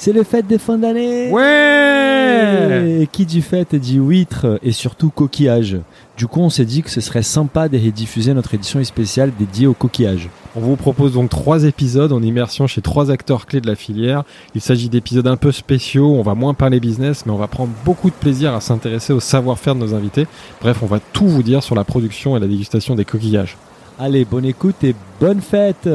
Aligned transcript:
C'est 0.00 0.12
les 0.12 0.22
fêtes 0.22 0.46
des 0.46 0.58
fins 0.58 0.78
d'année 0.78 1.28
Ouais 1.32 3.00
Et 3.00 3.08
qui 3.08 3.26
dit 3.26 3.42
fête 3.42 3.74
dit 3.74 3.96
huître 3.96 4.60
et 4.62 4.70
surtout 4.70 5.10
coquillage. 5.10 5.76
Du 6.16 6.28
coup, 6.28 6.38
on 6.38 6.50
s'est 6.50 6.64
dit 6.64 6.82
que 6.82 6.90
ce 6.90 7.00
serait 7.00 7.24
sympa 7.24 7.68
de 7.68 7.76
rediffuser 7.76 8.32
notre 8.32 8.54
édition 8.54 8.82
spéciale 8.84 9.32
dédiée 9.36 9.66
au 9.66 9.74
coquillage. 9.74 10.28
On 10.54 10.60
vous 10.60 10.76
propose 10.76 11.14
donc 11.14 11.30
trois 11.30 11.64
épisodes 11.64 12.12
en 12.12 12.22
immersion 12.22 12.68
chez 12.68 12.80
trois 12.80 13.10
acteurs 13.10 13.46
clés 13.46 13.60
de 13.60 13.66
la 13.66 13.74
filière. 13.74 14.22
Il 14.54 14.60
s'agit 14.60 14.88
d'épisodes 14.88 15.26
un 15.26 15.36
peu 15.36 15.50
spéciaux, 15.50 16.14
on 16.14 16.22
va 16.22 16.36
moins 16.36 16.54
parler 16.54 16.78
business, 16.78 17.26
mais 17.26 17.32
on 17.32 17.36
va 17.36 17.48
prendre 17.48 17.72
beaucoup 17.84 18.10
de 18.10 18.14
plaisir 18.14 18.54
à 18.54 18.60
s'intéresser 18.60 19.12
au 19.12 19.20
savoir-faire 19.20 19.74
de 19.74 19.80
nos 19.80 19.94
invités. 19.94 20.28
Bref, 20.60 20.78
on 20.80 20.86
va 20.86 21.00
tout 21.12 21.26
vous 21.26 21.42
dire 21.42 21.64
sur 21.64 21.74
la 21.74 21.82
production 21.82 22.36
et 22.36 22.40
la 22.40 22.46
dégustation 22.46 22.94
des 22.94 23.04
coquillages. 23.04 23.56
Allez, 23.98 24.24
bonne 24.24 24.44
écoute 24.44 24.84
et 24.84 24.94
bonne 25.20 25.40
fête 25.40 25.88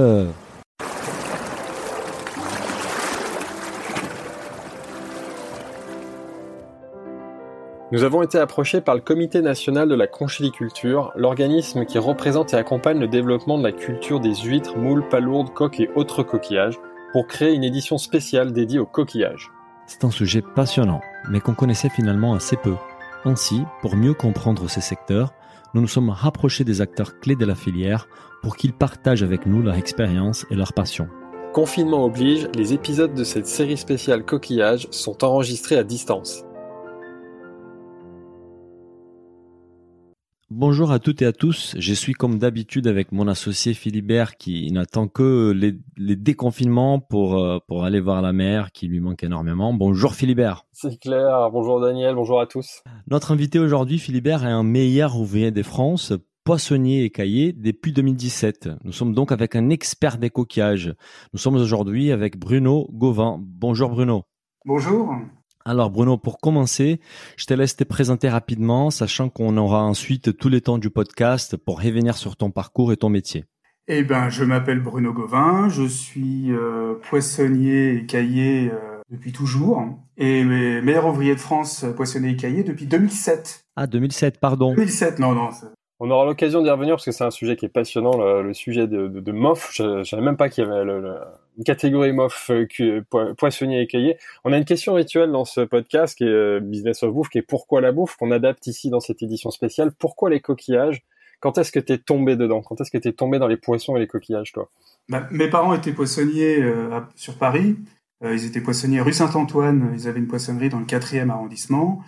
Nous 7.94 8.04
avons 8.04 8.24
été 8.24 8.40
approchés 8.40 8.82
par 8.82 8.96
le 8.96 9.02
Comité 9.02 9.44
national 9.44 9.88
de 9.88 9.94
la 9.94 10.08
conchiliculture, 10.08 11.12
l'organisme 11.16 11.86
qui 11.86 12.00
représente 12.00 12.52
et 12.52 12.58
accompagne 12.58 12.98
le 12.98 13.08
développement 13.08 13.60
de 13.60 13.64
la 13.64 13.72
culture 13.72 14.20
des 14.20 14.34
huîtres, 14.34 14.80
moules, 14.80 15.08
palourdes, 15.10 15.54
coques 15.54 15.80
et 15.80 15.92
autres 15.94 16.24
coquillages, 16.24 16.80
pour 17.12 17.28
créer 17.28 17.54
une 17.54 17.64
édition 17.64 18.00
spéciale 18.00 18.52
dédiée 18.52 18.80
aux 18.80 18.88
coquillages. 18.88 19.52
C'est 19.86 20.06
un 20.06 20.10
sujet 20.10 20.42
passionnant, 20.42 21.02
mais 21.30 21.40
qu'on 21.40 21.54
connaissait 21.54 21.90
finalement 21.90 22.34
assez 22.34 22.56
peu. 22.56 22.74
Ainsi, 23.26 23.62
pour 23.84 23.96
mieux 23.96 24.16
comprendre 24.16 24.68
ces 24.68 24.82
secteurs, 24.82 25.32
nous 25.76 25.82
nous 25.82 25.88
sommes 25.88 26.10
rapprochés 26.10 26.64
des 26.64 26.82
acteurs 26.82 27.20
clés 27.20 27.36
de 27.36 27.46
la 27.46 27.54
filière 27.54 28.08
pour 28.42 28.58
qu'ils 28.58 28.74
partagent 28.74 29.22
avec 29.22 29.46
nous 29.46 29.62
leur 29.62 29.76
expérience 29.76 30.48
et 30.50 30.56
leur 30.56 30.74
passion. 30.74 31.10
Confinement 31.54 32.06
oblige, 32.06 32.50
les 32.56 32.74
épisodes 32.74 33.14
de 33.14 33.24
cette 33.24 33.46
série 33.46 33.78
spéciale 33.78 34.26
coquillages 34.26 34.88
sont 34.90 35.24
enregistrés 35.24 35.78
à 35.78 35.84
distance. 35.84 36.44
Bonjour 40.50 40.92
à 40.92 41.00
toutes 41.00 41.22
et 41.22 41.26
à 41.26 41.32
tous. 41.32 41.76
Je 41.80 41.94
suis 41.94 42.14
comme 42.14 42.38
d'habitude 42.38 42.88
avec 42.88 43.12
mon 43.12 43.28
associé 43.28 43.74
Philibert 43.74 44.36
qui 44.36 44.72
n'attend 44.72 45.08
que 45.08 45.52
les, 45.52 45.74
les 45.98 46.16
déconfinements 46.16 47.00
pour, 47.00 47.40
euh, 47.40 47.60
pour 47.68 47.86
aller 47.86 48.02
voir 48.02 48.22
la 48.22 48.34
mer 48.34 48.72
qui 48.72 48.88
lui 48.88 49.00
manque 49.00 49.24
énormément. 49.24 49.74
Bonjour 49.74 50.14
Philibert. 50.14 50.66
C'est 50.74 51.00
clair. 51.00 51.50
Bonjour 51.52 51.80
Daniel. 51.80 52.16
Bonjour 52.16 52.42
à 52.42 52.46
tous. 52.46 52.84
Notre 53.08 53.32
invité 53.32 53.58
aujourd'hui, 53.58 53.98
Philibert, 54.00 54.46
est 54.46 54.52
un 54.52 54.64
meilleur 54.64 55.18
ouvrier 55.18 55.52
de 55.52 55.64
France, 55.64 56.14
poissonnier 56.44 57.06
et 57.06 57.10
caillé 57.10 57.54
depuis 57.54 57.94
2017. 57.94 58.70
Nous 58.84 58.92
sommes 58.92 59.14
donc 59.14 59.32
avec 59.32 59.56
un 59.56 59.70
expert 59.70 60.18
des 60.18 60.30
coquillages. 60.30 60.94
Nous 61.32 61.40
sommes 61.40 61.56
aujourd'hui 61.56 62.12
avec 62.12 62.38
Bruno 62.38 62.90
Gauvin. 62.92 63.40
Bonjour 63.42 63.90
Bruno. 63.90 64.24
Bonjour. 64.66 65.10
Alors 65.66 65.90
Bruno, 65.90 66.18
pour 66.18 66.40
commencer, 66.40 67.00
je 67.38 67.46
te 67.46 67.54
laisse 67.54 67.78
te 67.78 67.86
présenter 67.86 68.28
rapidement, 68.28 68.90
sachant 68.90 69.30
qu'on 69.30 69.56
aura 69.56 69.82
ensuite 69.82 70.38
tous 70.38 70.50
les 70.50 70.60
temps 70.60 70.78
du 70.78 70.90
podcast 70.90 71.56
pour 71.56 71.82
revenir 71.82 72.18
sur 72.18 72.36
ton 72.36 72.52
parcours 72.52 72.92
et 72.92 72.98
ton 72.98 73.08
métier. 73.08 73.46
Eh 73.88 74.04
ben, 74.04 74.28
je 74.28 74.44
m'appelle 74.44 74.82
Bruno 74.82 75.14
Gauvin, 75.14 75.70
je 75.70 75.84
suis 75.84 76.52
euh, 76.52 76.96
poissonnier 77.10 77.96
et 77.96 78.06
caillé 78.06 78.72
euh, 78.74 79.00
depuis 79.10 79.32
toujours, 79.32 79.86
et 80.18 80.44
meilleur 80.44 81.06
ouvrier 81.06 81.36
de 81.36 81.40
France, 81.40 81.86
euh, 81.86 81.94
poissonnier 81.94 82.32
et 82.32 82.36
caillé 82.36 82.64
depuis 82.64 82.86
2007. 82.86 83.64
Ah, 83.78 83.88
2007, 83.88 84.42
pardon. 84.42 84.72
2007, 84.72 85.20
non, 85.20 85.34
non, 85.34 85.50
on 86.02 86.12
aura 86.12 86.26
l'occasion 86.26 86.62
d'y 86.62 86.70
revenir 86.70 86.96
parce 86.96 87.06
que 87.06 87.12
c'est 87.12 87.24
un 87.24 87.32
sujet 87.32 87.56
qui 87.56 87.66
est 87.66 87.70
passionnant, 87.70 88.18
le, 88.42 88.54
sujet 88.54 88.88
de, 88.88 89.08
de, 89.08 89.22
de, 89.22 89.32
MOF. 89.32 89.72
Je 89.74 90.00
ne 90.00 90.04
savais 90.04 90.24
même 90.24 90.36
pas 90.36 90.50
qu'il 90.50 90.66
y 90.66 90.68
avait 90.68 90.84
une 90.84 91.18
catégorie 91.66 92.12
MOF 92.12 92.52
euh, 92.52 93.02
poissonnier 93.38 93.82
et 93.82 93.88
cahier. 93.88 94.18
On 94.44 94.54
a 94.54 94.58
une 94.58 94.66
question 94.66 94.94
rituelle 94.94 95.32
dans 95.32 95.46
ce 95.46 95.62
podcast 95.62 96.18
qui 96.18 96.24
est 96.24 96.28
euh, 96.28 96.60
Business 96.60 97.04
of 97.04 97.14
Bouffe, 97.14 97.30
qui 97.30 97.38
est 97.38 97.44
pourquoi 97.44 97.82
la 97.82 97.92
bouffe, 97.92 98.16
qu'on 98.16 98.32
adapte 98.32 98.68
ici 98.68 98.90
dans 98.90 99.00
cette 99.00 99.22
édition 99.22 99.52
spéciale. 99.52 99.92
Pourquoi 99.92 100.30
les 100.30 100.40
coquillages? 100.40 101.04
Quand 101.40 101.58
est-ce 101.58 101.72
que 101.72 101.80
tu 101.80 101.94
es 101.94 101.98
tombé 101.98 102.36
dedans? 102.36 102.62
Quand 102.62 102.80
est-ce 102.80 102.92
que 102.92 102.98
tu 102.98 103.10
es 103.10 103.14
tombé 103.14 103.40
dans 103.40 103.48
les 103.48 103.58
poissons 103.58 103.96
et 103.98 104.00
les 104.00 104.08
coquillages, 104.08 104.54
toi? 104.54 104.70
Bah, 105.10 105.28
Mes 105.32 105.50
parents 105.50 105.74
étaient 105.74 105.92
poissonniers 105.92 106.62
euh, 106.62 107.02
sur 107.16 107.38
Paris. 107.38 107.76
ils 108.24 108.46
étaient 108.46 108.62
poissonniers 108.62 109.02
rue 109.02 109.14
Saint-Antoine. 109.14 109.92
Ils 109.94 110.08
avaient 110.08 110.20
une 110.20 110.28
poissonnerie 110.28 110.70
dans 110.70 110.80
le 110.80 110.86
4e 110.86 111.30
arrondissement. 111.30 112.02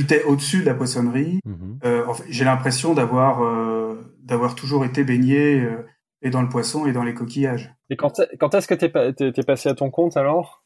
J'étais 0.00 0.24
au-dessus 0.24 0.60
de 0.60 0.66
la 0.66 0.74
poissonnerie. 0.74 1.40
Mhm. 1.44 1.78
Euh, 1.84 2.06
j'ai 2.28 2.44
l'impression 2.44 2.94
d'avoir 2.94 3.42
euh, 3.42 4.00
d'avoir 4.22 4.54
toujours 4.54 4.84
été 4.86 5.04
baigné 5.04 5.60
euh, 5.60 5.86
et 6.22 6.30
dans 6.30 6.42
le 6.42 6.48
poisson 6.48 6.86
et 6.86 6.92
dans 6.92 7.02
les 7.02 7.14
coquillages. 7.14 7.74
Et 7.88 7.96
quand, 7.96 8.20
quand 8.38 8.54
est-ce 8.54 8.68
que 8.68 8.74
tu 8.74 8.86
es, 8.86 9.44
passé 9.44 9.68
à 9.68 9.74
ton 9.74 9.90
compte 9.90 10.16
alors? 10.16 10.64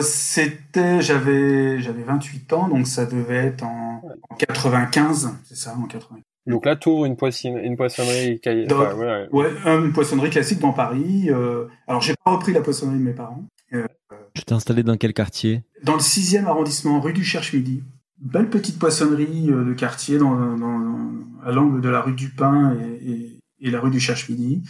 C'était 0.00 1.00
j'avais 1.00 1.80
j'avais 1.80 2.04
28 2.04 2.52
ans 2.52 2.68
donc 2.68 2.86
ça 2.86 3.04
devait 3.04 3.46
être 3.46 3.64
en, 3.64 4.00
95 4.38 5.38
c'est 5.44 5.56
ça 5.56 5.74
en 5.76 5.86
95. 5.86 6.22
Donc 6.46 6.64
là, 6.64 6.76
tour 6.76 7.04
une, 7.04 7.16
poissonnerie, 7.16 7.66
une 7.66 7.76
poissonnerie 7.76 8.40
ouais, 9.32 9.48
une 9.66 9.92
poissonnerie 9.92 10.30
classique 10.30 10.60
dans 10.60 10.72
Paris. 10.72 11.28
alors, 11.88 12.00
j'ai 12.00 12.14
pas 12.24 12.30
repris 12.30 12.52
la 12.52 12.60
poissonnerie 12.60 13.00
de 13.00 13.02
mes 13.02 13.14
parents. 13.14 13.44
tu 13.72 14.44
t'es 14.44 14.52
installé 14.52 14.84
dans 14.84 14.96
quel 14.96 15.12
quartier? 15.12 15.64
Dans 15.82 15.94
le 15.94 16.00
6e 16.00 16.44
arrondissement, 16.44 17.00
rue 17.00 17.12
du 17.12 17.24
Cherche-Midi 17.24 17.82
belle 18.18 18.48
petite 18.48 18.78
poissonnerie 18.78 19.50
euh, 19.50 19.64
de 19.64 19.74
quartier 19.74 20.18
dans, 20.18 20.36
à 21.44 21.52
l'angle 21.52 21.80
de 21.80 21.88
la 21.88 22.00
rue 22.00 22.14
du 22.14 22.30
Pin 22.30 22.76
et, 23.02 23.35
la 23.60 23.80
rue 23.80 23.90
du 23.90 24.00
Cherche-Midi. 24.00 24.62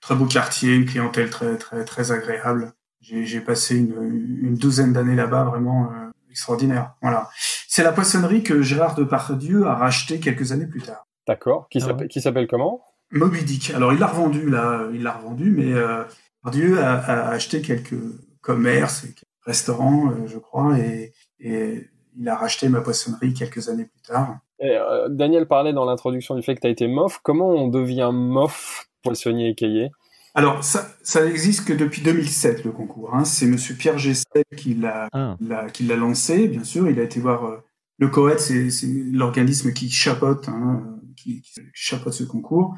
Très 0.00 0.14
beau 0.14 0.26
quartier, 0.26 0.74
une 0.74 0.84
clientèle 0.84 1.30
très 1.30 1.56
très 1.56 1.84
très 1.84 2.12
agréable. 2.12 2.72
J'ai 3.00 3.40
passé 3.40 3.76
une, 3.76 4.54
douzaine 4.54 4.92
d'années 4.92 5.14
là-bas, 5.14 5.44
vraiment 5.44 5.90
euh, 5.92 6.10
extraordinaire. 6.30 6.94
Voilà. 7.02 7.30
C'est 7.68 7.84
la 7.84 7.92
poissonnerie 7.92 8.42
que 8.42 8.62
Gérard 8.62 8.94
Depardieu 8.94 9.66
a 9.66 9.74
racheté 9.74 10.18
quelques 10.18 10.52
années 10.52 10.66
plus 10.66 10.82
tard. 10.82 11.06
D'accord. 11.28 11.68
Qui 11.68 11.78
ah 11.82 12.20
s'appelle 12.20 12.46
comment? 12.48 12.82
Moby 13.12 13.44
Dick. 13.44 13.70
Alors 13.70 13.92
il 13.92 13.98
l'a 13.98 14.06
revendu 14.06 14.48
là, 14.48 14.88
il 14.92 15.02
l'a 15.02 15.12
revendu, 15.12 15.50
mais 15.50 15.72
euh, 15.72 16.04
Depardieu 16.44 16.82
a, 16.82 17.28
acheté 17.28 17.60
quelques 17.62 17.94
commerces, 18.40 19.02
quelques 19.02 19.24
restaurants, 19.44 20.10
euh, 20.10 20.26
je 20.26 20.38
crois, 20.38 20.78
et, 20.78 21.12
et 21.38 21.88
il 22.16 22.28
a 22.28 22.36
racheté 22.36 22.68
ma 22.68 22.80
poissonnerie 22.80 23.34
quelques 23.34 23.68
années 23.68 23.84
plus 23.84 24.02
tard. 24.02 24.38
Euh, 24.62 25.08
Daniel 25.08 25.46
parlait 25.46 25.72
dans 25.72 25.84
l'introduction 25.84 26.34
du 26.34 26.42
fait 26.42 26.54
que 26.54 26.60
tu 26.60 26.66
as 26.66 26.70
été 26.70 26.86
mof. 26.86 27.20
Comment 27.22 27.48
on 27.48 27.68
devient 27.68 28.10
mof 28.12 28.86
poissonnier 29.02 29.50
écaillé? 29.50 29.90
Alors, 30.34 30.62
ça, 30.62 30.86
ça 31.02 31.24
n'existe 31.24 31.66
que 31.66 31.72
depuis 31.72 32.02
2007, 32.02 32.64
le 32.64 32.70
concours. 32.70 33.14
Hein. 33.14 33.24
C'est 33.24 33.46
Monsieur 33.46 33.74
Pierre 33.74 33.96
Gessel 33.98 34.44
qui 34.56 34.74
l'a 34.74 35.08
ah. 35.12 35.36
qui 35.72 35.84
l'a 35.84 35.96
lancé, 35.96 36.46
bien 36.48 36.62
sûr. 36.62 36.90
Il 36.90 37.00
a 37.00 37.02
été 37.02 37.20
voir 37.20 37.46
euh, 37.46 37.56
le 37.98 38.08
COET, 38.08 38.38
c'est 38.38 38.86
l'organisme 39.12 39.72
qui 39.72 39.90
chapeaute, 39.90 40.48
hein, 40.48 40.98
qui, 41.16 41.40
qui, 41.40 41.60
chapeaute 41.72 42.12
ce 42.12 42.24
concours. 42.24 42.74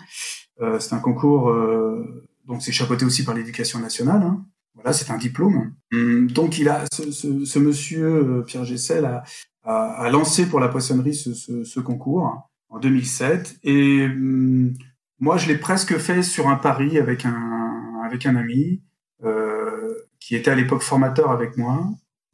Euh, 0.61 0.79
c'est 0.79 0.95
un 0.95 1.01
concours, 1.01 1.51
euh, 1.51 2.29
donc 2.47 2.63
c'est 2.63 2.71
chapeauté 2.71 3.05
aussi 3.05 3.25
par 3.25 3.35
l'éducation 3.35 3.81
nationale. 3.81 4.23
Hein. 4.23 4.45
Voilà, 4.75 4.93
c'est 4.93 5.11
un 5.11 5.19
diplôme. 5.19 5.75
Hum, 5.93 6.31
donc 6.31 6.59
il 6.59 6.69
a 6.69 6.85
ce, 6.93 7.11
ce, 7.11 7.45
ce 7.45 7.59
monsieur 7.59 8.07
euh, 8.07 8.43
Pierre 8.43 8.65
Gessel 8.65 9.05
a, 9.05 9.25
a, 9.65 10.05
a, 10.05 10.11
lancé 10.11 10.47
pour 10.47 10.61
la 10.61 10.69
poissonnerie 10.69 11.15
ce, 11.15 11.33
ce 11.33 11.81
concours 11.81 12.49
en 12.69 12.79
2007 12.79 13.59
et 13.65 14.05
hum, 14.07 14.73
moi 15.19 15.37
je 15.37 15.49
l'ai 15.49 15.59
presque 15.59 15.97
fait 15.99 16.23
sur 16.23 16.49
un 16.49 16.57
pari 16.57 16.99
avec 16.99 17.25
un 17.25 18.03
avec 18.05 18.27
un 18.27 18.37
ami 18.37 18.83
euh, 19.25 19.95
qui 20.21 20.37
était 20.37 20.51
à 20.51 20.55
l'époque 20.55 20.83
formateur 20.83 21.31
avec 21.31 21.57
moi. 21.57 21.89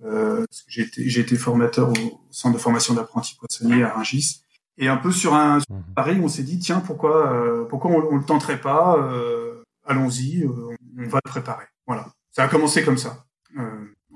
Euh, 0.04 0.44
j'ai 0.68 1.20
été 1.20 1.36
formateur 1.36 1.90
au 1.90 2.20
centre 2.30 2.56
de 2.56 2.60
formation 2.60 2.94
d'apprentis 2.94 3.36
poissonniers 3.36 3.84
à 3.84 3.90
Rungis. 3.94 4.42
Et 4.76 4.88
un 4.88 4.96
peu 4.96 5.12
sur 5.12 5.34
un, 5.34 5.58
mmh. 5.58 5.62
pari, 5.94 6.20
on 6.20 6.28
s'est 6.28 6.42
dit 6.42 6.58
tiens 6.58 6.80
pourquoi 6.80 7.32
euh, 7.32 7.64
pourquoi 7.64 7.92
on, 7.92 8.08
on, 8.10 8.16
le 8.16 8.24
tenterait 8.24 8.60
pas 8.60 8.98
euh, 8.98 9.62
Allons-y, 9.86 10.46
on 10.46 11.08
va 11.08 11.20
le 11.24 11.30
préparer. 11.30 11.66
Voilà. 11.86 12.08
Ça 12.34 12.44
a 12.44 12.48
commencé 12.48 12.82
comme 12.82 12.98
ça. 12.98 13.24
Euh, 13.58 13.62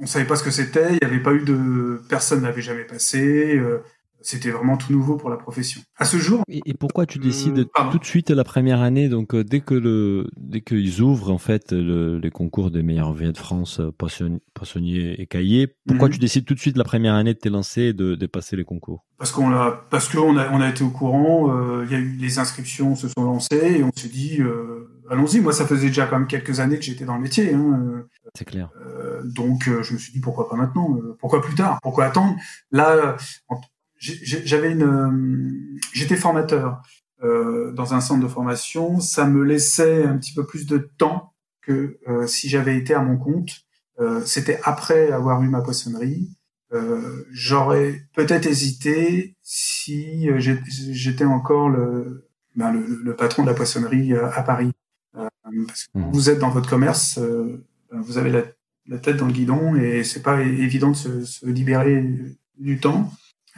on 0.01 0.07
savait 0.07 0.27
pas 0.27 0.37
ce 0.37 0.43
que 0.43 0.51
c'était, 0.51 0.89
il 0.91 0.99
n'y 1.01 1.05
avait 1.05 1.23
pas 1.23 1.33
eu 1.33 1.45
de 1.45 2.03
personne 2.09 2.43
n'avait 2.43 2.63
jamais 2.63 2.85
passé. 2.85 3.57
Euh, 3.57 3.79
c'était 4.21 4.51
vraiment 4.51 4.77
tout 4.77 4.93
nouveau 4.93 5.17
pour 5.17 5.31
la 5.31 5.37
profession. 5.37 5.81
À 5.97 6.05
ce 6.05 6.17
jour. 6.17 6.43
Et, 6.49 6.75
pourquoi 6.75 7.07
tu 7.07 7.21
décides 7.21 7.59
euh, 7.59 7.91
tout 7.93 7.99
de 7.99 8.05
suite 8.05 8.31
la 8.31 8.43
première 8.43 8.81
année, 8.81 9.09
donc 9.09 9.33
euh, 9.33 9.45
dès 9.45 9.61
que 9.61 9.75
le, 9.75 10.27
dès 10.37 10.61
qu'ils 10.61 11.01
ouvrent 11.01 11.31
en 11.31 11.39
fait 11.39 11.71
le, 11.71 12.19
les 12.19 12.31
concours 12.31 12.73
des 12.73 12.83
meilleurs 12.83 13.11
ouvriers 13.11 13.31
de 13.31 13.39
France, 13.39 13.81
poissonniers 13.97 15.21
et 15.21 15.27
cahiers, 15.29 15.69
pourquoi 15.87 16.09
mhm. 16.09 16.15
tu 16.15 16.19
décides 16.19 16.45
tout 16.45 16.55
de 16.55 16.59
suite 16.59 16.77
la 16.77 16.83
première 16.83 17.15
année 17.15 17.33
de 17.33 17.39
t'élancer 17.39 17.83
et 17.83 17.93
de, 17.93 18.17
de 18.17 18.27
passer 18.27 18.57
les 18.57 18.65
concours? 18.65 19.05
Parce 19.19 19.31
qu'on 19.31 19.53
a, 19.53 19.87
parce 19.89 20.09
qu'on 20.09 20.37
a, 20.37 20.51
on 20.51 20.61
a 20.61 20.69
été 20.69 20.83
au 20.83 20.91
courant. 20.91 21.83
Il 21.85 21.91
y 21.91 21.95
a 21.95 21.99
eu 21.99 22.17
les 22.17 22.41
inscriptions 22.41 22.97
se 22.97 23.07
sont 23.09 23.23
lancées 23.23 23.77
et 23.79 23.85
on 23.85 23.91
s'est 23.95 24.09
dit 24.09 24.41
allons-y. 25.11 25.41
Moi, 25.41 25.53
ça 25.53 25.67
faisait 25.67 25.89
déjà 25.89 26.07
quand 26.07 26.19
même 26.19 26.29
quelques 26.29 26.61
années 26.61 26.79
que 26.79 26.85
j'étais 26.85 27.05
dans 27.05 27.17
le 27.17 27.23
métier. 27.23 27.55
Hein. 27.55 28.05
C'est 28.35 28.45
clair. 28.45 28.71
Euh, 28.81 29.23
donc, 29.25 29.69
euh, 29.69 29.83
je 29.83 29.95
me 29.95 29.99
suis 29.99 30.13
dit 30.13 30.21
pourquoi 30.21 30.49
pas 30.49 30.57
maintenant 30.57 30.97
euh, 30.97 31.17
Pourquoi 31.21 31.41
plus 31.41 31.55
tard 31.55 31.79
Pourquoi 31.83 32.07
attendre? 32.07 32.37
Là, 32.71 33.17
j'avais 33.99 34.73
une, 34.73 35.79
j'étais 35.93 36.17
formateur 36.17 36.83
dans 37.21 37.95
un 37.95 38.01
centre 38.01 38.23
de 38.23 38.29
formation. 38.29 39.01
Ça 39.01 39.27
me 39.27 39.43
laissait 39.43 40.05
un 40.05 40.17
petit 40.19 40.33
peu 40.35 40.47
plus 40.47 40.67
de 40.67 40.79
temps 40.79 41.35
que 41.63 41.99
si 42.27 42.49
j'avais 42.49 42.77
été 42.77 42.95
à 42.95 43.01
mon 43.01 43.17
compte. 43.17 43.67
c'était 44.25 44.61
après 44.63 45.11
avoir 45.11 45.43
eu 45.43 45.49
ma 45.49 45.63
poissonnerie. 45.63 46.31
J'aurais 47.33 48.03
peut-être 48.15 48.47
hésité 48.47 49.35
si 49.43 50.29
j'étais 50.39 51.25
encore 51.25 51.71
ben, 52.55 52.71
le, 52.73 53.01
le, 53.03 53.17
patron 53.17 53.43
de 53.43 53.49
la 53.49 53.55
poissonnerie 53.55 54.15
à 54.15 54.43
Paris. 54.45 54.71
Parce 55.67 55.87
que 55.87 55.99
mmh. 55.99 56.11
vous 56.13 56.31
êtes 56.31 56.39
dans 56.39 56.51
votre 56.51 56.69
commerce, 56.69 57.19
ben, 57.19 58.01
vous 58.01 58.19
avez 58.19 58.31
la, 58.31 58.43
la, 58.87 58.99
tête 58.99 59.17
dans 59.17 59.27
le 59.27 59.33
guidon 59.33 59.75
et 59.77 60.05
c'est 60.05 60.23
pas 60.23 60.41
évident 60.41 60.91
de 60.91 60.97
se, 60.97 61.25
se 61.25 61.47
libérer 61.47 62.05
du 62.59 62.79
temps. 62.79 63.11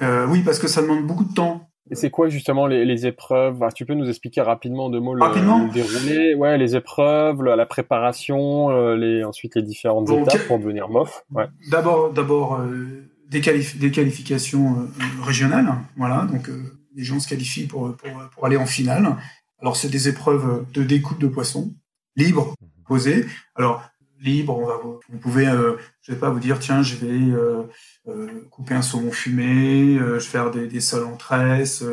Euh, 0.03 0.27
oui, 0.27 0.43
parce 0.43 0.59
que 0.59 0.69
ça 0.69 0.83
demande 0.83 1.07
beaucoup 1.07 1.25
de 1.25 1.35
temps. 1.35 1.67
Et 1.91 1.97
c'est 1.97 2.11
quoi 2.11 2.29
justement 2.29 2.67
les, 2.67 2.85
les 2.85 3.07
épreuves? 3.07 3.61
Tu 3.75 3.85
peux 3.85 3.95
nous 3.95 4.09
expliquer 4.09 4.43
rapidement 4.43 4.87
en 4.87 4.91
deux 4.91 5.01
mots 5.01 5.15
le, 5.15 5.21
le 5.21 5.73
déroulé 5.73 6.35
Ouais, 6.37 6.57
les 6.57 6.77
épreuves, 6.77 7.43
la, 7.43 7.67
préparation, 7.67 8.71
euh, 8.71 8.97
les, 8.97 9.25
ensuite 9.25 9.57
les 9.57 9.63
différentes 9.63 10.09
étapes 10.09 10.47
pour 10.47 10.61
devenir 10.61 10.89
MOF. 10.89 11.25
Ouais. 11.33 11.47
D'abord, 11.71 12.13
d'abord 12.13 12.61
euh, 12.61 13.09
des, 13.29 13.41
des, 13.41 13.91
qualifications 13.91 14.79
euh, 14.79 15.25
régionales. 15.25 15.75
Voilà, 15.97 16.29
donc 16.31 16.49
les 16.95 17.03
gens 17.03 17.19
se 17.19 17.29
qualifient 17.29 17.67
pour, 17.67 17.97
pour, 17.97 18.11
pour 18.33 18.47
aller 18.47 18.57
en 18.57 18.67
finale. 18.67 19.17
Alors 19.61 19.77
c'est 19.77 19.89
des 19.89 20.09
épreuves 20.09 20.65
de 20.73 20.83
découpe 20.83 21.21
de 21.21 21.29
poissons 21.29 21.75
libres, 22.17 22.55
mhm. 22.61 22.85
posées. 22.85 23.27
Alors 23.55 23.83
libre, 24.21 24.59
on 24.59 24.67
va, 24.67 24.77
vous 24.77 25.19
pouvez, 25.19 25.47
je 26.03 26.13
vais 26.13 26.19
pas 26.19 26.29
vous 26.29 26.41
dire 26.41 26.59
tiens, 26.59 26.83
je 26.83 26.97
vais 26.97 27.35
euh, 28.09 28.49
couper 28.51 28.75
un 28.75 28.83
saumon 28.83 29.13
fumé, 29.13 29.99
euh, 29.99 30.19
je 30.19 30.27
faire 30.27 30.51
des, 30.51 30.67
des 30.67 30.81
sols 30.81 31.05
en 31.05 31.17
tresse, 31.17 31.85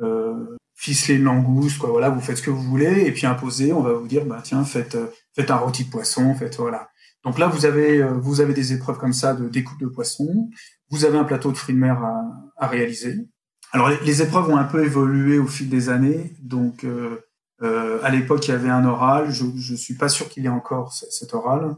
euh, 0.00 0.56
ficeler 0.74 1.14
une 1.14 1.24
langouste, 1.24 1.78
quoi. 1.78 1.90
Voilà, 1.90 2.10
vous 2.10 2.20
faites 2.20 2.38
ce 2.38 2.42
que 2.42 2.50
vous 2.50 2.62
voulez, 2.62 3.06
et 3.06 3.12
puis 3.12 3.26
imposer, 3.26 3.72
on 3.72 3.80
va 3.80 3.92
vous 3.92 4.08
dire, 4.08 4.24
bah 4.24 4.40
tiens, 4.42 4.64
faites, 4.64 4.98
faites 5.34 5.50
un 5.50 5.56
rôti 5.56 5.84
de 5.84 5.90
poisson, 5.90 6.34
faites 6.34 6.56
voilà. 6.56 6.90
Donc 7.24 7.38
là, 7.38 7.46
vous 7.46 7.64
avez, 7.64 8.02
vous 8.02 8.40
avez 8.40 8.52
des 8.52 8.72
épreuves 8.72 8.98
comme 8.98 9.12
ça 9.12 9.32
de 9.32 9.48
découpe 9.48 9.80
de 9.80 9.86
poisson. 9.86 10.50
Vous 10.90 11.04
avez 11.04 11.16
un 11.16 11.24
plateau 11.24 11.52
de 11.52 11.56
fruits 11.56 11.74
de 11.74 11.80
mer 11.80 12.02
à, 12.02 12.22
à 12.58 12.66
réaliser. 12.66 13.26
Alors 13.74 13.88
les, 13.88 14.22
épreuves 14.22 14.48
ont 14.48 14.56
un 14.56 14.64
peu 14.64 14.84
évolué 14.84 15.38
au 15.40 15.48
fil 15.48 15.68
des 15.68 15.88
années. 15.88 16.32
Donc 16.40 16.84
euh, 16.84 17.98
à 18.04 18.10
l'époque, 18.10 18.46
il 18.46 18.52
y 18.52 18.54
avait 18.54 18.70
un 18.70 18.84
oral. 18.84 19.32
Je, 19.32 19.44
je 19.56 19.74
suis 19.74 19.94
pas 19.94 20.08
sûr 20.08 20.28
qu'il 20.28 20.44
y 20.44 20.46
ait 20.46 20.50
encore 20.50 20.92
cet 20.92 21.34
oral. 21.34 21.74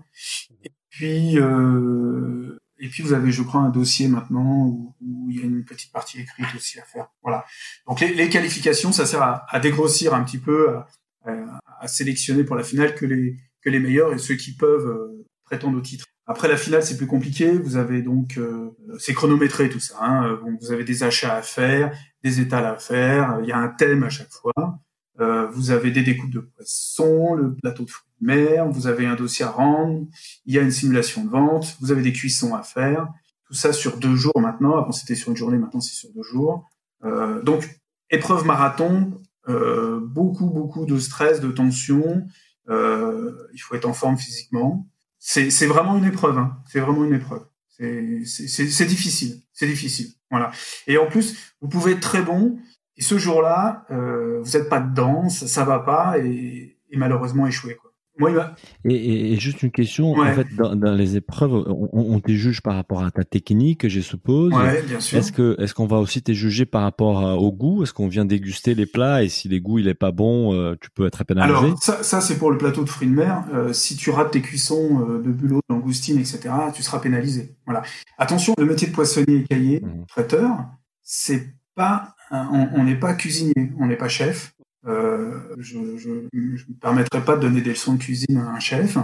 Et 0.63 0.73
puis 0.91 1.39
euh, 1.39 2.59
et 2.79 2.89
puis 2.89 3.03
vous 3.03 3.15
avez, 3.15 3.33
je 3.33 3.43
crois, 3.43 3.63
un 3.63 3.71
dossier 3.71 4.09
maintenant 4.09 4.67
où, 4.67 4.95
il 5.31 5.39
y 5.39 5.41
a 5.41 5.45
une 5.47 5.65
petite 5.65 5.91
partie 5.91 6.21
écrite 6.21 6.47
aussi 6.55 6.79
à 6.79 6.83
faire. 6.83 7.09
Voilà. 7.23 7.47
Donc 7.89 8.01
les, 8.01 8.29
qualifications, 8.29 8.93
ça 8.93 9.07
sert 9.07 9.23
à, 9.23 9.47
à, 9.49 9.59
dégrossir 9.59 10.13
un 10.13 10.23
petit 10.23 10.39
peu, 10.39 10.77
à, 11.25 11.89
sélectionner 11.89 12.45
pour 12.45 12.57
la 12.57 12.63
finale 12.63 12.95
que 12.95 13.07
les 13.07 13.81
meilleurs 13.81 14.13
et 14.13 14.19
ceux 14.19 14.35
qui 14.35 14.55
peuvent 14.55 14.87
euh, 14.87 15.27
prétendre 15.47 15.79
au 15.79 15.81
titre. 15.81 16.05
Après 16.27 16.49
la 16.49 16.57
finale, 16.57 16.83
c'est 16.83 16.97
plus 16.97 17.07
compliqué. 17.07 17.53
Vous 17.53 17.77
avez 17.77 18.03
donc, 18.03 18.37
euh, 18.37 18.71
c'est 18.99 19.15
chronométré 19.15 19.69
tout 19.69 19.81
ça. 19.81 19.97
Hein. 20.01 20.39
Bon, 20.43 20.57
vous 20.61 20.73
avez 20.73 20.85
des 20.85 21.03
achats 21.05 21.37
à 21.37 21.43
faire, 21.43 21.97
des 22.25 22.41
étals 22.41 22.67
à 22.67 22.77
faire. 22.77 23.39
Il 23.43 23.49
y 23.49 23.53
a 23.53 23.59
un 23.59 23.69
thème 23.69 24.03
à 24.03 24.09
chaque 24.09 24.33
fois. 24.33 24.81
Euh, 25.21 25.47
vous 25.47 25.71
avez 25.71 25.91
des 25.91 26.03
découpes 26.03 26.31
de 26.31 26.41
poissons, 26.41 27.35
le 27.35 27.55
plateau 27.55 27.85
de 27.85 27.91
fruits 27.91 28.11
de 28.21 28.27
mer, 28.27 28.69
vous 28.69 28.87
avez 28.87 29.07
un 29.07 29.15
dossier 29.15 29.45
à 29.47 29.51
rendre, 29.51 30.07
il 30.45 30.55
y 30.55 30.59
a 30.59 30.63
une 30.63 30.71
simulation 30.71 31.25
de 31.25 31.31
vente, 31.31 31.77
vous 31.81 31.91
avez 31.91 32.03
des 32.03 32.13
cuissons 32.13 32.55
à 32.55 32.63
faire, 32.63 33.09
tout 33.47 33.55
ça 33.55 33.73
sur 33.73 33.97
deux 33.97 34.15
jours 34.15 34.39
maintenant. 34.39 34.77
Avant 34.77 34.93
c'était 34.93 35.15
sur 35.15 35.31
une 35.31 35.37
journée, 35.37 35.57
maintenant 35.57 35.81
c'est 35.81 35.95
sur 35.95 36.11
deux 36.13 36.23
jours. 36.23 36.69
Euh, 37.05 37.43
donc 37.43 37.81
épreuve 38.11 38.45
marathon, 38.45 39.19
euh, 39.49 40.01
beaucoup 40.01 40.51
beaucoup 40.51 40.85
de 40.85 40.99
stress, 40.99 41.41
de 41.41 41.51
tension. 41.51 42.27
Euh, 42.69 43.33
il 43.55 43.59
faut 43.59 43.75
être 43.75 43.87
en 43.87 43.95
forme 43.95 44.19
physiquement. 44.19 44.87
C'est 45.29 45.67
vraiment 45.67 45.97
une 45.99 46.05
épreuve. 46.05 46.39
Hein. 46.39 46.59
C'est 46.67 46.81
vraiment 46.81 47.05
une 47.05 47.15
épreuve. 47.15 47.45
C'est 47.69 48.87
difficile. 48.87 49.43
C'est 49.53 49.67
difficile. 49.67 50.09
Voilà. 50.31 50.51
Et 50.87 50.99
en 50.99 51.07
plus, 51.07 51.37
vous 51.61 51.69
pouvez 51.69 51.93
être 51.93 52.01
très 52.01 52.23
bon 52.23 52.59
et 52.97 53.03
ce 53.03 53.19
jour-là, 53.19 53.85
euh, 53.91 54.41
vous 54.43 54.57
n'êtes 54.57 54.69
pas 54.69 54.81
dedans, 54.81 55.29
ça, 55.29 55.47
ça 55.47 55.65
va 55.65 55.81
pas, 55.81 56.19
et, 56.19 56.79
malheureusement 56.93 57.47
échoué. 57.47 57.75
Quoi. 57.75 57.86
Moi, 58.19 58.31
il 58.31 58.37
va... 58.37 58.55
et, 58.85 59.33
et, 59.33 59.37
juste 59.37 59.63
une 59.63 59.71
question, 59.71 60.13
en 60.13 60.33
fait, 60.33 60.47
dans, 60.57 60.75
dans 60.75 60.95
les 60.95 61.17
épreuves, 61.17 61.53
on, 61.53 61.89
on, 61.93 62.21
te 62.21 62.33
juge 62.33 62.63
par 62.63 62.75
rapport 62.75 63.05
à 63.05 63.11
ta 63.11 63.25
technique, 63.25 63.89
je 63.89 64.01
suppose. 64.01 64.53
Ouais, 64.55 64.83
bien 64.83 65.01
sûr. 65.01 65.19
Est-ce 65.19 65.33
que, 65.33 65.57
est-ce 65.61 65.75
qu'on 65.75 65.87
va 65.87 65.99
aussi 65.99 66.23
te 66.23 66.33
juger 66.33 66.65
par 66.65 66.83
rapport 66.83 67.23
au 67.41 67.53
goût? 67.53 67.83
Est-ce 67.83 67.93
qu'on 67.93 68.09
vient 68.09 68.25
déguster 68.25 68.75
les 68.75 68.87
plats? 68.87 69.23
Et 69.23 69.29
si 69.29 69.49
les 69.49 69.61
goûts 69.61 69.79
il 69.79 69.89
est 69.89 69.95
pas 69.95 70.13
bon, 70.13 70.55
euh, 70.55 70.77
tu 70.81 70.91
peux 70.91 71.07
être 71.07 71.25
pénalisé? 71.25 71.59
Alors 71.59 71.83
ça, 71.83 72.03
ça 72.03 72.21
c'est 72.21 72.39
pour 72.39 72.51
le 72.51 72.59
plateau 72.59 72.85
de 72.85 72.89
fruits 72.89 73.09
de 73.09 73.15
mer. 73.15 73.45
Euh, 73.53 73.73
si 73.73 73.97
tu 73.97 74.11
rates 74.11 74.31
tes 74.31 74.41
cuissons 74.41 75.07
euh, 75.09 75.23
de 75.23 75.31
bulot, 75.31 75.61
d'angoustine, 75.69 76.19
etc., 76.19 76.41
tu 76.75 76.83
seras 76.83 76.99
pénalisé. 76.99 77.57
Voilà. 77.67 77.83
Attention, 78.19 78.55
le 78.59 78.65
métier 78.65 78.89
de 78.89 78.93
poissonnier 78.93 79.37
et 79.37 79.45
cahier, 79.45 79.81
mmh. 79.81 80.07
traiteur, 80.09 80.57
c'est 81.03 81.55
pas 81.75 82.15
on 82.31 82.83
n'est 82.83 82.99
pas 82.99 83.15
cuisinier, 83.15 83.73
on 83.79 83.87
n'est 83.87 83.97
pas 83.97 84.09
chef. 84.09 84.56
Euh, 84.87 85.41
je 85.59 85.79
ne 85.79 86.33
me 86.33 86.81
permettrai 86.81 87.25
pas 87.25 87.37
de 87.37 87.43
donner 87.43 87.61
des 87.61 87.71
leçons 87.71 87.95
de 87.95 87.99
cuisine 87.99 88.37
à 88.37 88.51
un 88.51 88.61
chef. 88.61 88.97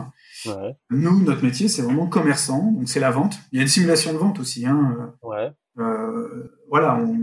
Ouais. 0.46 0.76
Nous, 0.90 1.23
notre 1.23 1.43
métier, 1.44 1.69
c'est 1.69 1.82
vraiment 1.82 2.06
commerçant, 2.06 2.73
donc 2.73 2.88
c'est 2.88 3.00
la 3.00 3.11
vente. 3.11 3.38
Il 3.50 3.56
y 3.56 3.58
a 3.58 3.62
une 3.62 3.69
simulation 3.69 4.12
de 4.12 4.19
vente 4.19 4.38
aussi. 4.38 4.67
Hein. 4.67 5.14
Ouais. 5.23 5.50
Euh, 5.79 6.52
voilà, 6.69 6.96
on, 6.96 7.19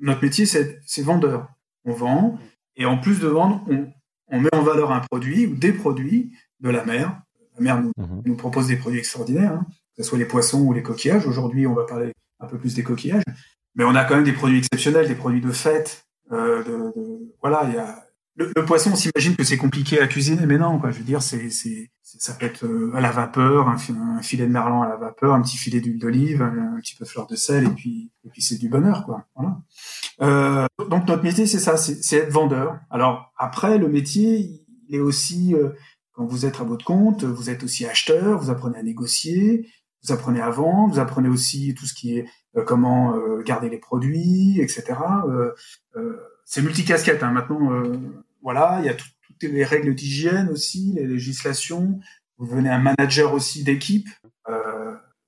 notre 0.00 0.22
métier, 0.22 0.46
c'est 0.46 1.02
vendeur. 1.02 1.48
On 1.84 1.92
vend, 1.92 2.38
et 2.76 2.86
en 2.86 2.98
plus 2.98 3.20
de 3.20 3.26
vendre, 3.26 3.64
on, 3.68 3.86
on, 4.28 4.40
met 4.40 4.54
en 4.54 4.62
valeur 4.62 4.92
un 4.92 5.00
produit 5.00 5.46
ou 5.46 5.56
des 5.56 5.72
produits 5.72 6.32
de 6.60 6.70
la 6.70 6.84
mer. 6.84 7.20
La 7.56 7.60
mer 7.60 7.82
nous, 7.82 7.92
mhm. 7.96 8.22
nous 8.24 8.36
propose 8.36 8.68
des 8.68 8.76
produits 8.76 9.00
extraordinaires, 9.00 9.54
hein, 9.54 9.66
que 9.96 10.02
ce 10.02 10.08
soit 10.08 10.18
les 10.18 10.24
poissons 10.24 10.62
ou 10.62 10.72
les 10.72 10.82
coquillages. 10.82 11.26
Aujourd'hui, 11.26 11.66
on 11.66 11.74
va 11.74 11.84
parler 11.84 12.12
un 12.40 12.46
peu 12.46 12.58
plus 12.58 12.74
des 12.74 12.82
coquillages 12.82 13.24
mais 13.74 13.84
on 13.84 13.94
a 13.94 14.04
quand 14.04 14.16
même 14.16 14.24
des 14.24 14.32
produits 14.32 14.58
exceptionnels, 14.58 15.08
des 15.08 15.14
produits 15.14 15.40
de 15.40 15.50
fête. 15.50 16.06
Euh, 16.32 16.62
de, 16.64 16.70
de, 16.70 17.34
voilà, 17.40 17.64
il 17.68 17.74
y 17.74 17.78
a 17.78 18.04
le, 18.36 18.64
poisson. 18.64 18.90
On 18.92 18.96
s'imagine 18.96 19.36
que 19.36 19.44
c'est 19.44 19.56
compliqué 19.56 20.00
à 20.00 20.06
cuisiner, 20.06 20.46
mais 20.46 20.58
non, 20.58 20.78
quoi. 20.78 20.90
Je 20.90 20.98
veux 20.98 21.04
dire, 21.04 21.22
c'est, 21.22 21.50
c'est, 21.50 21.90
ça 22.02 22.34
peut 22.34 22.46
être 22.46 22.64
euh, 22.64 22.92
à 22.94 23.00
la 23.00 23.10
vapeur, 23.10 23.68
un, 23.68 23.76
filet 24.22 24.46
de 24.46 24.52
merlan 24.52 24.82
à 24.82 24.88
la 24.88 24.96
vapeur, 24.96 25.34
un 25.34 25.42
petit 25.42 25.56
filet 25.56 25.80
d'huile 25.80 25.98
d'olive, 25.98 26.42
un, 26.42 26.78
petit 26.80 26.94
peu 26.96 27.04
de 27.04 27.10
fleur 27.10 27.26
de 27.26 27.36
sel, 27.36 27.64
et 27.64 27.70
puis, 27.70 28.10
et 28.24 28.30
puis 28.30 28.42
c'est 28.42 28.58
du 28.58 28.68
bonheur, 28.68 29.04
quoi. 29.04 29.26
Voilà. 29.36 29.58
Euh, 30.22 30.66
donc 30.88 31.06
notre 31.08 31.22
métier, 31.22 31.46
c'est 31.46 31.58
ça, 31.58 31.76
c'est, 31.76 32.02
c'est 32.02 32.16
être 32.16 32.32
vendeur. 32.32 32.78
Alors 32.90 33.32
après, 33.36 33.78
le 33.78 33.88
métier, 33.88 34.62
il 34.88 34.94
est 34.94 35.00
aussi 35.00 35.54
euh, 35.54 35.70
quand 36.12 36.26
vous 36.26 36.46
êtes 36.46 36.60
à 36.60 36.64
votre 36.64 36.84
compte, 36.84 37.24
vous 37.24 37.50
êtes 37.50 37.62
aussi 37.62 37.86
acheteur, 37.86 38.38
vous 38.38 38.50
apprenez 38.50 38.78
à 38.78 38.82
négocier, 38.82 39.68
vous 40.02 40.12
apprenez 40.12 40.40
vendre, 40.50 40.94
vous 40.94 41.00
apprenez 41.00 41.28
aussi 41.28 41.74
tout 41.74 41.86
ce 41.86 41.94
qui 41.94 42.18
est 42.18 42.26
euh, 42.56 42.64
comment 42.64 43.16
euh, 43.16 43.42
garder 43.42 43.68
les 43.68 43.78
produits, 43.78 44.60
etc. 44.60 44.94
Euh, 45.28 45.54
c'est 46.44 46.62
multicasquette. 46.62 47.22
Hein. 47.22 47.30
Maintenant, 47.30 47.70
voilà, 48.42 48.78
il 48.80 48.86
y 48.86 48.88
a 48.88 48.94
toutes 48.94 49.42
les 49.42 49.64
règles 49.64 49.94
d'hygiène 49.94 50.48
aussi, 50.48 50.92
les 50.96 51.06
législations. 51.06 52.00
Vous 52.38 52.46
venez 52.46 52.70
un 52.70 52.78
manager 52.78 53.32
aussi 53.32 53.62
d'équipe. 53.62 54.08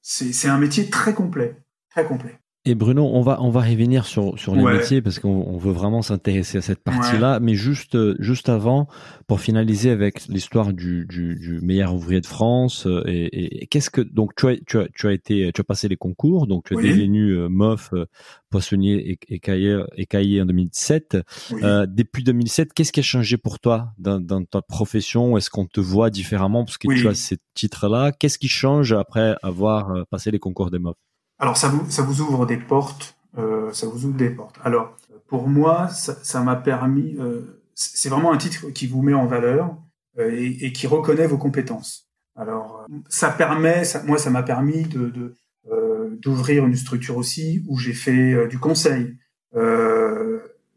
c'est 0.02 0.48
un 0.48 0.58
métier 0.58 0.90
très 0.90 1.14
complet, 1.14 1.56
très 1.90 2.04
complet. 2.04 2.38
Et 2.66 2.74
Bruno, 2.74 3.10
on 3.12 3.20
va 3.20 3.42
on 3.42 3.50
va 3.50 3.60
revenir 3.60 4.06
sur 4.06 4.38
sur 4.38 4.54
les 4.54 4.62
métiers 4.78 5.02
parce 5.02 5.18
qu'on 5.18 5.58
veut 5.58 5.72
vraiment 5.72 6.00
s'intéresser 6.00 6.56
à 6.56 6.62
cette 6.62 6.82
partie-là, 6.82 7.38
mais 7.38 7.54
juste 7.54 7.94
juste 8.22 8.48
avant 8.48 8.88
pour 9.26 9.40
finaliser 9.40 9.90
avec 9.90 10.26
l'histoire 10.28 10.72
du, 10.72 11.04
du, 11.06 11.34
du 11.34 11.60
meilleur 11.60 11.94
ouvrier 11.94 12.22
de 12.22 12.26
France 12.26 12.86
euh, 12.86 13.02
et, 13.06 13.64
et 13.64 13.66
qu'est-ce 13.66 13.90
que 13.90 14.00
donc 14.00 14.34
tu 14.34 14.48
as 14.48 14.56
tu 14.66 14.78
as 14.78 14.88
tu 14.94 15.06
as 15.08 15.12
été 15.12 15.50
tu 15.52 15.60
as 15.60 15.64
passé 15.64 15.88
les 15.88 15.98
concours 15.98 16.46
donc 16.46 16.64
tu 16.64 16.78
as 16.78 16.80
devenu 16.80 17.32
euh, 17.32 17.50
MOF 17.50 17.92
euh, 17.92 18.06
poissonnier 18.48 19.10
et, 19.10 19.18
et 19.34 19.38
cahier 19.40 20.40
en 20.40 20.46
2017. 20.46 21.18
Euh, 21.52 21.86
depuis 21.86 22.22
2007, 22.24 22.72
qu'est-ce 22.72 22.92
qui 22.92 23.00
a 23.00 23.02
changé 23.02 23.36
pour 23.36 23.58
toi 23.58 23.92
dans, 23.98 24.20
dans 24.20 24.42
ta 24.42 24.62
profession? 24.62 25.36
Est-ce 25.36 25.50
qu'on 25.50 25.66
te 25.66 25.80
voit 25.80 26.08
différemment 26.08 26.64
parce 26.64 26.78
que 26.78 26.88
tu 26.94 27.08
as 27.08 27.14
ces 27.14 27.36
titres-là? 27.54 28.12
Qu'est-ce 28.12 28.38
qui 28.38 28.48
change 28.48 28.92
après 28.92 29.36
avoir 29.42 30.06
passé 30.08 30.30
les 30.30 30.38
concours 30.38 30.70
des 30.70 30.78
MOF? 30.78 30.94
Alors 31.38 31.56
ça 31.56 31.68
vous, 31.68 31.90
ça 31.90 32.02
vous 32.02 32.20
ouvre 32.20 32.46
des 32.46 32.56
portes, 32.56 33.16
euh, 33.38 33.72
ça 33.72 33.86
vous 33.86 34.04
ouvre 34.04 34.16
des 34.16 34.30
portes. 34.30 34.56
Alors 34.62 34.96
pour 35.26 35.48
moi, 35.48 35.88
ça 35.88 36.40
m'a 36.42 36.56
permis, 36.56 37.16
euh, 37.18 37.60
c'est 37.74 38.08
vraiment 38.08 38.32
un 38.32 38.36
titre 38.36 38.70
qui 38.70 38.86
vous 38.86 39.02
met 39.02 39.14
en 39.14 39.26
valeur 39.26 39.76
euh, 40.18 40.30
et, 40.30 40.66
et, 40.66 40.72
qui 40.72 40.86
reconnaît 40.86 41.26
vos 41.26 41.38
compétences. 41.38 42.08
Alors 42.36 42.86
ça 43.08 43.30
permet, 43.30 43.84
ça, 43.84 44.02
moi 44.04 44.18
ça 44.18 44.30
m'a 44.30 44.42
permis 44.42 44.84
de, 44.84 45.08
de 45.08 45.34
euh, 45.72 46.10
d'ouvrir 46.20 46.64
une 46.66 46.76
structure 46.76 47.16
aussi 47.16 47.64
où 47.66 47.78
j'ai 47.78 47.94
fait 47.94 48.32
euh, 48.32 48.46
du 48.46 48.58
conseil. 48.58 49.16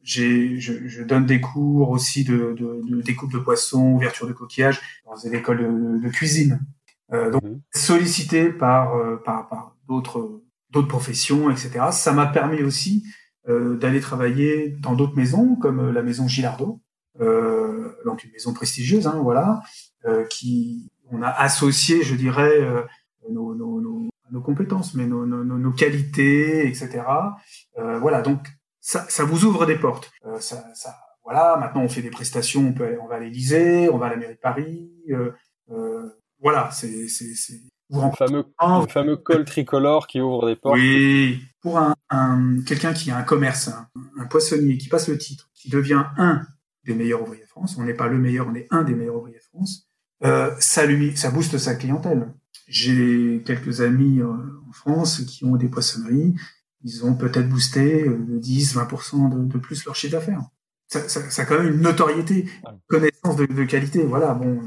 j'ai, 0.01 0.59
je, 0.59 0.87
je, 0.87 1.03
donne 1.03 1.25
des 1.25 1.41
cours 1.41 1.89
aussi 1.89 2.23
de, 2.23 2.55
de, 2.57 2.81
de 2.89 3.01
découpe 3.01 3.31
de 3.31 3.39
poissons, 3.39 3.91
ouverture 3.91 4.25
de 4.25 4.33
coquillages 4.33 4.81
dans 5.05 5.15
des 5.17 5.35
écoles 5.35 5.59
de, 5.59 6.03
de 6.03 6.09
cuisine. 6.09 6.59
donc 7.11 7.43
mmh. 7.43 7.59
sollicité 7.75 8.49
par, 8.49 8.93
par, 9.23 9.49
par 9.49 9.75
d'autres 9.87 10.41
d'autres 10.71 10.87
professions, 10.87 11.49
etc. 11.49 11.85
Ça 11.91 12.13
m'a 12.13 12.27
permis 12.27 12.63
aussi 12.63 13.05
euh, 13.47 13.77
d'aller 13.77 14.01
travailler 14.01 14.69
dans 14.81 14.93
d'autres 14.93 15.15
maisons, 15.15 15.55
comme 15.55 15.79
euh, 15.79 15.91
la 15.91 16.01
maison 16.01 16.27
Gilardo, 16.27 16.81
euh, 17.21 17.93
donc 18.05 18.23
une 18.23 18.31
maison 18.31 18.53
prestigieuse, 18.53 19.07
hein, 19.07 19.19
voilà, 19.21 19.61
euh, 20.05 20.25
qui 20.25 20.91
on 21.09 21.21
a 21.21 21.29
associé, 21.29 22.03
je 22.03 22.15
dirais, 22.15 22.67
nos, 23.31 23.55
nos, 23.55 23.79
nos, 23.79 24.09
nos 24.31 24.41
compétences, 24.41 24.93
mais 24.93 25.05
nos, 25.05 25.25
nos, 25.25 25.71
qualités, 25.71 26.67
etc. 26.67 27.03
Euh, 27.77 27.99
voilà, 27.99 28.21
donc 28.21 28.47
ça, 28.79 29.05
ça 29.09 29.23
vous 29.23 29.45
ouvre 29.45 29.65
des 29.65 29.77
portes. 29.77 30.11
Euh, 30.25 30.39
ça, 30.39 30.63
ça, 30.73 30.95
voilà, 31.23 31.57
maintenant 31.57 31.83
on 31.83 31.89
fait 31.89 32.01
des 32.01 32.09
prestations, 32.09 32.67
on 32.67 32.73
peut 32.73 32.85
aller, 32.85 32.97
on 32.97 33.07
va 33.07 33.15
à 33.15 33.19
l'Élysée, 33.19 33.89
on 33.89 33.97
va 33.97 34.07
à 34.07 34.09
la 34.09 34.17
mairie 34.17 34.35
de 34.35 34.39
Paris. 34.39 34.91
Euh, 35.09 35.31
euh, 35.71 36.09
voilà, 36.41 36.69
c'est 36.71 37.07
c'est 37.89 38.01
le 38.01 38.11
fameux, 38.17 38.45
le 38.61 38.87
fameux 38.87 39.17
col 39.17 39.45
tricolore 39.45 40.07
qui 40.07 40.19
ouvre 40.19 40.47
des 40.47 40.55
portes. 40.55 40.77
Oui, 40.77 41.41
pour 41.61 41.77
un, 41.77 41.95
un 42.09 42.61
quelqu'un 42.65 42.93
qui 42.93 43.11
a 43.11 43.17
un 43.17 43.23
commerce, 43.23 43.69
un, 43.69 44.25
poissonnier 44.25 44.77
qui 44.77 44.89
passe 44.89 45.07
le 45.07 45.17
titre, 45.17 45.49
qui 45.53 45.69
devient 45.69 46.03
un 46.17 46.45
des 46.83 46.95
meilleurs 46.95 47.21
ouvriers 47.21 47.43
de 47.43 47.47
France. 47.47 47.77
On 47.77 47.83
n'est 47.83 47.93
pas 47.93 48.07
le 48.07 48.17
meilleur, 48.17 48.47
on 48.47 48.55
est 48.55 48.67
un 48.71 48.83
des 48.83 48.93
meilleurs 48.93 49.15
ouvriers 49.15 49.37
de 49.37 49.43
France. 49.43 49.87
Euh, 50.23 50.51
ça 50.59 50.85
lui, 50.85 51.15
ça 51.15 51.31
booste 51.31 51.57
sa 51.57 51.75
clientèle. 51.75 52.33
J'ai 52.67 53.41
quelques 53.45 53.81
amis 53.81 54.19
euh, 54.19 54.33
en 54.67 54.71
France 54.73 55.21
qui 55.21 55.45
ont 55.45 55.55
des 55.55 55.69
poissonneries. 55.69 56.35
Ils 56.83 57.05
ont 57.05 57.15
peut-être 57.15 57.49
boosté 57.49 58.03
de 58.03 58.37
10, 58.37 58.75
20% 58.75 59.29
de, 59.29 59.45
de 59.45 59.57
plus 59.57 59.85
leur 59.85 59.95
chiffre 59.95 60.13
d'affaires. 60.13 60.41
Ça, 60.87 61.07
ça, 61.07 61.29
ça, 61.29 61.41
a 61.41 61.45
quand 61.45 61.61
même 61.61 61.73
une 61.73 61.81
notoriété, 61.81 62.49
une 62.65 62.79
connaissance 62.87 63.35
de, 63.35 63.45
de, 63.45 63.63
qualité. 63.65 64.03
Voilà, 64.03 64.33
bon, 64.33 64.61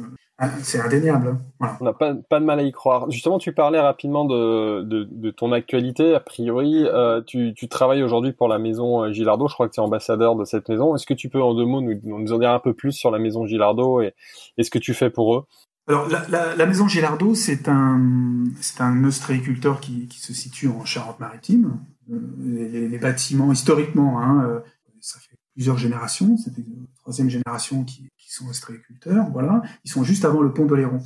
c'est 0.63 0.81
indéniable. 0.81 1.39
Voilà. 1.59 1.77
On 1.81 1.85
n'a 1.85 1.93
pas, 1.93 2.15
pas, 2.15 2.41
de 2.41 2.45
mal 2.45 2.59
à 2.61 2.63
y 2.63 2.73
croire. 2.73 3.11
Justement, 3.11 3.39
tu 3.39 3.53
parlais 3.53 3.79
rapidement 3.79 4.25
de, 4.25 4.83
de, 4.83 5.05
de 5.11 5.31
ton 5.31 5.53
actualité. 5.53 6.15
A 6.15 6.21
priori, 6.21 6.87
euh, 6.87 7.21
tu, 7.21 7.53
tu, 7.55 7.69
travailles 7.69 8.03
aujourd'hui 8.03 8.33
pour 8.33 8.49
la 8.49 8.59
maison 8.59 9.05
euh, 9.05 9.13
Gilardo. 9.13 9.49
Je 9.49 9.55
crois 9.55 9.69
que 9.69 9.75
tu 9.75 9.81
es 9.81 9.83
ambassadeur 9.83 10.37
de 10.37 10.45
cette 10.45 10.69
maison. 10.69 10.95
Est-ce 10.95 11.07
que 11.07 11.15
tu 11.15 11.29
peux 11.29 11.43
en 11.43 11.55
deux 11.55 11.67
mots 11.67 11.83
nous, 11.83 12.01
nous 12.03 12.33
en 12.33 12.39
dire 12.39 12.51
un 12.51 12.59
peu 12.59 12.73
plus 12.73 12.93
sur 12.93 13.11
la 13.11 13.19
maison 13.19 13.45
Gilardo 13.45 14.01
et, 14.01 14.15
et 14.57 14.63
ce 14.63 14.71
que 14.71 14.79
tu 14.79 14.95
fais 14.95 15.11
pour 15.11 15.37
eux? 15.37 15.45
Alors, 15.87 16.09
la, 16.09 16.27
la, 16.29 16.57
la, 16.57 16.67
maison 16.67 16.89
Gilardo, 16.89 17.35
c'est 17.35 17.69
un, 17.69 18.45
c'est 18.61 18.81
un 18.81 19.05
ostréiculteur 19.05 19.81
qui, 19.81 20.09
qui, 20.09 20.21
se 20.21 20.33
situe 20.33 20.69
en 20.69 20.85
Charente-Maritime. 20.85 21.79
Euh, 22.11 22.19
les, 22.39 22.89
les, 22.89 22.99
bâtiments, 22.99 23.53
historiquement, 23.53 24.23
hein, 24.23 24.63
ça 25.01 25.19
fait 25.19 25.37
plusieurs 25.55 25.79
générations. 25.79 26.37
C'était 26.37 26.63
la 26.63 26.87
troisième 27.01 27.29
génération 27.29 27.85
qui, 27.85 28.09
qui 28.31 28.37
sont 28.37 28.49
ostréiculteurs. 28.49 29.27
Voilà, 29.33 29.63
ils 29.85 29.91
sont 29.91 30.05
juste 30.05 30.25
avant 30.25 30.41
le 30.41 30.53
pont 30.53 30.65
d'Oléron. 30.65 31.03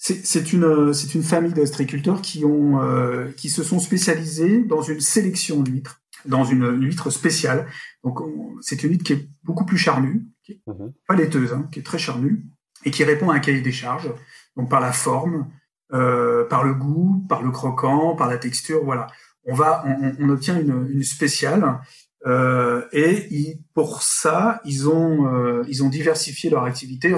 C'est 0.00 0.52
une, 0.52 0.92
c'est 0.94 1.16
une 1.16 1.24
famille 1.24 1.52
d'ostréiculteurs 1.52 2.22
qui 2.22 2.44
ont, 2.44 2.80
euh, 2.80 3.32
qui 3.36 3.50
se 3.50 3.64
sont 3.64 3.80
spécialisés 3.80 4.62
dans 4.62 4.80
une 4.80 5.00
sélection 5.00 5.60
d'huîtres, 5.60 6.00
dans 6.24 6.44
une, 6.44 6.62
une, 6.62 6.84
huître 6.84 7.10
spéciale. 7.10 7.66
Donc, 8.04 8.20
c'est 8.60 8.84
une 8.84 8.92
huître 8.92 9.02
qui 9.02 9.14
est 9.14 9.28
beaucoup 9.42 9.66
plus 9.66 9.76
charnue, 9.76 10.28
qui 10.44 10.52
est 10.52 10.60
mmh. 10.68 10.92
pas 11.08 11.16
laiteuse, 11.16 11.52
hein, 11.52 11.68
qui 11.72 11.80
est 11.80 11.82
très 11.82 11.98
charnue 11.98 12.44
et 12.84 12.92
qui 12.92 13.02
répond 13.02 13.30
à 13.30 13.34
un 13.34 13.40
cahier 13.40 13.60
des 13.60 13.72
charges. 13.72 14.12
Donc, 14.56 14.70
par 14.70 14.78
la 14.78 14.92
forme, 14.92 15.50
euh, 15.92 16.44
par 16.44 16.62
le 16.62 16.74
goût, 16.74 17.26
par 17.28 17.42
le 17.42 17.50
croquant, 17.50 18.14
par 18.14 18.28
la 18.28 18.38
texture, 18.38 18.84
voilà. 18.84 19.08
On 19.46 19.54
va, 19.54 19.82
on, 19.84 20.14
on 20.20 20.28
obtient 20.28 20.60
une, 20.60 20.88
une 20.92 21.02
spéciale 21.02 21.80
euh, 22.26 22.86
et 22.92 23.28
ils, 23.30 23.60
pour 23.74 24.02
ça, 24.02 24.60
ils 24.64 24.88
ont 24.88 25.32
euh, 25.32 25.64
ils 25.68 25.84
ont 25.84 25.88
diversifié 25.88 26.50
leur 26.50 26.64
activité 26.64 27.14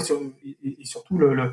et, 0.62 0.85
surtout 0.85 1.19
le, 1.19 1.35
le, 1.35 1.52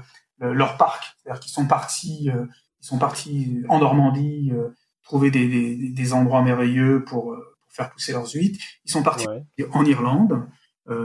leur 0.53 0.77
parc. 0.77 1.15
C'est-à-dire 1.17 1.39
qu'ils 1.39 1.51
sont 1.51 1.65
partis 1.65 2.29
euh, 2.29 2.45
ils 2.81 2.85
sont 2.85 2.97
partis 2.97 3.63
en 3.69 3.79
Normandie 3.79 4.51
euh, 4.53 4.69
trouver 5.03 5.31
des, 5.31 5.47
des, 5.47 5.89
des, 5.89 6.13
endroits 6.13 6.41
merveilleux 6.41 7.03
pour, 7.03 7.23
pour, 7.23 7.71
faire 7.71 7.89
pousser 7.89 8.11
leurs 8.11 8.29
huîtres. 8.33 8.59
Ils 8.85 8.91
sont 8.91 9.03
partis 9.03 9.27
en 9.71 9.85
Irlande. 9.85 10.45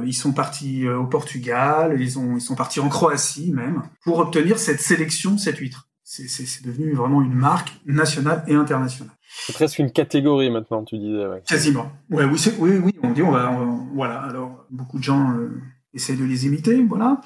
ils 0.05 0.15
sont 0.15 0.33
partis 0.33 0.89
au 0.89 1.07
Portugal. 1.07 2.01
Ils 2.01 2.19
ont 2.19 2.37
ils 2.37 2.41
sont 2.41 2.57
partis 2.57 2.81
en 2.81 2.89
Croatie 2.89 3.53
même 3.53 3.83
pour 4.03 4.19
obtenir 4.19 4.59
cette 4.59 4.81
sélection 4.81 5.39
cette 5.39 5.59
huître. 5.59 5.89
C'est 6.03 6.65
devenu 6.65 6.93
vraiment 6.93 7.23
une 7.23 7.35
marque 7.35 7.73
nationale 7.87 8.45
et 8.49 8.55
internationale. 8.55 9.17
C'est 9.35 9.55
presque 9.55 9.79
une 9.79 9.91
catégorie 9.91 10.51
maintenant, 10.51 10.85
tu 10.85 10.99
disais. 10.99 11.27
Ouais. 11.27 11.43
Quasiment. 11.47 11.93
Ouais, 12.11 12.25
oui, 12.25 12.39
oui, 12.59 12.71
oui, 12.85 12.93
on 13.03 13.11
dit, 13.11 13.23
on 13.23 13.31
va, 13.31 13.51
voilà. 13.95 14.21
Alors, 14.21 14.67
beaucoup 14.71 14.99
de 14.99 15.05
gens 15.05 15.33
euh, 15.37 15.61
essaient 15.95 16.17
de 16.17 16.25
les 16.25 16.47
imiter, 16.47 16.83
voilà. 16.85 17.21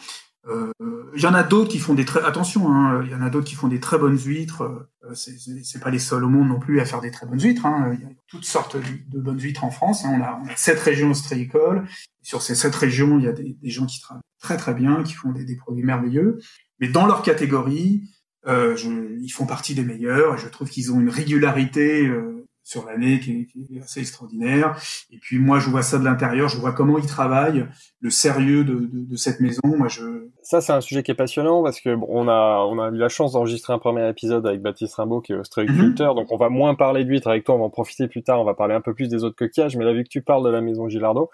Euh, 0.49 0.73
il 1.17 1.23
y 1.23 1.27
en 1.27 1.35
a 1.35 1.43
d'autres 1.43 1.71
qui 1.71 1.79
font 1.79 1.95
des 1.95 2.05
très 2.05 2.25
attention. 2.25 2.73
Hein, 2.73 3.03
il 3.05 3.11
y 3.11 3.15
en 3.15 3.23
a 3.23 3.31
d'autres 3.31 3.47
qui 3.47 3.55
font 3.55 3.69
des 3.69 3.81
très 3.81 3.99
bonnes 3.99 4.19
huîtres. 4.19 4.63
Euh, 4.63 5.15
c'est 5.15 5.81
pas 5.81 5.91
les 5.91 5.99
seuls 5.99 6.25
au 6.25 6.29
monde 6.29 6.49
non 6.49 6.59
plus 6.59 6.81
à 6.81 6.85
faire 6.85 7.01
des 7.01 7.11
très 7.11 7.27
bonnes 7.27 7.41
huîtres. 7.41 7.67
Hein. 7.67 7.93
Il 7.95 8.01
y 8.01 8.05
a 8.05 8.15
toutes 8.29 8.45
sortes 8.45 8.77
de 8.77 9.21
bonnes 9.21 9.41
huîtres 9.41 9.65
en 9.65 9.71
France. 9.71 10.05
Hein. 10.05 10.17
On, 10.19 10.23
a, 10.23 10.41
on, 10.45 10.49
a, 10.49 10.57
sept 10.57 10.79
régions 10.79 11.11
ostréicoles. 11.11 11.87
Sur 12.23 12.43
ces 12.43 12.55
sept 12.55 12.75
régions, 12.75 13.19
il 13.19 13.25
y 13.25 13.29
a 13.29 13.33
des, 13.33 13.57
gens 13.65 13.87
qui 13.87 14.01
travaillent 14.01 14.23
très 14.41 14.57
très 14.57 14.75
bien, 14.75 15.03
qui 15.03 15.15
font 15.15 15.33
des, 15.33 15.57
produits 15.57 15.85
merveilleux. 15.85 16.39
Mais 16.81 16.89
dans 16.89 17.07
leur 17.07 17.23
catégorie, 17.23 18.03
je, 18.47 18.89
ils 19.21 19.31
font 19.31 19.47
partie 19.47 19.75
des 19.75 19.83
meilleurs 19.83 20.37
et 20.37 20.39
je 20.39 20.49
trouve 20.49 20.71
qu'ils 20.71 20.93
ont 20.93 21.01
une 21.01 21.09
régularité 21.09 22.07
euh, 22.07 22.46
sur 22.67 22.85
l'année 22.85 23.21
qui, 23.21 23.47
qui, 23.47 23.77
est 23.77 23.81
assez 23.81 24.01
extraordinaire. 24.01 24.77
Et 25.13 25.19
puis 25.19 25.39
moi, 25.39 25.61
je 25.61 25.71
vois 25.71 25.83
ça 25.83 26.01
de 26.01 26.05
l'intérieur, 26.05 26.49
je 26.49 26.59
vois 26.59 26.73
comment 26.73 26.99
ils 26.99 27.07
travaillent, 27.07 27.65
le 28.01 28.11
sérieux 28.11 28.65
de, 28.65 28.75
de, 28.75 29.05
de 29.05 29.17
cette 29.17 29.39
maison. 29.39 29.61
Moi, 29.65 29.87
je 29.87 30.27
ça, 30.43 30.61
c'est 30.61 30.73
un 30.73 30.81
sujet 30.81 31.03
qui 31.03 31.11
est 31.11 31.17
passionnant 31.17 31.63
parce 31.63 31.81
que 31.81 31.95
bon, 31.95 32.07
on 32.09 32.29
a 32.29 32.65
on 32.69 32.79
a 32.81 32.91
eu 32.91 32.97
la 32.97 33.09
chance 33.09 33.33
d'enregistrer 33.33 33.73
un 33.73 33.79
premier 33.79 34.09
épisode 34.09 34.47
avec 34.47 34.63
Baptiste 34.63 34.95
Rimbaud 34.95 35.21
qui 35.21 35.33
est 35.33 35.37
ostréiculteur, 35.37 36.15
mhm. 36.15 36.21
donc 36.21 36.33
on 36.33 36.37
va 36.37 36.49
moins 36.49 36.75
parler 36.75 37.05
d'huîtres 37.05 37.29
avec 37.29 37.45
toi, 37.45 37.55
on 37.55 37.59
va 37.59 37.65
en 37.65 37.71
profiter 37.71 38.09
plus 38.09 38.23
tard, 38.23 38.41
on 38.41 38.45
va 38.45 38.55
parler 38.55 38.75
un 38.75 38.81
peu 38.81 38.95
plus 38.95 39.09
des 39.09 39.23
autres 39.23 39.37
coquillages. 39.37 39.77
Mais 39.77 39.85
là, 39.85 39.93
vu 39.93 40.03
que 40.03 40.09
tu 40.09 40.23
parles 40.23 40.45
de 40.45 40.51
la 40.51 40.61
maison 40.61 40.89
Gilardo, 40.89 41.31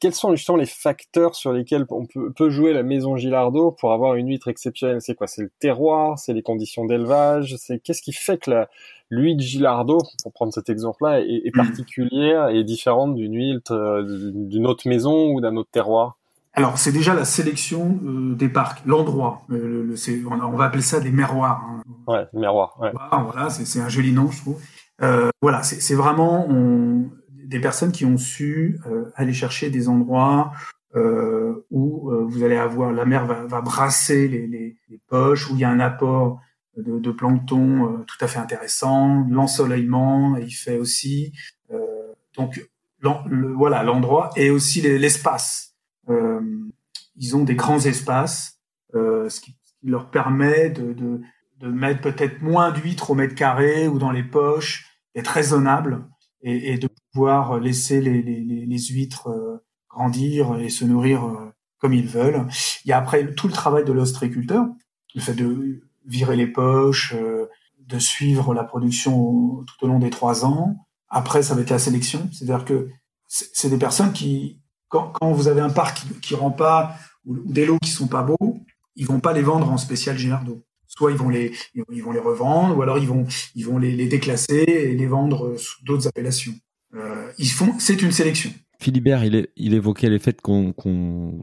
quels 0.00 0.14
sont 0.14 0.34
justement 0.34 0.58
les 0.58 0.66
facteurs 0.66 1.34
sur 1.34 1.52
lesquels 1.52 1.86
on 1.90 2.06
peut, 2.06 2.32
peut 2.32 2.50
jouer 2.50 2.72
la 2.72 2.84
maison 2.84 3.16
Gilardo 3.16 3.72
pour 3.72 3.92
avoir 3.92 4.14
une 4.14 4.28
huître 4.28 4.48
exceptionnelle? 4.48 5.00
C'est 5.00 5.14
quoi? 5.14 5.26
C'est 5.26 5.42
le 5.42 5.50
terroir, 5.60 6.18
c'est 6.18 6.32
les 6.32 6.42
conditions 6.42 6.84
d'élevage, 6.84 7.56
c'est 7.58 7.80
qu'est-ce 7.80 8.02
qui 8.02 8.12
fait 8.12 8.38
que 8.38 8.50
la 8.50 8.68
l'huile 9.12 9.40
Gilardo, 9.40 9.98
pour 10.22 10.32
prendre 10.32 10.52
cet 10.52 10.70
exemple-là, 10.70 11.20
est, 11.20 11.42
est, 11.44 11.54
mm. 11.54 11.56
particulière 11.56 12.48
et 12.48 12.64
différente 12.64 13.14
d'une 13.14 13.34
huile 13.34 13.60
euh, 13.70 14.32
d'une 14.32 14.66
autre 14.66 14.88
maison 14.88 15.32
ou 15.32 15.40
d'un 15.40 15.54
autre 15.56 15.70
terroir? 15.70 16.18
Alors, 16.54 16.76
c'est 16.78 16.92
déjà 16.92 17.14
la 17.14 17.24
sélection 17.24 17.98
euh, 18.04 18.34
des 18.34 18.48
parcs, 18.48 18.82
l'endroit. 18.84 19.42
Euh, 19.50 19.84
le, 19.84 20.26
on, 20.28 20.56
va 20.56 20.64
appeler 20.64 20.82
ça 20.82 21.00
des 21.00 21.10
miroirs. 21.10 21.62
Hein. 21.66 21.82
Ouais, 22.06 22.26
miroirs. 22.34 22.76
Ouais. 22.80 22.90
Voilà, 22.92 23.48
c'est 23.50 23.80
un 23.80 23.88
joli 23.88 24.12
nom, 24.12 24.30
je 24.30 24.40
trouve. 24.40 24.60
Euh, 25.02 25.30
voilà, 25.40 25.62
c'est 25.62 25.94
vraiment 25.94 26.46
on, 26.48 27.10
des 27.46 27.58
personnes 27.58 27.92
qui 27.92 28.04
ont 28.04 28.18
su 28.18 28.78
aller 29.16 29.32
chercher 29.32 29.70
des 29.70 29.88
endroits 29.88 30.52
où 30.94 32.10
vous 32.28 32.44
allez 32.44 32.56
avoir 32.56 32.92
la 32.92 33.04
mer 33.06 33.26
va, 33.26 33.46
va 33.46 33.60
brasser 33.62 34.28
les, 34.28 34.46
les, 34.46 34.76
les, 34.88 35.00
poches, 35.08 35.50
où 35.50 35.54
il 35.54 35.60
y 35.60 35.64
a 35.64 35.70
un 35.70 35.80
apport 35.80 36.38
de, 36.76 36.98
de 36.98 37.10
plancton 37.10 37.86
euh, 37.86 38.04
tout 38.04 38.22
à 38.24 38.28
fait 38.28 38.38
intéressant, 38.38 39.26
l'ensoleillement, 39.28 40.36
il 40.36 40.52
fait 40.52 40.78
aussi. 40.78 41.32
Euh, 41.70 41.78
donc 42.36 42.66
voilà, 43.02 43.82
l'endroit 43.82 44.30
et 44.36 44.50
aussi 44.50 44.80
l'espace. 44.80 45.74
Euh, 46.08 46.40
ils 47.16 47.36
ont 47.36 47.42
des 47.42 47.56
grands 47.56 47.80
espaces, 47.80 48.60
ce 48.94 49.40
qui, 49.40 49.56
leur 49.82 50.10
permet 50.10 50.70
de, 50.70 50.92
de, 50.92 51.20
de 51.58 51.68
mettre 51.68 52.00
peut-être 52.00 52.40
moins 52.40 52.70
d'huîtres 52.70 53.10
au 53.10 53.14
mètre 53.16 53.34
carré 53.34 53.88
ou 53.88 53.98
dans 53.98 54.12
les 54.12 54.22
poches, 54.22 54.86
être 55.16 55.26
raisonnable 55.26 56.06
et, 56.42 56.72
et 56.72 56.78
de 56.78 56.88
pouvoir 57.12 57.58
laisser 57.58 58.00
les, 58.00 58.22
les, 58.22 58.40
les 58.64 58.78
huîtres 58.78 59.60
grandir 59.90 60.56
et 60.60 60.68
se 60.68 60.84
nourrir 60.84 61.52
comme 61.78 61.92
ils 61.92 62.06
veulent. 62.06 62.46
Il 62.84 62.90
y 62.90 62.92
a 62.92 62.98
après 62.98 63.34
tout 63.34 63.48
le 63.48 63.52
travail 63.52 63.84
de 63.84 63.92
l'ostréiculteur, 63.92 64.66
le 65.16 65.20
fait 65.20 65.34
de 65.34 65.82
virer 66.06 66.36
les 66.36 66.46
poches, 66.46 67.14
euh, 67.14 67.48
de 67.78 67.98
suivre 67.98 68.54
la 68.54 68.64
production 68.64 69.64
tout 69.64 69.84
au 69.84 69.86
long 69.86 69.98
des 69.98 70.10
trois 70.10 70.44
ans. 70.44 70.76
Après, 71.08 71.42
ça 71.42 71.54
va 71.54 71.62
être 71.62 71.70
la 71.70 71.78
sélection. 71.78 72.28
C'est-à-dire 72.32 72.64
que 72.64 72.88
c'est 73.28 73.68
des 73.68 73.78
personnes 73.78 74.12
qui, 74.12 74.60
quand, 74.88 75.08
quand, 75.08 75.32
vous 75.32 75.48
avez 75.48 75.60
un 75.60 75.70
parc 75.70 75.98
qui, 75.98 76.20
qui 76.20 76.34
rend 76.34 76.50
pas 76.50 76.96
ou, 77.26 77.38
des 77.44 77.66
lots 77.66 77.78
qui 77.82 77.90
sont 77.90 78.08
pas 78.08 78.22
beaux, 78.22 78.60
ils 78.96 79.06
vont 79.06 79.20
pas 79.20 79.32
les 79.32 79.42
vendre 79.42 79.70
en 79.70 79.78
spécial 79.78 80.16
Gilardo. 80.16 80.62
Soit 80.86 81.12
ils 81.12 81.16
vont 81.16 81.30
les, 81.30 81.52
ils 81.74 82.02
vont 82.02 82.12
les 82.12 82.20
revendre, 82.20 82.76
ou 82.76 82.82
alors 82.82 82.98
ils 82.98 83.08
vont, 83.08 83.26
ils 83.54 83.64
vont 83.64 83.78
les, 83.78 83.92
les 83.92 84.06
déclasser 84.06 84.64
et 84.66 84.94
les 84.94 85.06
vendre 85.06 85.56
sous 85.56 85.82
d'autres 85.84 86.06
appellations. 86.06 86.54
Euh, 86.94 87.32
ils 87.38 87.50
font, 87.50 87.78
c'est 87.78 88.02
une 88.02 88.12
sélection. 88.12 88.50
Philibert, 88.82 89.24
il, 89.24 89.46
il 89.54 89.74
évoquait 89.74 90.10
les 90.10 90.18
faits 90.18 90.40
qu'on 90.40 90.74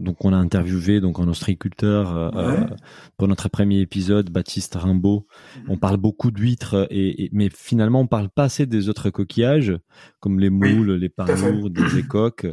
donc 0.01 0.25
on 0.25 0.33
a 0.33 0.35
interviewé 0.35 0.99
donc 0.99 1.21
un 1.21 1.27
ostréiculteur 1.29 2.13
euh, 2.13 2.29
euh, 2.35 2.67
pour 3.15 3.29
notre 3.29 3.47
premier 3.47 3.79
épisode, 3.79 4.29
Baptiste 4.29 4.75
Rimbaud. 4.75 5.25
Mhm. 5.55 5.63
On 5.69 5.77
parle 5.77 5.95
beaucoup 5.95 6.31
d'huîtres 6.31 6.85
et, 6.91 7.29
mais 7.31 7.47
finalement 7.49 8.01
on 8.01 8.07
parle 8.07 8.27
pas 8.29 8.43
assez 8.43 8.65
des 8.65 8.89
autres 8.89 9.09
coquillages 9.09 9.73
comme 10.19 10.41
les 10.41 10.49
moules, 10.49 10.91
les 10.95 11.07
parlours, 11.07 11.69
des 11.69 11.99
écoques 11.99 12.45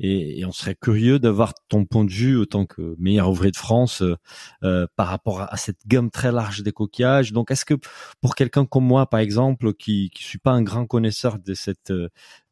et, 0.00 0.40
et, 0.40 0.44
on 0.44 0.50
serait 0.50 0.74
curieux 0.74 1.20
d'avoir 1.20 1.54
ton 1.68 1.84
point 1.84 2.04
de 2.04 2.10
vue 2.10 2.36
autant 2.36 2.66
que 2.66 2.96
meilleur 2.98 3.30
ouvrier 3.30 3.52
de 3.52 3.56
France 3.56 4.02
euh, 4.64 4.86
par 4.96 5.06
rapport 5.06 5.42
à, 5.42 5.56
cette 5.56 5.86
gamme 5.86 6.10
très 6.10 6.32
large 6.32 6.64
des 6.64 6.72
coquillages. 6.72 7.32
Donc 7.32 7.52
est-ce 7.52 7.64
que 7.64 7.74
pour 8.20 8.34
quelqu'un 8.34 8.64
comme 8.64 8.86
moi 8.86 9.06
par 9.08 9.20
exemple 9.20 9.72
qui 9.72 10.10
qui 10.10 10.24
suis 10.24 10.40
pas 10.40 10.50
un 10.50 10.62
grand 10.62 10.86
connaisseur 10.86 11.38
de 11.38 11.54
cette 11.54 11.92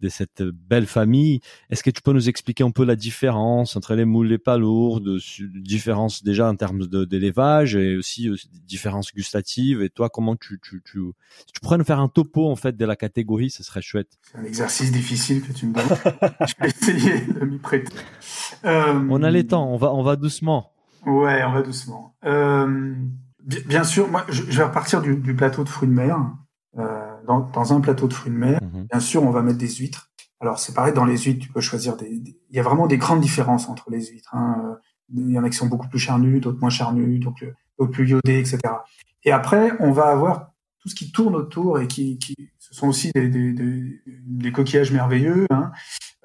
de 0.01 0.09
cette 0.09 0.43
belle 0.43 0.87
famille, 0.87 1.41
est 1.69 1.80
est-ce 1.81 1.85
que 1.85 1.97
tu 1.97 2.03
peux 2.03 2.13
nous 2.13 2.29
expliquer 2.29 2.63
un 2.63 2.71
peu 2.71 2.85
la 2.85 2.95
différence 2.95 3.75
entre 3.75 3.95
les 3.95 4.05
moules 4.05 4.31
et 4.33 4.37
pas 4.37 4.59
lourdes, 4.59 5.17
différence 5.55 6.23
déjà 6.23 6.47
en 6.47 6.55
termes 6.55 6.87
d'élevage 6.87 7.75
et 7.75 7.97
aussi, 7.97 8.29
aussi 8.29 8.51
différences 8.67 9.15
gustatives. 9.15 9.81
Et 9.81 9.89
toi, 9.89 10.11
comment 10.11 10.37
tu, 10.37 10.61
tu, 10.61 10.83
tu, 10.85 11.01
tu 11.01 11.61
pourrais 11.63 11.79
nous 11.79 11.85
faire 11.85 11.99
un 11.99 12.09
topo 12.09 12.51
en 12.51 12.57
fait 12.57 12.77
de 12.77 12.85
la 12.85 12.97
catégorie, 12.97 13.49
ce 13.49 13.63
serait 13.63 13.81
chouette. 13.81 14.11
C'est 14.31 14.37
un 14.37 14.45
exercice 14.45 14.93
difficile 14.93 15.41
que 15.41 15.55
tu 15.55 15.69
me 15.69 15.73
donnes. 15.73 15.89
je 16.47 16.55
vais 16.61 16.69
essayer 16.69 17.21
de 17.33 17.47
m'y 17.47 17.57
prêter. 17.57 17.95
Euh... 18.67 19.03
On 19.09 19.23
a 19.23 19.31
les 19.31 19.47
temps, 19.47 19.67
on 19.73 19.79
va, 19.79 19.91
on 19.95 20.03
va 20.03 20.17
doucement. 20.17 20.73
Ouais, 21.07 21.43
on 21.45 21.53
va 21.53 21.63
doucement. 21.63 22.15
Euh, 22.27 22.95
bien 23.41 23.85
sûr, 23.85 24.07
moi, 24.07 24.27
je, 24.29 24.43
vais 24.43 24.65
repartir 24.65 25.01
du, 25.01 25.17
du, 25.17 25.35
plateau 25.35 25.65
de 25.65 25.71
fruits 25.71 25.89
de 25.89 25.95
mer. 25.95 26.19
Euh, 26.77 26.85
dans, 27.27 27.41
dans, 27.41 27.73
un 27.73 27.81
plateau 27.81 28.07
de 28.07 28.13
fruits 28.13 28.33
de 28.33 28.37
mer, 28.37 28.61
mhm. 28.63 28.87
bien 28.91 29.01
sûr, 29.01 29.23
on 29.23 29.31
va 29.31 29.41
mettre 29.41 29.59
des 29.59 29.69
huîtres. 29.69 30.10
Alors 30.41 30.59
c'est 30.59 30.75
pareil 30.75 30.95
dans 30.95 31.05
les 31.05 31.19
huîtres, 31.19 31.45
tu 31.45 31.53
peux 31.53 31.61
choisir 31.61 31.97
des, 31.97 32.09
Il 32.09 32.57
y 32.57 32.59
a 32.59 32.63
vraiment 32.63 32.87
des 32.87 32.97
grandes 32.97 33.21
différences 33.21 33.69
entre 33.69 33.91
les 33.91 34.07
huîtres. 34.07 34.35
Hein. 34.35 34.79
Il 35.15 35.31
y 35.31 35.39
en 35.39 35.45
a 35.45 35.51
qui 35.51 35.57
sont 35.57 35.67
beaucoup 35.67 35.89
plus 35.89 35.99
charnues, 35.99 36.41
d'autres 36.41 36.61
moins 36.61 36.71
charnues, 36.71 37.19
donc 37.19 37.45
d'autres 37.79 37.93
plus 37.93 38.09
iodées, 38.09 38.39
etc. 38.39 38.59
Et 39.25 39.33
après, 39.33 39.73
on 39.81 39.93
va 39.93 40.07
avoir 40.07 40.53
tout 40.79 40.89
ce 40.89 40.95
qui 40.95 41.13
tourne 41.13 41.35
autour 41.37 41.79
et 41.79 41.87
qui, 41.87 42.19
qui 42.19 42.35
ce 42.59 42.75
sont 42.75 42.89
aussi 42.89 43.11
des, 43.15 43.29
des, 43.29 43.53
des, 43.53 44.03
des 44.07 44.53
coquillages 44.53 44.93
merveilleux. 44.93 45.47
Hein. 45.51 45.73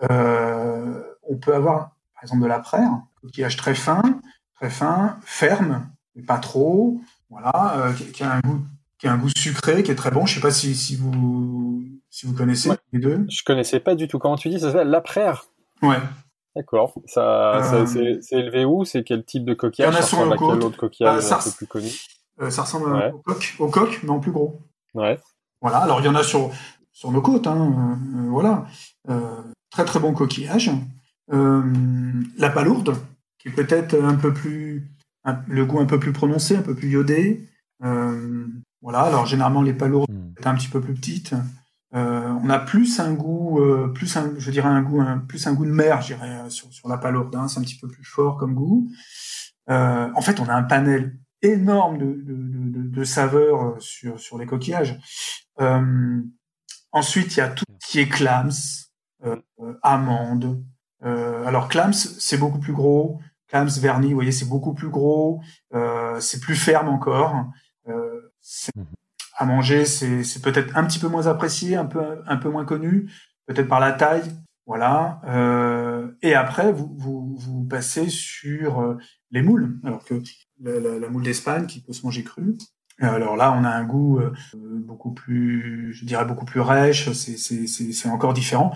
Euh, 0.10 1.02
on 1.24 1.38
peut 1.38 1.54
avoir, 1.54 1.96
par 2.14 2.24
exemple, 2.24 2.44
de 2.44 2.48
la 2.48 2.60
praire, 2.60 2.92
coquillage 3.22 3.58
très 3.58 3.76
fin, 3.76 4.02
très 4.56 4.70
fin, 4.70 5.18
ferme, 5.24 5.90
mais 6.16 6.24
pas 6.24 6.38
trop, 6.38 7.02
voilà, 7.30 7.78
euh, 7.78 7.94
qui, 7.94 8.24
a 8.24 8.36
un 8.36 8.40
goût, 8.40 8.62
qui 8.98 9.08
a 9.08 9.14
un 9.14 9.18
goût 9.18 9.30
sucré, 9.36 9.84
qui 9.84 9.92
est 9.92 9.96
très 9.96 10.12
bon. 10.12 10.26
Je 10.26 10.36
sais 10.36 10.42
pas 10.42 10.52
si, 10.52 10.76
si 10.76 10.96
vous 10.96 11.84
si 12.10 12.26
vous 12.26 12.34
connaissez 12.34 12.72
les 12.94 13.00
deux. 13.00 13.26
Je 13.30 13.44
connaissais 13.44 13.80
pas 13.80 13.96
du 13.96 14.08
tout. 14.08 14.20
Comment 14.20 14.38
tu 14.38 14.50
dis 14.50 14.60
Ça 14.60 14.72
s'appelle? 14.72 14.90
La 14.90 15.02
praire. 15.02 15.46
Ouais. 15.82 16.00
D'accord. 16.56 16.94
Ça, 17.06 17.74
euh, 17.74 17.86
c'est 18.22 18.36
élevé 18.38 18.64
où? 18.64 18.86
C'est 18.86 19.04
quel 19.04 19.26
type 19.26 19.44
de 19.44 19.54
coquillage? 19.54 19.94
Il 19.94 19.96
y 19.96 19.98
en 19.98 20.00
a 20.00 20.06
sur 20.06 20.26
le 20.26 20.38
quel 20.38 20.64
autre 20.64 20.78
coquillage 20.78 21.30
bah, 21.30 21.38
un 21.40 21.44
peu 21.44 21.52
plus 21.52 21.68
connu? 21.68 21.90
Euh, 22.42 22.50
Ça 22.50 22.62
ressemble 22.62 22.94
au 23.14 23.20
coq, 23.20 23.56
au 23.60 23.68
coq, 23.68 24.00
mais 24.04 24.10
en 24.10 24.20
plus 24.20 24.32
gros. 24.32 24.62
Ouais. 24.94 25.20
Voilà. 25.62 25.80
Alors 25.80 26.00
il 26.00 26.06
y 26.06 26.10
en 26.10 26.16
a 26.16 26.24
sur 26.24 26.52
sur 26.94 27.12
nos 27.12 27.22
côtes. 27.22 27.48
Hein. 27.48 28.00
Euh, 28.16 28.30
voilà. 28.30 28.66
très 29.70 29.84
très 29.84 30.00
bon 30.00 30.14
coquillage. 30.14 30.72
la 31.28 32.50
palourde, 32.50 32.96
qui 33.40 33.50
est 33.50 33.52
peut-être 33.52 33.94
un 34.02 34.16
peu 34.16 34.34
plus 34.34 34.90
le 35.48 35.66
goût 35.66 35.80
un 35.80 35.86
peu 35.86 36.00
plus 36.00 36.14
prononcé, 36.14 36.56
un 36.56 36.62
peu 36.62 36.76
plus 36.76 36.92
iodé. 36.92 37.50
Voilà. 38.86 39.02
Alors 39.02 39.26
généralement 39.26 39.64
les 39.64 39.74
palourdes 39.74 40.12
sont 40.12 40.50
hmm. 40.50 40.54
un 40.54 40.56
petit 40.56 40.68
peu 40.68 40.80
plus 40.80 40.94
petites. 40.94 41.34
Euh, 41.96 42.30
on 42.44 42.50
a 42.50 42.60
plus 42.60 43.00
un 43.00 43.14
goût, 43.14 43.60
euh, 43.60 43.88
plus 43.88 44.16
un, 44.16 44.34
je 44.38 44.52
dirais 44.52 44.70
un 44.70 44.82
goût, 44.82 45.02
un, 45.02 45.18
plus 45.18 45.48
un 45.48 45.54
goût 45.54 45.66
de 45.66 45.72
mer, 45.72 46.02
je 46.02 46.14
dirais 46.14 46.30
euh, 46.30 46.50
sur, 46.50 46.72
sur 46.72 46.88
la 46.88 46.98
palourde. 46.98 47.36
Hein, 47.36 47.48
c'est 47.48 47.60
un 47.60 47.64
petit 47.64 47.80
peu 47.80 47.88
plus 47.88 48.04
fort 48.04 48.38
comme 48.38 48.54
goût. 48.54 48.88
en 49.68 50.22
fait, 50.22 50.40
on 50.40 50.48
a 50.48 50.54
un 50.54 50.64
panel 50.64 51.18
énorme 51.42 51.98
de, 51.98 52.06
de, 52.06 52.36
de, 52.36 52.88
de 52.88 53.04
saveurs 53.04 53.76
sur, 53.80 54.20
sur 54.20 54.38
les 54.38 54.46
coquillages. 54.46 55.00
ensuite, 56.92 57.36
il 57.36 57.40
y 57.40 57.42
a 57.42 57.50
tout 57.50 57.66
ce 57.80 57.88
qui 57.92 58.00
est 58.00 58.08
clams, 58.08 58.52
euh, 59.26 59.42
amande. 59.82 60.64
alors 61.02 61.70
clams, 61.70 61.94
c'est 61.94 62.38
beaucoup 62.38 62.60
plus 62.60 62.74
gros. 62.74 63.20
Clams 63.48 63.80
vernis, 63.80 64.10
vous 64.10 64.16
voyez, 64.16 64.32
c'est 64.32 64.50
beaucoup 64.50 64.76
plus 64.76 64.90
gros. 64.90 65.42
c'est 66.20 66.40
plus 66.40 66.56
ferme 66.56 66.90
encore. 66.90 67.46
Mmh 68.76 68.84
à 69.38 69.46
manger, 69.46 69.86
c'est 69.86 70.42
peut-être 70.42 70.78
un 70.78 70.86
petit 70.86 71.00
peu 71.00 71.08
moins 71.08 71.28
apprécié, 71.28 71.76
un 71.76 71.86
peu 71.86 72.22
un 72.26 72.38
peu 72.38 72.50
moins 72.50 72.66
connu, 72.66 73.12
peut-être 73.48 73.68
par 73.68 73.80
la 73.80 73.92
taille, 73.92 74.32
voilà. 74.66 75.22
Euh, 75.28 76.12
et 76.22 76.34
après, 76.34 76.72
vous, 76.72 76.96
vous, 76.98 77.36
vous 77.38 77.64
passez 77.66 78.10
sur 78.10 78.80
euh, 78.82 78.98
les 79.32 79.42
moules, 79.42 79.78
alors 79.84 80.04
que 80.04 80.22
la, 80.62 80.80
la, 80.80 81.00
la 81.00 81.10
moule 81.10 81.24
d'Espagne 81.24 81.66
qui 81.66 81.82
peut 81.82 81.94
se 81.94 82.04
manger 82.04 82.24
crue. 82.24 82.56
Alors 83.02 83.36
là, 83.36 83.52
on 83.52 83.66
a 83.66 83.70
un 83.70 83.84
goût 83.84 84.20
euh, 84.20 84.32
beaucoup 84.54 85.12
plus, 85.12 85.94
je 85.94 86.06
dirais 86.06 86.26
beaucoup 86.26 86.46
plus 86.46 86.62
rêche. 86.62 87.12
C'est 87.12 88.10
encore 88.10 88.34
différent. 88.34 88.74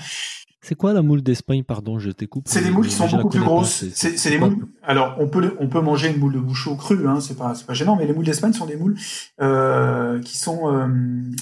C'est 0.61 0.75
quoi 0.75 0.93
la 0.93 1.01
moule 1.01 1.21
d'Espagne, 1.21 1.63
pardon, 1.63 1.99
je 1.99 2.11
t'écoute. 2.11 2.43
C'est 2.47 2.61
des 2.61 2.69
moules 2.69 2.87
qui 2.87 2.93
sont 2.93 3.07
beaucoup 3.07 3.29
plus 3.29 3.39
grosses. 3.39 3.85
C'est 3.93 4.29
des 4.29 4.37
moules. 4.37 4.67
Alors 4.83 5.15
on 5.19 5.27
peut 5.27 5.55
on 5.59 5.67
peut 5.67 5.81
manger 5.81 6.09
une 6.09 6.19
moule 6.19 6.33
de 6.33 6.39
bouchon 6.39 6.75
crue, 6.75 7.07
hein, 7.07 7.19
c'est 7.21 7.37
pas 7.37 7.55
c'est 7.55 7.65
pas 7.65 7.73
gênant, 7.73 7.95
mais 7.95 8.05
les 8.05 8.13
moules 8.13 8.25
d'Espagne 8.25 8.53
sont 8.53 8.65
des 8.65 8.75
moules 8.75 8.97
euh, 9.41 10.21
qui 10.21 10.37
sont 10.37 10.73
euh, 10.73 10.87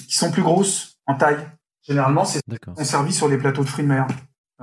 qui 0.08 0.18
sont 0.18 0.32
plus 0.32 0.44
grosses 0.44 1.00
en 1.08 1.16
taille. 1.16 1.38
Généralement, 1.82 2.26
c'est 2.26 2.42
servi 2.84 3.14
sur 3.14 3.28
les 3.28 3.38
plateaux 3.38 3.64
de 3.64 3.70
fruits 3.70 3.84
de 3.84 3.90
mer. 3.90 4.08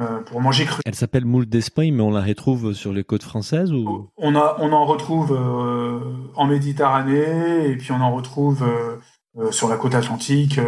Euh, 0.01 0.19
pour 0.23 0.40
manger 0.40 0.64
cru. 0.64 0.83
Elle 0.85 0.97
s'appelle 0.97 1.25
moule 1.25 1.47
d'Espagne, 1.47 1.95
mais 1.95 2.03
on 2.03 2.11
la 2.11 2.21
retrouve 2.21 2.73
sur 2.73 2.93
les 2.93 3.05
côtes 3.05 3.23
françaises 3.23 3.73
ou? 3.73 4.11
On 4.17 4.35
a, 4.35 4.57
on 4.59 4.73
en 4.73 4.85
retrouve 4.87 5.31
en 6.35 6.47
Méditerranée 6.49 7.69
et 7.69 7.77
puis 7.77 7.93
on 7.93 8.01
en 8.01 8.12
retrouve 8.12 8.69
sur 9.53 9.69
la 9.69 9.77
côte 9.77 9.95
atlantique, 9.95 10.59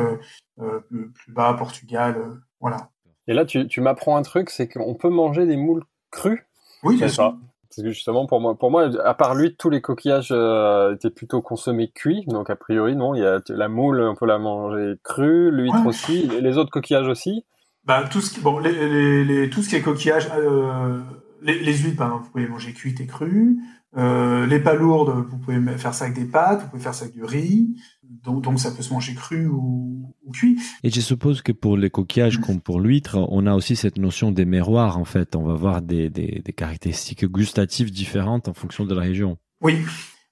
plus, 0.57 1.33
bas, 1.33 1.55
Portugal, 1.55 2.41
voilà. 2.61 2.91
Et 3.29 3.35
là, 3.35 3.45
tu, 3.45 3.67
tu 3.67 3.81
m'apprends 3.81 4.17
un 4.17 4.23
truc, 4.23 4.51
c'est 4.51 4.69
qu'on 4.69 4.95
peut 4.95 5.09
manger 5.11 5.47
des 5.47 5.57
moules 5.57 5.83
crues. 6.11 6.47
Oui, 6.83 6.97
c'est 6.99 7.09
ça. 7.09 7.35
Parce 7.69 7.83
que 7.83 7.93
justement, 7.93 8.27
pour 8.27 8.41
moi, 8.41 8.55
pour 8.55 8.71
moi, 8.71 8.89
à 9.05 9.15
part 9.15 9.35
lui, 9.35 9.57
tous 9.57 9.71
les 9.71 9.81
coquillages 9.81 10.29
euh, 10.31 10.95
étaient 10.95 11.11
plutôt 11.11 11.43
consommés 11.43 11.89
cuits. 11.89 12.25
Donc, 12.29 12.49
a 12.49 12.57
priori, 12.57 12.95
non, 12.97 13.15
il 13.15 13.23
y 13.23 13.27
a 13.27 13.41
la 13.49 13.69
moule, 13.69 14.01
on 14.01 14.15
peut 14.15 14.27
la 14.27 14.39
manger 14.39 14.95
crue, 15.03 15.51
l'huître 15.51 15.85
aussi, 15.85 16.29
les 16.41 16.57
autres 16.59 16.71
coquillages 16.71 17.09
aussi. 17.09 17.45
Bah, 17.85 18.05
tout 18.11 18.21
ce 18.21 18.33
qui, 18.33 18.41
bon, 18.41 18.59
les, 18.59 18.73
les, 18.73 19.25
les 19.25 19.51
tout 19.51 19.63
ce 19.63 19.69
qui 19.69 19.77
est 19.77 19.83
coquillage, 19.83 20.29
euh, 20.37 20.99
les, 21.47 21.61
les 21.61 21.77
huîtres, 21.77 21.97
par 21.97 22.09
exemple, 22.09 22.25
vous 22.25 22.31
pouvez 22.31 22.45
les 22.45 22.51
manger 22.51 22.73
cuites 22.73 23.01
et 23.01 23.07
crues. 23.07 23.59
Euh, 23.97 24.45
les 24.47 24.59
palourdes, 24.59 25.27
vous 25.31 25.39
pouvez 25.39 25.59
faire 25.79 25.95
ça 25.95 26.05
avec 26.05 26.17
des 26.19 26.27
pâtes, 26.27 26.63
vous 26.63 26.69
pouvez 26.69 26.83
faire 26.83 26.95
ça 26.95 27.05
avec 27.05 27.15
du 27.15 27.25
riz, 27.25 27.77
donc, 28.03 28.43
donc 28.43 28.61
ça 28.61 28.71
peut 28.71 28.83
se 28.83 28.93
manger 28.93 29.15
cru 29.15 29.47
ou, 29.47 30.15
ou, 30.25 30.33
cuit. 30.33 30.59
Et 30.83 30.91
je 30.91 31.01
suppose 31.01 31.41
que 31.41 31.53
pour 31.53 31.79
les 31.79 31.89
coquillages 31.89 32.39
comme 32.39 32.61
pour 32.61 32.79
l'huître, 32.79 33.17
on 33.31 33.47
a 33.47 33.55
aussi 33.55 33.75
cette 33.75 33.97
notion 33.97 34.33
des 34.33 34.45
miroirs 34.45 34.99
en 34.99 35.07
fait. 35.07 35.35
On 35.35 35.45
va 35.45 35.55
voir 35.55 35.81
des, 35.81 36.11
des, 36.11 36.43
des, 36.45 36.53
caractéristiques 36.53 37.25
gustatives 37.25 37.91
différentes 37.91 38.49
en 38.49 38.55
fonction 38.55 38.85
de 38.85 38.95
la 38.95 39.01
région. 39.01 39.39
Oui, 39.63 39.79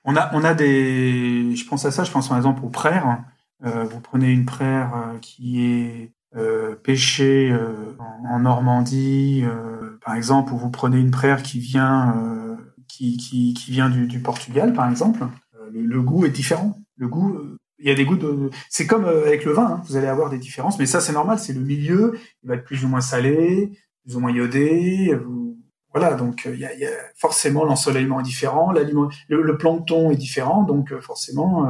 on 0.04 0.14
a, 0.16 0.30
on 0.34 0.44
a 0.44 0.52
des. 0.52 1.56
Je 1.56 1.66
pense 1.66 1.86
à 1.86 1.90
ça, 1.90 2.04
je 2.04 2.10
pense 2.10 2.28
par 2.28 2.36
exemple 2.36 2.62
aux 2.64 2.70
praires. 2.70 3.24
Euh, 3.64 3.84
vous 3.84 4.00
prenez 4.00 4.30
une 4.30 4.44
praire 4.44 4.92
euh, 4.94 5.18
qui 5.20 5.64
est 5.64 6.12
euh, 6.36 6.74
pêchée 6.74 7.50
euh, 7.52 7.96
en, 8.28 8.40
Normandie, 8.40 9.44
euh, 9.44 9.98
par 10.04 10.16
exemple, 10.16 10.52
ou 10.52 10.58
vous 10.58 10.70
prenez 10.70 10.98
une 10.98 11.10
praire 11.10 11.42
qui 11.42 11.60
vient 11.60 12.14
qui, 12.88 13.16
qui, 13.16 13.54
qui 13.54 13.70
vient 13.70 13.90
du, 13.90 14.06
du, 14.06 14.20
Portugal, 14.20 14.72
par 14.72 14.88
exemple, 14.88 15.24
euh, 15.56 15.70
le, 15.72 15.82
le, 15.82 16.02
goût 16.02 16.24
est 16.26 16.30
différent. 16.30 16.78
Le 16.96 17.08
goût, 17.08 17.34
euh, 17.34 17.58
il 17.78 17.88
y 17.88 17.90
a 17.90 17.94
des 17.94 18.04
goûts 18.04 18.16
de. 18.16 18.50
C'est 18.68 18.86
comme 18.86 19.04
euh, 19.04 19.26
avec 19.26 19.44
le 19.44 19.52
vin, 19.52 19.66
hein, 19.66 19.82
vous 19.86 19.96
allez 19.96 20.06
avoir 20.06 20.30
des 20.30 20.38
différences, 20.38 20.78
mais 20.78 20.86
ça 20.86 21.00
c'est 21.00 21.12
normal, 21.12 21.38
c'est 21.38 21.52
le 21.52 21.60
milieu, 21.60 22.18
il 22.42 22.48
va 22.48 22.54
être 22.54 22.64
plus 22.64 22.84
ou 22.84 22.88
moins 22.88 23.00
salé, 23.00 23.72
plus 24.04 24.16
ou 24.16 24.20
moins 24.20 24.32
iodé. 24.32 25.18
Voilà, 25.92 26.14
donc 26.14 26.48
il 26.52 26.58
y, 26.58 26.64
a, 26.64 26.74
y, 26.74 26.84
a, 26.84 26.90
forcément 27.16 27.64
l'ensoleillement 27.64 28.18
est 28.18 28.24
différent, 28.24 28.72
le, 28.72 28.82
le, 29.28 29.56
plancton 29.56 30.10
est 30.10 30.16
différent, 30.16 30.64
donc 30.64 30.92
forcément 31.00 31.68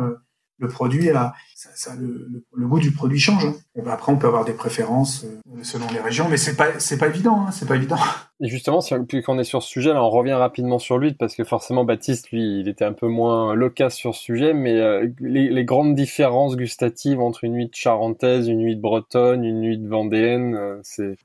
le 0.59 0.68
produit 0.68 1.11
a, 1.11 1.35
ça, 1.64 1.70
ça, 1.74 1.96
le, 1.96 2.29
le, 2.55 2.66
goût 2.66 2.79
du 2.79 2.90
produit 2.90 3.18
change. 3.18 3.46
Hein. 3.46 3.55
Bon, 3.74 3.90
après, 3.90 4.12
on 4.12 4.18
peut 4.18 4.27
avoir 4.27 4.44
des 4.44 4.53
préférences 4.53 5.24
euh, 5.24 5.62
selon 5.62 5.87
les 5.92 6.00
régions, 6.00 6.29
mais 6.29 6.37
c'est 6.37 6.57
pas, 6.57 6.79
c'est 6.79 6.98
pas 6.98 7.07
évident, 7.07 7.46
hein, 7.46 7.50
c'est 7.53 7.66
pas 7.66 7.77
évident. 7.77 7.96
Et 8.40 8.48
justement, 8.48 8.83
si, 8.83 8.94
puis 9.09 9.22
qu'on 9.22 9.38
est 9.38 9.44
sur 9.44 9.62
ce 9.62 9.68
sujet, 9.68 9.94
là, 9.94 10.03
on 10.03 10.11
revient 10.11 10.35
rapidement 10.35 10.79
sur 10.79 10.98
lui, 10.98 11.14
parce 11.14 11.35
que 11.35 11.44
forcément, 11.44 11.85
Baptiste, 11.85 12.31
lui, 12.31 12.61
il 12.61 12.68
était 12.68 12.85
un 12.85 12.92
peu 12.92 13.09
moins 13.09 13.55
loquace 13.55 13.94
sur 13.94 14.14
ce 14.14 14.20
sujet, 14.20 14.53
mais 14.53 14.74
euh, 14.74 15.09
les, 15.20 15.48
les, 15.48 15.64
grandes 15.64 15.94
différences 15.94 16.57
gustatives 16.57 17.20
entre 17.20 17.44
une 17.44 17.55
huître 17.55 17.79
charentaise, 17.79 18.48
une 18.48 18.62
huître 18.62 18.83
bretonne, 18.83 19.44
une 19.44 19.64
huître 19.64 19.88
vendéenne, 19.88 20.57
euh, 20.57 20.81
c'est... 20.83 21.16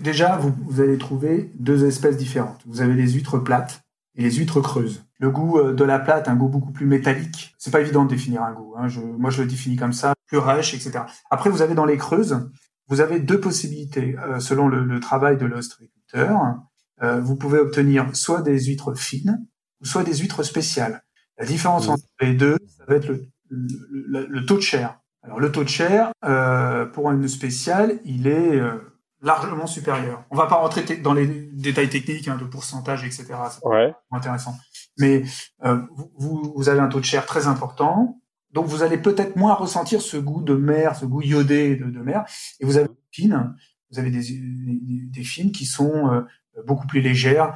Déjà, 0.00 0.36
vous, 0.36 0.54
vous 0.68 0.80
allez 0.80 0.98
trouver 0.98 1.50
deux 1.58 1.84
espèces 1.84 2.16
différentes. 2.16 2.60
Vous 2.66 2.82
avez 2.82 2.94
les 2.94 3.12
huîtres 3.12 3.38
plates 3.38 3.80
et 4.18 4.22
les 4.22 4.32
huîtres 4.32 4.60
creuses. 4.60 5.04
Le 5.20 5.30
goût 5.30 5.58
euh, 5.58 5.72
de 5.72 5.84
la 5.84 5.98
plate, 5.98 6.28
un 6.28 6.34
goût 6.34 6.48
beaucoup 6.48 6.72
plus 6.72 6.86
métallique. 6.86 7.54
C'est 7.56 7.70
pas 7.70 7.80
évident 7.80 8.04
de 8.04 8.10
définir 8.10 8.42
un 8.42 8.52
goût. 8.52 8.74
Hein. 8.76 8.88
Je, 8.88 9.00
moi, 9.00 9.30
je 9.30 9.42
le 9.42 9.48
définis 9.48 9.76
comme 9.76 9.92
ça, 9.92 10.14
plus 10.26 10.38
rêche, 10.38 10.74
etc. 10.74 11.04
Après, 11.30 11.48
vous 11.48 11.62
avez 11.62 11.74
dans 11.74 11.86
les 11.86 11.96
creuses, 11.96 12.50
vous 12.88 13.00
avez 13.00 13.20
deux 13.20 13.40
possibilités 13.40 14.16
euh, 14.18 14.40
selon 14.40 14.68
le, 14.68 14.84
le, 14.84 15.00
travail 15.00 15.36
de 15.36 15.46
l'ostréiculteur. 15.46 16.56
Euh, 17.02 17.20
vous 17.20 17.36
pouvez 17.36 17.60
obtenir 17.60 18.14
soit 18.14 18.42
des 18.42 18.58
huîtres 18.64 18.94
fines, 18.94 19.46
soit 19.82 20.02
des 20.02 20.16
huîtres 20.16 20.42
spéciales. 20.42 21.04
La 21.38 21.46
différence 21.46 21.88
entre 21.88 22.02
les 22.20 22.34
deux, 22.34 22.56
ça 22.76 22.84
va 22.88 22.96
être 22.96 23.06
le, 23.08 23.28
le, 23.48 24.26
le, 24.26 24.46
taux 24.46 24.56
de 24.56 24.62
chair. 24.62 24.98
Alors 25.22 25.38
le 25.38 25.52
taux 25.52 25.62
de 25.62 25.68
chair, 25.68 26.10
euh, 26.24 26.86
pour 26.86 27.10
une 27.12 27.28
spéciale, 27.28 28.00
il 28.04 28.26
est 28.26 28.60
largement 29.20 29.66
supérieur. 29.66 30.24
On 30.30 30.36
va 30.36 30.46
pas 30.46 30.56
rentrer 30.56 30.82
dans 30.96 31.12
les 31.12 31.26
détails 31.52 31.88
techniques 31.88 32.28
hein, 32.28 32.36
de 32.36 32.44
pourcentage, 32.44 33.04
etc. 33.04 33.26
C'est 33.50 33.66
ouais. 33.66 33.92
intéressant. 34.10 34.54
Mais 34.98 35.24
euh, 35.64 35.80
vous, 36.16 36.52
vous 36.56 36.68
avez 36.68 36.80
un 36.80 36.88
taux 36.88 37.00
de 37.00 37.04
chair 37.04 37.26
très 37.26 37.46
important, 37.46 38.20
donc 38.52 38.66
vous 38.66 38.82
allez 38.82 38.98
peut-être 38.98 39.36
moins 39.36 39.54
ressentir 39.54 40.00
ce 40.00 40.16
goût 40.16 40.42
de 40.42 40.54
mer, 40.54 40.96
ce 40.96 41.04
goût 41.04 41.22
iodé 41.22 41.76
de, 41.76 41.86
de 41.86 42.00
mer. 42.00 42.24
Et 42.60 42.64
vous 42.64 42.76
avez 42.76 42.88
une 43.18 43.54
vous 43.90 43.98
avez 43.98 44.10
des, 44.10 44.20
des, 44.20 45.06
des 45.06 45.24
fines 45.24 45.50
qui 45.50 45.64
sont 45.64 46.24
beaucoup 46.66 46.86
plus 46.86 47.00
légères. 47.00 47.54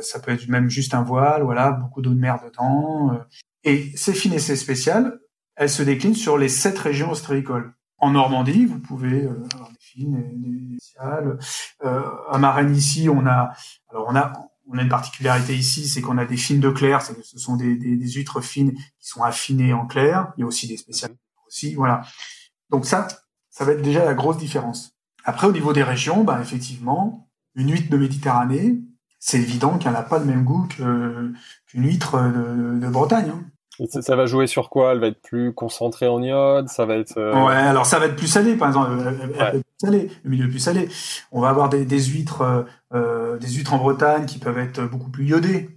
ça 0.00 0.18
peut 0.20 0.32
être 0.32 0.48
même 0.48 0.70
juste 0.70 0.94
un 0.94 1.02
voile, 1.02 1.42
voilà, 1.42 1.72
beaucoup 1.72 2.00
d'eau 2.00 2.14
de 2.14 2.18
mer 2.18 2.40
dedans. 2.42 3.20
et 3.64 3.92
ces 3.94 4.14
fines 4.14 4.32
et 4.32 4.38
ces 4.38 4.56
spéciales, 4.56 5.20
elles 5.56 5.68
se 5.68 5.82
déclinent 5.82 6.14
sur 6.14 6.38
les 6.38 6.48
sept 6.48 6.78
régions 6.78 7.10
ostréicoles. 7.10 7.74
En 8.00 8.10
Normandie, 8.10 8.66
vous 8.66 8.80
pouvez 8.80 9.26
avoir 9.26 9.70
des 9.70 9.78
fines, 9.78 10.22
des 10.36 10.78
spéciales. 10.78 11.38
à 11.82 12.38
Marennes 12.38 12.74
ici, 12.74 13.08
on 13.08 13.26
a, 13.26 13.52
alors 13.90 14.06
on 14.08 14.16
a 14.16 14.32
on 14.72 14.78
a 14.78 14.82
une 14.82 14.88
particularité 14.88 15.56
ici, 15.56 15.88
c'est 15.88 16.00
qu'on 16.00 16.18
a 16.18 16.24
des 16.24 16.36
fines 16.36 16.60
de 16.60 16.70
clair, 16.70 17.02
ce 17.02 17.38
sont 17.38 17.56
des, 17.56 17.76
des, 17.76 17.96
des, 17.96 18.10
huîtres 18.12 18.40
fines 18.40 18.72
qui 18.72 19.08
sont 19.08 19.22
affinées 19.22 19.72
en 19.72 19.86
clair. 19.86 20.32
Il 20.36 20.42
y 20.42 20.44
a 20.44 20.46
aussi 20.46 20.68
des 20.68 20.76
spéciales 20.76 21.16
aussi, 21.46 21.74
voilà. 21.74 22.02
Donc 22.70 22.86
ça, 22.86 23.08
ça 23.50 23.64
va 23.64 23.72
être 23.72 23.82
déjà 23.82 24.04
la 24.04 24.14
grosse 24.14 24.38
différence. 24.38 24.92
Après, 25.24 25.46
au 25.46 25.52
niveau 25.52 25.72
des 25.72 25.82
régions, 25.82 26.22
bah, 26.22 26.38
effectivement, 26.40 27.28
une 27.54 27.72
huître 27.72 27.90
de 27.90 27.96
Méditerranée, 27.96 28.78
c'est 29.18 29.38
évident 29.38 29.76
qu'elle 29.76 29.92
n'a 29.92 30.02
pas 30.02 30.18
le 30.18 30.24
même 30.24 30.44
goût 30.44 30.66
qu'une 30.68 31.34
huître 31.74 32.20
de, 32.22 32.78
de 32.78 32.88
Bretagne. 32.88 33.30
Hein. 33.30 33.44
Ça, 33.88 34.16
va 34.16 34.26
jouer 34.26 34.46
sur 34.46 34.68
quoi? 34.68 34.92
Elle 34.92 35.00
va 35.00 35.06
être 35.06 35.22
plus 35.22 35.54
concentrée 35.54 36.06
en 36.06 36.22
iode 36.22 36.68
Ça 36.68 36.84
va 36.84 36.96
être. 36.96 37.16
Euh, 37.16 37.46
ouais, 37.46 37.54
alors 37.54 37.86
ça 37.86 37.98
va 37.98 38.06
être 38.06 38.16
plus 38.16 38.26
salé, 38.26 38.56
par 38.56 38.68
exemple. 38.68 38.90
plus 39.52 39.62
salé, 39.78 40.10
le 40.22 40.30
milieu 40.30 40.48
plus 40.48 40.58
salé. 40.58 40.88
On 41.32 41.40
va 41.40 41.48
avoir 41.48 41.68
des, 41.68 41.84
des 41.84 42.02
huîtres, 42.02 42.42
euh, 42.42 42.62
euh, 42.94 43.38
des 43.38 43.48
huîtres 43.48 43.72
en 43.72 43.78
Bretagne 43.78 44.26
qui 44.26 44.38
peuvent 44.38 44.58
être 44.58 44.82
beaucoup 44.82 45.10
plus 45.10 45.26
iodées. 45.26 45.70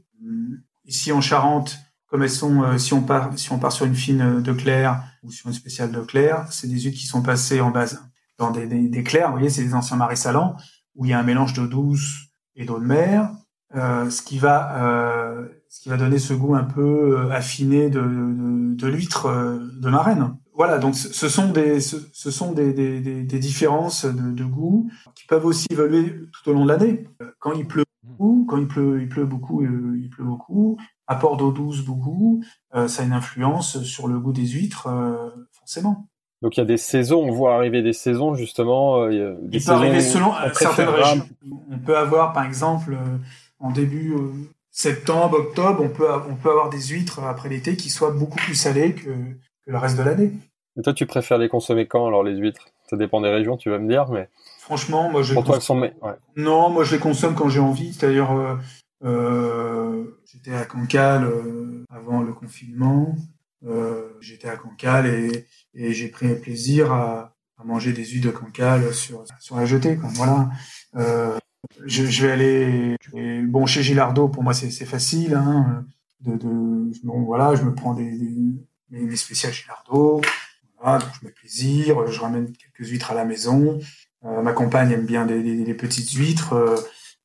Ici 0.85 1.11
en 1.13 1.21
Charente, 1.21 1.77
comme 2.07 2.23
elles 2.23 2.29
sont, 2.29 2.77
si 2.77 2.93
on 2.93 3.01
part, 3.01 3.31
si 3.37 3.51
on 3.53 3.59
part 3.59 3.71
sur 3.71 3.85
une 3.85 3.95
fine 3.95 4.41
de 4.41 4.51
clair 4.51 5.01
ou 5.23 5.31
sur 5.31 5.47
une 5.47 5.53
spéciale 5.53 5.91
de 5.91 6.01
clair, 6.01 6.45
c'est 6.49 6.67
des 6.67 6.79
huîtres 6.79 6.97
qui 6.97 7.07
sont 7.07 7.21
passées 7.21 7.61
en 7.61 7.69
base 7.69 8.03
dans 8.37 8.51
des, 8.51 8.67
des, 8.67 8.89
des 8.89 9.03
clairs. 9.03 9.27
Vous 9.27 9.35
voyez, 9.35 9.49
c'est 9.49 9.63
des 9.63 9.73
anciens 9.73 9.95
marais 9.95 10.17
salants 10.17 10.57
où 10.95 11.05
il 11.05 11.11
y 11.11 11.13
a 11.13 11.19
un 11.19 11.23
mélange 11.23 11.53
d'eau 11.53 11.67
douce 11.67 12.27
et 12.55 12.65
d'eau 12.65 12.79
de 12.79 12.85
mer. 12.85 13.29
Euh, 13.75 14.09
ce 14.09 14.21
qui 14.21 14.37
va 14.37 14.83
euh, 14.83 15.47
ce 15.73 15.81
qui 15.81 15.89
va 15.89 15.97
donner 15.97 16.19
ce 16.19 16.35
goût 16.35 16.53
un 16.53 16.65
peu 16.65 17.17
euh, 17.17 17.31
affiné 17.31 17.89
de, 17.89 17.99
de, 17.99 18.75
de 18.75 18.87
l'huître 18.87 19.27
de 19.27 19.89
marraine. 19.89 20.35
Voilà, 20.53 20.77
donc 20.77 20.93
ce 20.93 21.27
sont 21.27 21.49
des 21.49 21.79
ce, 21.79 22.29
sont 22.29 22.51
des, 22.51 22.73
des, 22.73 22.99
des, 23.01 23.39
différences 23.39 24.05
de, 24.05 24.31
de, 24.31 24.43
goût 24.43 24.87
qui 25.15 25.25
peuvent 25.25 25.47
aussi 25.47 25.65
évoluer 25.71 26.13
tout 26.31 26.51
au 26.51 26.53
long 26.53 26.65
de 26.65 26.69
l'année. 26.69 27.07
Quand 27.39 27.53
il 27.53 27.65
pleut 27.65 27.85
beaucoup, 28.03 28.45
quand 28.47 28.57
il 28.57 28.67
pleut 28.67 29.01
il 29.01 29.09
pleut 29.09 29.25
beaucoup, 29.25 29.63
il 29.63 30.09
pleut 30.11 30.23
beaucoup. 30.23 30.77
Apport 31.07 31.37
d'eau 31.37 31.51
douce 31.51 31.81
beaucoup, 31.81 32.43
ça 32.71 33.01
a 33.01 33.05
une 33.05 33.13
influence 33.13 33.81
sur 33.81 34.07
le 34.07 34.19
goût 34.19 34.31
des 34.31 34.45
huîtres 34.45 34.89
forcément. 35.53 36.07
Donc 36.43 36.55
il 36.55 36.59
y 36.59 36.63
a 36.63 36.67
des 36.67 36.77
saisons, 36.77 37.23
on 37.23 37.31
voit 37.31 37.55
arriver 37.55 37.81
des 37.81 37.93
saisons 37.93 38.35
justement. 38.35 39.09
Il, 39.09 39.17
y 39.17 39.21
a 39.23 39.31
des 39.31 39.57
il 39.57 39.65
peut 39.65 39.71
arriver 39.71 40.01
selon 40.01 40.33
certaines 40.53 40.89
régions. 40.89 41.25
On 41.71 41.79
peut 41.79 41.97
avoir 41.97 42.31
par 42.31 42.45
exemple 42.45 42.95
en 43.59 43.71
début 43.71 44.13
euh, 44.13 44.29
septembre, 44.73 45.37
octobre, 45.37 45.81
on 45.81 45.89
peut, 45.89 46.07
on 46.29 46.35
peut 46.35 46.49
avoir 46.49 46.69
des 46.69 46.81
huîtres 46.81 47.19
après 47.19 47.47
l'été 47.47 47.77
qui 47.77 47.89
soient 47.89 48.11
beaucoup 48.11 48.39
plus 48.39 48.55
salées 48.55 48.93
que, 48.93 49.03
que 49.03 49.71
le 49.71 49.77
reste 49.77 49.97
de 49.97 50.03
l'année. 50.03 50.31
Et 50.77 50.81
toi, 50.81 50.93
tu 50.93 51.05
préfères 51.05 51.37
les 51.37 51.47
consommer 51.47 51.87
quand 51.87 52.07
alors 52.07 52.23
les 52.23 52.35
huîtres? 52.35 52.67
Ça 52.89 52.97
dépend 52.97 53.21
des 53.21 53.29
régions, 53.29 53.55
tu 53.55 53.69
vas 53.69 53.79
me 53.79 53.87
dire, 53.87 54.09
mais. 54.09 54.29
Franchement, 54.59 55.09
moi 55.09 55.21
je. 55.21 55.33
Pour 55.33 55.45
toi, 55.45 55.55
elles 55.55 55.61
sont. 55.61 55.89
Non, 56.35 56.69
moi 56.69 56.83
je 56.83 56.95
les 56.95 56.99
consomme 56.99 57.35
quand 57.35 57.47
j'ai 57.47 57.59
envie. 57.59 57.93
C'est-à-dire, 57.93 58.31
euh, 58.31 58.55
euh, 59.05 60.03
j'étais 60.25 60.53
à 60.53 60.65
Cancale 60.65 61.31
avant 61.89 62.21
le 62.21 62.33
confinement. 62.33 63.15
j'étais 64.19 64.49
à 64.49 64.57
Cancale 64.57 65.07
et, 65.07 65.47
et 65.75 65.93
j'ai 65.93 66.09
pris 66.09 66.35
plaisir 66.35 66.91
à, 66.91 67.35
à, 67.57 67.63
manger 67.63 67.93
des 67.93 68.05
huîtres 68.05 68.27
de 68.27 68.31
Cancale 68.31 68.93
sur 68.93 69.23
sur 69.39 69.55
la 69.55 69.65
jetée. 69.65 69.95
Quoi. 69.95 70.09
Voilà. 70.13 70.49
Je, 71.85 72.05
je, 72.05 72.27
vais 72.27 72.31
aller 72.31 72.97
bon 73.43 73.65
chez 73.65 73.81
Gilardo 73.81 74.27
pour 74.27 74.43
moi 74.43 74.53
c'est 74.53 74.85
facile 74.85 75.33
hein, 75.35 75.85
de, 76.21 76.35
de 76.37 76.91
bon 77.03 77.23
voilà 77.23 77.55
je 77.55 77.63
me 77.63 77.73
prends 77.73 77.93
des, 77.93 78.11
des 78.11 78.99
mes, 78.99 79.15
spéciales 79.15 79.53
Gilardo 79.53 80.21
voilà 80.79 80.99
donc 80.99 81.09
je 81.19 81.25
mets 81.25 81.31
plaisir 81.31 82.05
je 82.07 82.19
ramène 82.19 82.51
quelques 82.51 82.89
huîtres 82.89 83.11
à 83.11 83.15
la 83.15 83.25
maison. 83.25 83.79
Euh, 84.25 84.41
ma 84.41 84.53
compagne 84.53 84.91
aime 84.91 85.05
bien 85.05 85.25
des, 85.25 85.73
petites 85.73 86.11
huîtres 86.11 86.53
euh, 86.53 86.75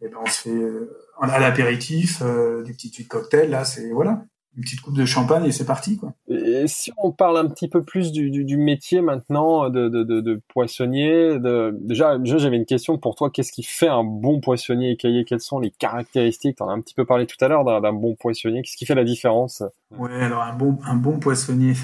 et 0.01 0.09
ben 0.09 0.19
on 0.21 0.27
se 0.27 0.41
fait 0.41 0.51
euh, 0.51 0.91
à 1.21 1.39
l'apéritif 1.39 2.23
euh, 2.23 2.63
des 2.65 2.73
petites 2.73 2.97
huîtres 2.97 3.09
cocktail 3.09 3.51
là 3.51 3.65
c'est 3.65 3.91
voilà 3.91 4.25
une 4.59 4.65
petite 4.65 4.81
coupe 4.81 4.97
de 4.97 5.05
champagne 5.05 5.45
et 5.45 5.53
c'est 5.53 5.65
parti 5.65 5.97
quoi. 5.97 6.13
Et 6.29 6.67
si 6.67 6.93
on 6.99 7.13
parle 7.13 7.39
un 7.39 7.47
petit 7.47 7.69
peu 7.69 7.83
plus 7.83 8.11
du, 8.11 8.31
du, 8.31 8.45
du 8.45 8.57
métier 8.57 9.01
maintenant 9.01 9.71
de, 9.71 9.89
de, 9.89 10.03
de, 10.03 10.21
de 10.21 10.43
poissonnier, 10.49 11.39
déjà, 11.81 12.19
j'avais 12.25 12.57
une 12.57 12.67
question 12.67 12.99
pour 12.99 13.15
toi. 13.15 13.31
Qu'est-ce 13.31 13.53
qui 13.53 13.63
fait 13.63 13.89
un 13.89 14.03
bon 14.03 14.41
poissonnier 14.41 14.91
écaillé 14.91 15.25
Quelles 15.25 15.41
sont 15.41 15.61
les 15.61 15.71
caractéristiques? 15.71 16.57
Tu 16.57 16.63
en 16.65 16.69
as 16.69 16.73
un 16.73 16.81
petit 16.81 16.95
peu 16.95 17.05
parlé 17.05 17.27
tout 17.27 17.43
à 17.43 17.47
l'heure 17.47 17.65
d'un 17.65 17.93
bon 17.93 18.17
poissonnier. 18.17 18.63
Qu'est-ce 18.63 18.77
qui 18.77 18.85
fait 18.87 18.97
la 18.97 19.05
différence? 19.05 19.63
Ouais, 19.97 20.13
alors 20.13 20.43
un 20.43 20.55
bon 20.55 20.79
un 20.85 20.97
bon 20.97 21.19
poissonnier. 21.19 21.75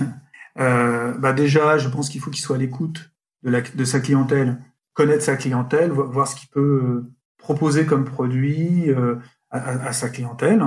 Euh, 0.60 1.12
bah 1.18 1.32
déjà, 1.32 1.78
je 1.78 1.88
pense 1.88 2.08
qu'il 2.08 2.20
faut 2.20 2.30
qu'il 2.30 2.40
soit 2.40 2.54
à 2.54 2.58
l'écoute 2.60 3.10
de, 3.42 3.50
la, 3.50 3.60
de 3.60 3.84
sa 3.84 3.98
clientèle, 3.98 4.58
connaître 4.92 5.24
sa 5.24 5.34
clientèle, 5.34 5.90
voir 5.90 6.28
ce 6.28 6.36
qu'il 6.36 6.48
peut 6.48 6.60
euh, 6.60 7.12
proposer 7.38 7.86
comme 7.86 8.04
produit 8.04 8.88
euh, 8.88 9.16
à, 9.50 9.86
à, 9.88 9.92
sa 9.92 10.08
clientèle. 10.08 10.62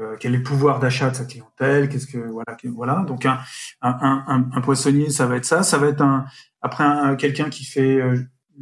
Euh, 0.00 0.16
quel 0.18 0.34
est 0.34 0.38
le 0.38 0.42
pouvoir 0.42 0.80
d'achat 0.80 1.10
de 1.10 1.16
sa 1.16 1.26
clientèle, 1.26 1.90
qu'est-ce 1.90 2.06
que 2.06 2.16
voilà, 2.16 2.56
voilà. 2.74 3.04
Donc 3.06 3.26
un, 3.26 3.38
un, 3.82 4.22
un, 4.26 4.50
un, 4.50 4.60
poissonnier, 4.62 5.10
ça 5.10 5.26
va 5.26 5.36
être 5.36 5.44
ça, 5.44 5.62
ça 5.62 5.76
va 5.76 5.88
être 5.88 6.00
un 6.00 6.24
après 6.62 6.84
un, 6.84 7.14
quelqu'un 7.14 7.50
qui 7.50 7.64
fait, 7.64 8.00
euh, 8.00 8.16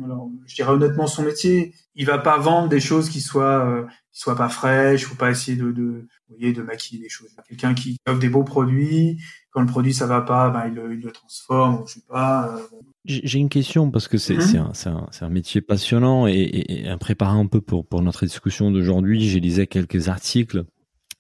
alors, 0.05 0.29
je 0.47 0.57
dirais 0.57 0.73
honnêtement 0.73 1.07
son 1.07 1.23
métier, 1.23 1.73
il 1.95 2.05
va 2.07 2.19
pas 2.19 2.37
vendre 2.39 2.69
des 2.69 2.81
choses 2.81 3.09
qui 3.09 3.21
soient 3.21 3.65
euh, 3.65 3.87
qui 4.13 4.21
soient 4.21 4.35
pas 4.35 4.49
fraîches, 4.49 5.05
faut 5.05 5.15
pas 5.15 5.31
essayer 5.31 5.57
de, 5.57 5.71
de 5.71 6.09
vous 6.29 6.37
voyez 6.37 6.53
de 6.53 6.63
maquiller 6.63 7.01
des 7.01 7.09
choses. 7.09 7.29
Quelqu'un 7.49 7.75
qui 7.75 7.97
offre 8.09 8.19
des 8.19 8.29
beaux 8.29 8.43
produits, 8.43 9.21
quand 9.53 9.61
le 9.61 9.69
produit 9.69 9.95
ça 9.95 10.07
va 10.07 10.23
pas, 10.23 10.51
ben 10.51 10.65
il, 10.67 10.75
le, 10.75 10.95
il 10.95 11.01
le 11.01 11.13
transforme, 11.13 11.85
je 11.87 11.95
sais 11.95 12.03
pas. 12.09 12.57
J'ai 13.05 13.39
une 13.39 13.49
question 13.49 13.93
parce 13.93 14.09
que 14.09 14.19
c'est 14.19 14.35
mmh. 14.35 14.57
un, 14.57 14.73
un, 14.87 15.07
un, 15.21 15.29
métier 15.29 15.61
passionnant 15.61 16.27
et, 16.27 16.33
et, 16.33 16.87
et, 16.87 16.91
en 16.91 16.99
préparant 16.99 17.45
un 17.45 17.47
peu 17.47 17.61
pour, 17.61 17.87
pour 17.87 18.03
notre 18.03 18.27
discussion 18.27 18.73
d'aujourd'hui, 18.73 19.29
j'ai 19.29 19.39
lisé 19.39 19.69
quelques 19.69 20.09
articles 20.09 20.65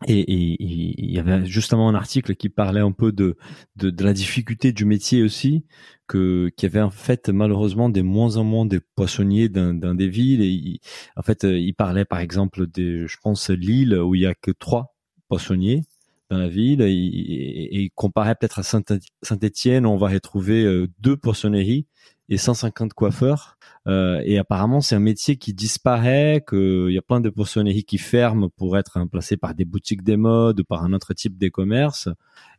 et, 0.06 0.32
il 0.32 1.10
y 1.10 1.18
avait 1.18 1.44
justement 1.44 1.88
un 1.88 1.94
article 1.94 2.34
qui 2.34 2.48
parlait 2.48 2.80
un 2.80 2.92
peu 2.92 3.12
de, 3.12 3.36
de, 3.76 3.90
de 3.90 4.04
la 4.04 4.12
difficulté 4.12 4.72
du 4.72 4.84
métier 4.84 5.22
aussi, 5.22 5.64
que 6.06 6.50
qu'il 6.56 6.68
y 6.68 6.72
avait 6.72 6.80
en 6.80 6.90
fait 6.90 7.28
malheureusement 7.28 7.88
des 7.90 8.02
moins 8.02 8.36
en 8.36 8.44
moins 8.44 8.66
de 8.66 8.80
poissonniers 8.94 9.48
dans, 9.48 9.78
dans 9.78 9.94
des 9.94 10.08
villes. 10.08 10.42
Et 10.42 10.80
en 11.16 11.22
fait, 11.22 11.44
il 11.44 11.74
parlait 11.74 12.04
par 12.04 12.20
exemple 12.20 12.66
de, 12.66 13.06
je 13.06 13.16
pense, 13.22 13.50
Lille 13.50 13.94
où 13.94 14.14
il 14.14 14.22
y 14.22 14.26
a 14.26 14.34
que 14.34 14.50
trois 14.52 14.96
poissonniers 15.28 15.82
dans 16.30 16.38
la 16.38 16.48
ville, 16.48 16.80
et, 16.80 16.92
et, 16.92 17.82
et 17.82 17.90
comparé 17.94 18.34
peut-être 18.36 18.60
à 18.60 18.62
Saint-Étienne, 18.62 19.84
on 19.84 19.96
va 19.96 20.08
retrouver 20.08 20.64
euh, 20.64 20.86
deux 21.00 21.16
poissonneries 21.16 21.86
et 22.30 22.38
150 22.38 22.94
coiffeurs. 22.94 23.58
Euh, 23.86 24.22
et 24.24 24.38
apparemment, 24.38 24.80
c'est 24.80 24.94
un 24.94 25.00
métier 25.00 25.36
qui 25.36 25.52
disparaît, 25.52 26.42
qu'il 26.48 26.90
y 26.90 26.98
a 26.98 27.02
plein 27.02 27.20
de 27.20 27.28
poissonneries 27.28 27.84
qui 27.84 27.98
ferment 27.98 28.48
pour 28.56 28.78
être 28.78 28.92
remplacées 28.94 29.36
par 29.36 29.54
des 29.54 29.64
boutiques 29.64 30.02
des 30.02 30.16
modes 30.16 30.60
ou 30.60 30.64
par 30.64 30.84
un 30.84 30.92
autre 30.92 31.12
type 31.12 31.36
de 31.36 31.48
commerce. 31.48 32.08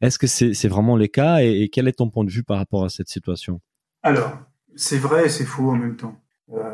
Est-ce 0.02 0.20
que 0.20 0.28
c'est 0.28 0.68
vraiment 0.68 0.98
le 0.98 1.08
cas 1.08 1.40
et, 1.40 1.70
quel 1.72 1.88
est 1.88 1.94
ton 1.94 2.10
point 2.10 2.26
de 2.26 2.30
vue 2.30 2.44
par 2.44 2.58
rapport 2.58 2.84
à 2.84 2.90
cette 2.90 3.08
situation? 3.08 3.62
Alors, 4.04 4.38
c'est 4.76 4.98
vrai 4.98 5.26
et 5.26 5.30
c'est 5.30 5.46
faux 5.46 5.70
en 5.70 5.76
même 5.76 5.96
temps. 5.96 6.20
Euh, 6.54 6.74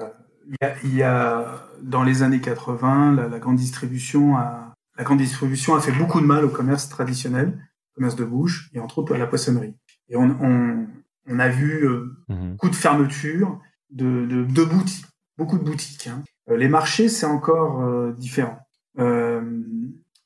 il 0.84 0.96
y, 0.96 1.04
a, 1.04 1.68
dans 1.82 2.04
les 2.04 2.24
années 2.24 2.40
80, 2.40 3.30
la, 3.30 3.40
grande 3.40 3.58
distribution 3.58 4.38
a 4.38 4.74
la 4.98 5.04
grande 5.04 5.20
distribution 5.20 5.76
a 5.76 5.82
fait 5.82 5.92
beaucoup 5.92 6.20
de 6.20 6.26
mal 6.26 6.44
au 6.44 6.50
commerce 6.50 6.90
traditionnel, 6.90 7.60
commerce 7.94 8.16
de 8.16 8.26
bouche 8.26 8.72
et 8.74 8.80
entre 8.80 8.98
autres 8.98 9.14
à 9.14 9.18
la 9.20 9.28
poissonnerie. 9.28 9.76
Et 10.10 10.16
on, 10.16 10.36
on, 10.42 10.88
on 11.28 11.40
a 11.40 11.50
vu 11.50 11.86
euh, 11.86 12.18
mmh 12.30 12.52
beaucoup 12.52 12.70
de 12.70 12.76
fermetures 12.76 13.60
de, 13.90 14.26
de, 14.26 14.44
de, 14.44 14.64
boutiques, 14.64 15.06
beaucoup 15.38 15.58
de 15.58 15.64
boutiques. 15.64 16.08
Hein. 16.08 16.24
Euh, 16.50 16.58
les 16.58 16.68
marchés, 16.68 17.10
c'est 17.10 17.26
encore 17.26 17.82
euh, 17.82 18.14
différent. 18.14 18.60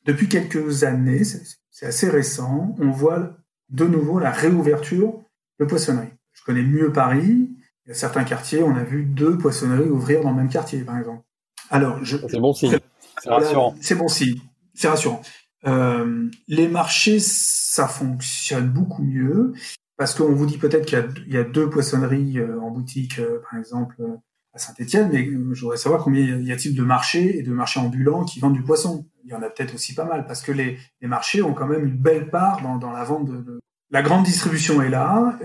depuis 0.05 0.27
quelques 0.29 0.83
années, 0.83 1.23
c'est 1.23 1.85
assez 1.85 2.09
récent, 2.09 2.75
on 2.79 2.91
voit 2.91 3.37
de 3.69 3.85
nouveau 3.85 4.19
la 4.19 4.31
réouverture 4.31 5.23
de 5.59 5.65
poissonneries. 5.65 6.13
Je 6.33 6.43
connais 6.43 6.63
mieux 6.63 6.91
Paris. 6.91 7.49
Il 7.85 7.89
y 7.89 7.91
a 7.91 7.95
certains 7.95 8.23
quartiers, 8.23 8.63
on 8.63 8.75
a 8.75 8.83
vu 8.83 9.03
deux 9.03 9.37
poissonneries 9.37 9.89
ouvrir 9.89 10.21
dans 10.21 10.31
le 10.31 10.37
même 10.37 10.49
quartier, 10.49 10.81
par 10.81 10.97
exemple. 10.97 11.23
Alors, 11.69 12.03
je, 12.03 12.17
c'est 12.27 12.39
bon 12.39 12.53
signe. 12.53 12.77
C'est 13.21 13.29
rassurant. 13.29 13.75
C'est 13.81 13.95
bon 13.95 14.07
signe. 14.07 14.39
C'est 14.73 14.87
rassurant. 14.87 15.21
Euh, 15.65 16.29
les 16.47 16.67
marchés, 16.67 17.19
ça 17.19 17.87
fonctionne 17.87 18.69
beaucoup 18.69 19.03
mieux. 19.03 19.53
Parce 20.01 20.15
qu'on 20.15 20.33
vous 20.33 20.47
dit 20.47 20.57
peut-être 20.57 20.87
qu'il 20.87 20.97
y, 21.27 21.37
a 21.37 21.43
deux 21.43 21.69
poissonneries 21.69 22.39
euh, 22.39 22.59
en 22.59 22.71
boutique, 22.71 23.19
euh, 23.19 23.39
par 23.47 23.59
exemple, 23.59 23.93
euh, 23.99 24.15
à 24.51 24.57
Saint-Etienne, 24.57 25.11
mais 25.13 25.29
je 25.53 25.61
voudrais 25.61 25.77
savoir 25.77 26.03
combien 26.03 26.39
y 26.39 26.51
a-t-il 26.51 26.75
de 26.75 26.81
marchés 26.81 27.37
et 27.37 27.43
de 27.43 27.53
marchés 27.53 27.79
ambulants 27.79 28.25
qui 28.25 28.39
vendent 28.39 28.55
du 28.55 28.63
poisson. 28.63 29.05
Il 29.25 29.29
y 29.29 29.35
en 29.35 29.43
a 29.43 29.49
peut-être 29.51 29.75
aussi 29.75 29.93
pas 29.93 30.05
mal, 30.05 30.25
parce 30.25 30.41
que 30.41 30.51
les, 30.51 30.79
marchés 31.03 31.43
ont 31.43 31.53
quand 31.53 31.67
même 31.67 31.85
une 31.85 31.97
belle 31.97 32.31
part 32.31 32.63
dans, 32.79 32.89
la 32.89 33.03
vente 33.03 33.27
de, 33.27 33.59
La 33.91 34.01
grande 34.01 34.23
distribution 34.23 34.81
est 34.81 34.89
là, 34.89 35.37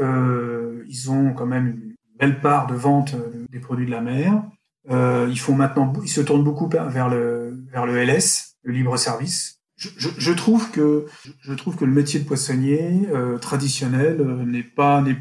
ils 0.88 1.10
ont 1.10 1.34
quand 1.34 1.44
même 1.44 1.66
une 1.66 1.94
belle 2.18 2.40
part 2.40 2.66
de 2.66 2.76
vente 2.76 3.14
des 3.50 3.60
produits 3.60 3.84
de 3.84 3.90
la 3.90 4.00
mer. 4.00 4.42
ils 4.88 5.38
font 5.38 5.54
maintenant, 5.54 5.92
ils 6.02 6.08
se 6.08 6.22
tournent 6.22 6.44
beaucoup 6.44 6.66
vers 6.70 7.10
le 7.10 7.58
LS, 7.74 8.56
le 8.62 8.72
libre 8.72 8.96
service. 8.96 9.55
Je, 9.76 10.08
je, 10.16 10.32
trouve 10.32 10.70
que 10.70 11.06
je 11.42 11.52
trouve 11.52 11.76
que 11.76 11.84
le 11.84 11.92
métier 11.92 12.20
de 12.20 12.24
poissonnier 12.24 13.06
traditionnel 13.42 14.22
n'est 14.46 14.62
pas 14.62 15.02
n'est 15.02 15.18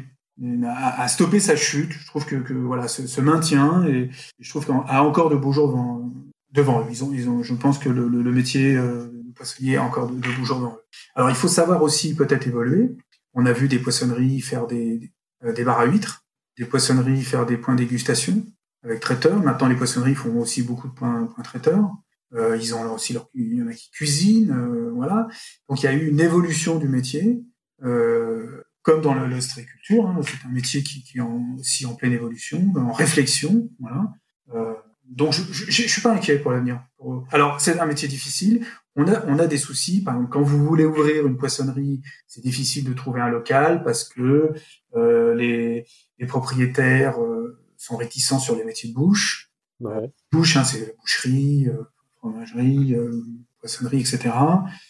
à, 0.64 1.08
stopper 1.08 1.40
sa 1.40 1.56
chute. 1.56 1.92
Je 1.92 2.06
trouve 2.06 2.26
que, 2.26 2.36
que 2.36 2.52
voilà, 2.52 2.88
se, 2.88 3.20
maintient 3.20 3.84
et, 3.86 4.10
je 4.38 4.50
trouve 4.50 4.64
qu'il 4.64 4.74
a 4.74 5.02
encore 5.02 5.30
de 5.30 5.36
beaux 5.36 5.52
jours 5.52 5.68
devant, 5.68 6.12
devant 6.52 6.86
Ils 6.88 7.04
ont, 7.04 7.12
ils 7.12 7.28
ont, 7.28 7.42
je 7.42 7.54
pense 7.54 7.78
que 7.78 7.88
le, 7.88 8.08
le, 8.08 8.32
métier 8.32 8.76
euh, 8.76 9.06
de 9.06 9.32
poissonnier 9.34 9.76
a 9.76 9.82
encore 9.82 10.10
de, 10.10 10.14
beaux 10.14 10.44
jours 10.44 10.58
devant 10.58 10.74
eux. 10.74 10.84
Alors, 11.14 11.30
il 11.30 11.36
faut 11.36 11.48
savoir 11.48 11.82
aussi 11.82 12.14
peut-être 12.14 12.46
évoluer. 12.46 12.96
On 13.34 13.46
a 13.46 13.52
vu 13.52 13.68
des 13.68 13.78
poissonneries 13.78 14.40
faire 14.40 14.66
des, 14.66 15.12
euh, 15.44 15.52
des 15.52 15.64
bars 15.64 15.80
à 15.80 15.86
huîtres, 15.86 16.24
des 16.58 16.64
poissonneries 16.64 17.22
faire 17.22 17.46
des 17.46 17.56
points 17.56 17.74
dégustation 17.74 18.44
avec 18.82 19.00
traiteur. 19.00 19.42
Maintenant, 19.42 19.68
les 19.68 19.76
poissonneries 19.76 20.14
font 20.14 20.38
aussi 20.38 20.62
beaucoup 20.62 20.88
de 20.88 20.94
points, 20.94 21.26
points 21.26 21.44
traiteurs. 21.44 21.90
Euh, 22.34 22.56
ils 22.56 22.74
ont 22.74 22.92
aussi 22.92 23.12
leur, 23.12 23.28
il 23.34 23.54
y 23.54 23.62
en 23.62 23.68
a 23.68 23.72
qui 23.72 23.90
cuisinent, 23.90 24.50
euh, 24.50 24.90
voilà. 24.94 25.28
Donc, 25.68 25.82
il 25.82 25.86
y 25.86 25.88
a 25.88 25.92
eu 25.92 26.08
une 26.08 26.20
évolution 26.20 26.78
du 26.78 26.88
métier. 26.88 27.42
Euh, 27.82 28.62
comme 28.82 29.00
dans 29.00 29.14
l'ostréiculture, 29.14 30.06
hein, 30.06 30.20
c'est 30.22 30.46
un 30.46 30.52
métier 30.52 30.82
qui, 30.82 31.02
qui, 31.02 31.18
est 31.18 31.22
aussi 31.58 31.86
en 31.86 31.94
pleine 31.94 32.12
évolution, 32.12 32.72
en 32.76 32.92
réflexion, 32.92 33.68
voilà. 33.80 34.12
Euh, 34.54 34.74
donc 35.08 35.32
je, 35.32 35.42
je, 35.52 35.70
je, 35.70 35.88
suis 35.88 36.02
pas 36.02 36.12
inquiet 36.12 36.38
pour 36.38 36.52
l'avenir. 36.52 36.82
Alors 37.30 37.60
c'est 37.60 37.78
un 37.78 37.86
métier 37.86 38.08
difficile. 38.08 38.66
On 38.96 39.06
a 39.06 39.24
on 39.26 39.38
a 39.38 39.46
des 39.46 39.58
soucis. 39.58 40.02
Par 40.02 40.14
exemple, 40.14 40.32
quand 40.32 40.42
vous 40.42 40.64
voulez 40.64 40.84
ouvrir 40.84 41.26
une 41.26 41.36
poissonnerie, 41.36 42.00
c'est 42.26 42.42
difficile 42.42 42.84
de 42.84 42.92
trouver 42.92 43.20
un 43.20 43.28
local 43.28 43.82
parce 43.84 44.04
que 44.04 44.52
euh, 44.96 45.34
les, 45.34 45.86
les 46.18 46.26
propriétaires 46.26 47.20
euh, 47.22 47.58
sont 47.76 47.96
réticents 47.96 48.38
sur 48.38 48.56
les 48.56 48.64
métiers 48.64 48.90
de 48.90 48.94
bouche. 48.94 49.52
Ouais. 49.80 50.12
Bouche, 50.32 50.56
hein, 50.56 50.64
c'est 50.64 50.80
la 50.80 50.92
boucherie, 51.00 51.68
euh, 51.68 51.84
fromagerie, 52.30 52.94
euh, 52.94 53.22
poissonnerie, 53.60 54.00
etc. 54.00 54.30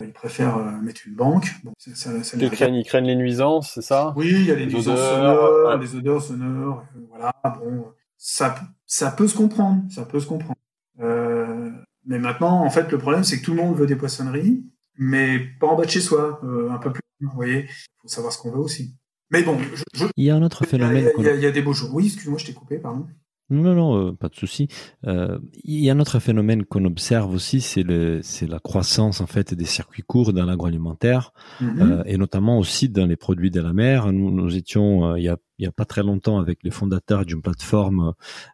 Ils 0.00 0.12
préfèrent 0.12 0.58
euh, 0.58 0.80
mettre 0.82 1.02
une 1.06 1.14
banque. 1.14 1.54
Bon, 1.64 1.72
ça, 1.78 1.94
ça, 1.94 2.36
ils, 2.38 2.50
craignent, 2.50 2.74
ils, 2.74 2.84
craignent, 2.84 3.06
les 3.06 3.16
nuisances, 3.16 3.72
c'est 3.74 3.82
ça? 3.82 4.12
Oui, 4.16 4.28
il 4.30 4.44
y 4.44 4.50
a 4.50 4.54
les, 4.54 4.66
nuisances 4.66 4.98
sonores, 4.98 5.76
les 5.78 5.94
odeurs 5.94 6.22
sonores. 6.22 6.84
Euh, 6.96 7.00
voilà, 7.08 7.32
bon, 7.44 7.86
ça, 8.16 8.54
ça 8.86 9.10
peut 9.10 9.28
se 9.28 9.36
comprendre, 9.36 9.82
ça 9.90 10.04
peut 10.04 10.20
se 10.20 10.26
comprendre. 10.26 10.58
Euh, 11.00 11.70
mais 12.04 12.18
maintenant, 12.18 12.64
en 12.64 12.70
fait, 12.70 12.90
le 12.90 12.98
problème, 12.98 13.24
c'est 13.24 13.40
que 13.40 13.44
tout 13.44 13.54
le 13.54 13.62
monde 13.62 13.76
veut 13.76 13.86
des 13.86 13.96
poissonneries, 13.96 14.64
mais 14.96 15.38
pas 15.60 15.66
en 15.66 15.76
bas 15.76 15.84
de 15.84 15.90
chez 15.90 16.00
soi, 16.00 16.40
euh, 16.44 16.70
un 16.70 16.78
peu 16.78 16.92
plus. 16.92 17.02
Vous 17.20 17.30
voyez, 17.34 17.64
il 17.64 18.00
faut 18.02 18.08
savoir 18.08 18.32
ce 18.32 18.38
qu'on 18.38 18.50
veut 18.50 18.58
aussi. 18.58 18.94
Mais 19.30 19.42
bon, 19.42 19.58
je, 19.94 20.04
il 20.16 20.24
y 20.24 20.30
a 20.30 20.36
un 20.36 20.42
autre 20.42 20.64
phénomène. 20.66 21.10
Il 21.18 21.24
y 21.24 21.28
a, 21.28 21.34
il 21.34 21.40
y 21.40 21.46
a 21.46 21.50
des 21.50 21.62
beaux 21.62 21.72
jours. 21.72 21.90
Oui, 21.94 22.06
excuse-moi, 22.06 22.38
je 22.38 22.46
t'ai 22.46 22.52
coupé, 22.52 22.78
pardon. 22.78 23.06
Non, 23.48 23.74
non, 23.74 24.08
euh, 24.08 24.12
pas 24.12 24.28
de 24.28 24.34
souci. 24.34 24.66
Euh, 25.06 25.38
il 25.62 25.78
y 25.78 25.88
a 25.88 25.92
un 25.92 26.00
autre 26.00 26.18
phénomène 26.18 26.64
qu'on 26.64 26.84
observe 26.84 27.32
aussi, 27.32 27.60
c'est 27.60 27.84
la 27.84 28.58
croissance 28.58 29.20
en 29.20 29.26
fait 29.26 29.54
des 29.54 29.64
circuits 29.64 30.02
courts 30.02 30.32
dans 30.32 30.44
l'agroalimentaire 30.44 31.32
mm-hmm. 31.60 31.80
euh, 31.80 32.02
et 32.06 32.18
notamment 32.18 32.58
aussi 32.58 32.88
dans 32.88 33.06
les 33.06 33.16
produits 33.16 33.52
de 33.52 33.60
la 33.60 33.72
mer. 33.72 34.12
Nous, 34.12 34.32
nous 34.32 34.56
étions 34.56 35.14
il 35.16 35.22
y 35.22 35.28
a 35.28 35.36
il 35.58 35.64
y 35.64 35.68
a 35.68 35.72
pas 35.72 35.84
très 35.84 36.02
longtemps 36.02 36.38
avec 36.38 36.62
les 36.62 36.70
fondateurs 36.70 37.24
d'une 37.24 37.40
plateforme 37.40 38.12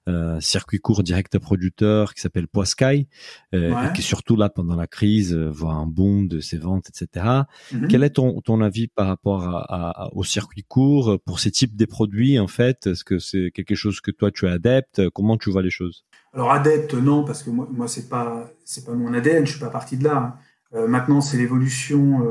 euh, 0.08 0.40
circuit 0.40 0.78
court 0.78 1.02
direct 1.02 1.38
producteur 1.38 2.14
qui 2.14 2.20
s'appelle 2.20 2.48
Poiscaille, 2.48 3.08
euh, 3.54 3.88
et 3.88 3.92
qui 3.92 4.02
surtout 4.02 4.36
là 4.36 4.48
pendant 4.48 4.76
la 4.76 4.86
crise 4.86 5.34
euh, 5.34 5.50
voit 5.50 5.72
un 5.72 5.86
boom 5.86 6.28
de 6.28 6.40
ses 6.40 6.58
ventes, 6.58 6.88
etc. 6.88 7.26
Mhm. 7.72 7.88
Quel 7.88 8.04
est 8.04 8.10
ton, 8.10 8.40
ton 8.40 8.60
avis 8.60 8.88
par 8.88 9.06
rapport 9.06 9.44
à, 9.44 10.04
à, 10.04 10.08
au 10.12 10.24
circuit 10.24 10.64
court 10.64 11.18
pour 11.24 11.40
ces 11.40 11.50
types 11.50 11.76
de 11.76 11.84
produits 11.84 12.38
en 12.38 12.48
fait? 12.48 12.86
Est-ce 12.86 13.04
que 13.04 13.18
c'est 13.18 13.50
quelque 13.52 13.74
chose 13.74 14.00
que 14.00 14.10
toi 14.10 14.30
tu 14.30 14.46
es 14.46 14.50
adepte? 14.50 15.08
Comment 15.10 15.36
tu 15.36 15.50
vois 15.50 15.62
les 15.62 15.70
choses? 15.70 16.04
Alors 16.32 16.52
adepte 16.52 16.94
non 16.94 17.24
parce 17.24 17.42
que 17.42 17.50
moi, 17.50 17.68
moi 17.70 17.88
c'est 17.88 18.08
pas 18.08 18.50
c'est 18.64 18.86
pas 18.86 18.94
mon 18.94 19.12
ADN, 19.12 19.44
je 19.44 19.52
suis 19.52 19.60
pas 19.60 19.70
parti 19.70 19.96
de 19.96 20.04
là. 20.04 20.38
Euh, 20.74 20.86
maintenant 20.86 21.20
c'est 21.20 21.36
l'évolution 21.36 22.22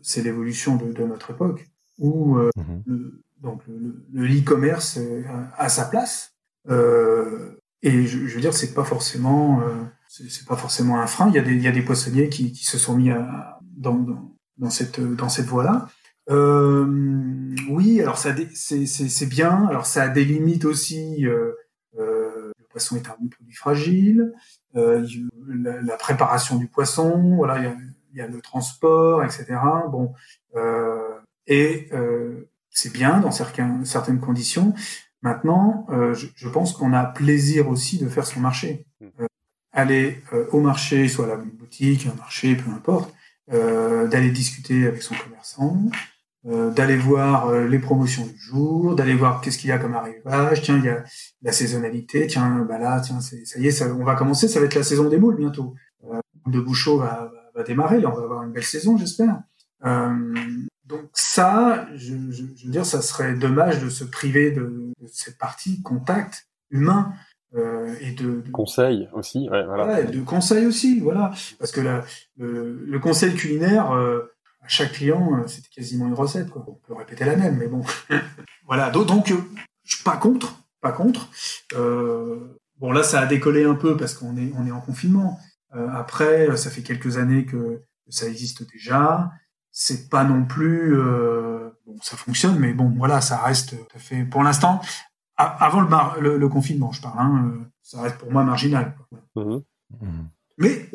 c'est 0.00 0.22
l'évolution 0.22 0.76
de, 0.76 0.92
de, 0.92 1.04
notre 1.04 1.32
époque 1.32 1.68
où 1.98 2.38
mhm. 2.56 3.12
Donc 3.44 3.60
le 3.66 4.26
e-commerce 4.26 4.96
euh, 4.98 5.22
a, 5.56 5.68
sa 5.68 5.84
place. 5.84 6.34
Euh, 6.70 7.60
et 7.82 8.06
je, 8.06 8.18
veux 8.18 8.40
dire, 8.40 8.54
c'est 8.54 8.72
pas 8.72 8.84
forcément, 8.84 9.60
euh, 9.60 9.74
c'est 10.08 10.46
pas 10.46 10.56
forcément 10.56 10.98
un 10.98 11.06
frein. 11.06 11.28
Il 11.28 11.34
y 11.34 11.38
a 11.38 11.42
des, 11.42 11.52
il 11.52 11.62
y 11.62 11.68
a 11.68 11.72
des 11.72 11.82
poissonniers 11.82 12.30
qui, 12.30 12.54
se 12.56 12.78
sont 12.78 12.96
mis 12.96 13.10
dans, 13.76 14.06
dans, 14.56 14.70
cette, 14.70 14.98
dans 14.98 15.28
cette 15.28 15.44
voie-là. 15.44 15.88
Oui, 17.68 18.00
alors 18.00 18.16
ça, 18.16 18.34
c'est 18.54 19.28
bien. 19.28 19.66
Alors 19.68 19.84
ça 19.84 20.04
a 20.04 20.08
des 20.08 20.24
limites 20.24 20.64
aussi. 20.64 21.18
Le 21.18 22.52
poisson 22.70 22.96
est 22.96 23.06
un 23.06 23.16
produit 23.30 23.54
fragile. 23.54 24.32
La, 24.72 25.96
préparation 25.98 26.56
du 26.56 26.68
poisson, 26.68 27.36
voilà, 27.36 27.58
il 27.58 27.64
y 28.16 28.22
a, 28.22 28.24
y 28.24 28.26
a 28.26 28.26
le 28.26 28.40
transport, 28.40 29.22
etc. 29.22 29.58
Bon, 29.90 30.14
et 31.46 31.90
c'est 32.74 32.92
bien 32.92 33.20
dans 33.20 33.30
certains, 33.30 33.84
certaines 33.84 34.20
conditions. 34.20 34.74
Maintenant, 35.22 35.86
euh, 35.88 36.12
je, 36.12 36.26
je, 36.36 36.48
pense 36.48 36.74
qu'on 36.74 36.92
a 36.92 37.04
plaisir 37.04 37.70
aussi 37.70 37.98
de 37.98 38.08
faire 38.08 38.26
son 38.26 38.40
marché. 38.40 38.84
Hmm. 39.00 39.06
Euh, 39.20 39.26
aller 39.72 40.22
euh, 40.32 40.46
au 40.52 40.60
marché, 40.60 41.08
soit 41.08 41.24
à 41.24 41.28
la 41.28 41.36
boutique, 41.36 42.06
un 42.06 42.16
marché, 42.16 42.54
peu 42.56 42.70
importe, 42.70 43.14
euh, 43.52 44.06
d'aller 44.06 44.30
discuter 44.30 44.86
avec 44.86 45.02
son 45.02 45.14
commerçant, 45.14 45.78
d'aller 46.44 46.96
voir 46.96 47.50
les 47.54 47.78
promotions 47.78 48.26
du 48.26 48.36
jour, 48.36 48.94
d'aller 48.94 49.14
voir 49.14 49.40
qu'est-ce 49.40 49.56
qu'il 49.56 49.70
y 49.70 49.72
a 49.72 49.78
comme 49.78 49.94
arrivage. 49.94 50.60
Tiens, 50.60 50.76
il 50.76 50.84
y 50.84 50.90
a 50.90 51.02
la 51.40 51.52
saisonnalité. 51.52 52.26
Tiens, 52.26 52.66
bah 52.68 52.76
là, 52.76 53.00
tiens, 53.00 53.22
ça 53.22 53.58
y 53.58 53.66
est, 53.66 53.70
ça, 53.70 53.86
on 53.86 54.04
va 54.04 54.14
commencer. 54.14 54.46
Ça 54.46 54.60
va 54.60 54.66
être 54.66 54.74
la 54.74 54.82
saison 54.82 55.08
des 55.08 55.16
moules 55.16 55.36
bientôt. 55.36 55.74
de 56.46 56.60
Bouchot 56.60 56.98
va, 56.98 57.32
va, 57.54 57.62
démarrer. 57.62 57.98
Là, 57.98 58.10
on 58.12 58.14
va 58.14 58.24
avoir 58.24 58.42
une 58.42 58.52
belle 58.52 58.62
saison, 58.62 58.98
j'espère. 58.98 59.40
Euh, 59.86 60.34
donc 60.86 61.08
ça, 61.12 61.88
je, 61.94 62.14
je, 62.30 62.44
je, 62.56 62.64
veux 62.66 62.72
dire, 62.72 62.86
ça 62.86 63.00
serait 63.00 63.34
dommage 63.34 63.82
de 63.82 63.88
se 63.88 64.04
priver 64.04 64.50
de, 64.50 64.92
de 65.00 65.06
cette 65.06 65.38
partie 65.38 65.82
contact 65.82 66.46
humain 66.70 67.12
euh, 67.54 67.94
et 68.00 68.12
de, 68.12 68.40
de, 68.40 68.50
conseil 68.50 69.08
aussi, 69.12 69.48
ouais, 69.48 69.64
voilà. 69.64 69.86
Ouais, 69.86 70.04
de 70.04 70.20
conseil 70.22 70.66
aussi, 70.66 71.00
voilà, 71.00 71.32
parce 71.58 71.72
que 71.72 71.80
la, 71.80 72.04
le, 72.36 72.84
le 72.84 72.98
conseil 72.98 73.34
culinaire 73.34 73.92
euh, 73.92 74.34
à 74.64 74.68
chaque 74.68 74.92
client, 74.92 75.38
euh, 75.38 75.46
c'était 75.46 75.68
quasiment 75.68 76.06
une 76.06 76.14
recette, 76.14 76.50
quoi. 76.50 76.64
On 76.66 76.74
peut 76.74 76.94
répéter 76.94 77.24
la 77.24 77.36
même, 77.36 77.56
mais 77.58 77.68
bon, 77.68 77.82
voilà. 78.66 78.90
Donc, 78.90 79.30
euh, 79.30 79.36
je 79.84 79.96
suis 79.96 80.04
pas 80.04 80.16
contre, 80.16 80.56
pas 80.80 80.92
contre. 80.92 81.28
Euh, 81.74 82.58
bon 82.78 82.90
là, 82.90 83.02
ça 83.02 83.20
a 83.20 83.26
décollé 83.26 83.64
un 83.64 83.74
peu 83.74 83.96
parce 83.96 84.14
qu'on 84.14 84.36
est 84.36 84.52
on 84.58 84.66
est 84.66 84.72
en 84.72 84.80
confinement. 84.80 85.38
après, 85.92 86.56
ça 86.56 86.70
fait 86.70 86.82
quelques 86.82 87.16
années 87.18 87.44
que 87.44 87.82
ça 88.08 88.26
existe 88.26 88.70
déjà 88.70 89.30
c'est 89.76 90.08
pas 90.08 90.22
non 90.22 90.44
plus 90.44 90.96
euh, 90.96 91.68
bon 91.84 91.96
ça 92.00 92.16
fonctionne 92.16 92.58
mais 92.60 92.72
bon 92.72 92.94
voilà 92.96 93.20
ça 93.20 93.38
reste 93.38 93.70
tout 93.70 93.96
à 93.96 93.98
fait 93.98 94.24
pour 94.24 94.42
l'instant. 94.42 94.80
Avant 95.36 95.80
le, 96.20 96.38
le, 96.38 96.48
confinement 96.48 96.92
je 96.92 97.02
parle 97.02 97.18
hein, 97.18 97.44
euh, 97.44 97.64
ça 97.82 98.00
reste 98.02 98.18
pour 98.18 98.30
moi 98.30 98.44
marginal 98.44 98.96
mmh. 99.34 99.56
Mmh. 100.00 100.06
mais 100.58 100.88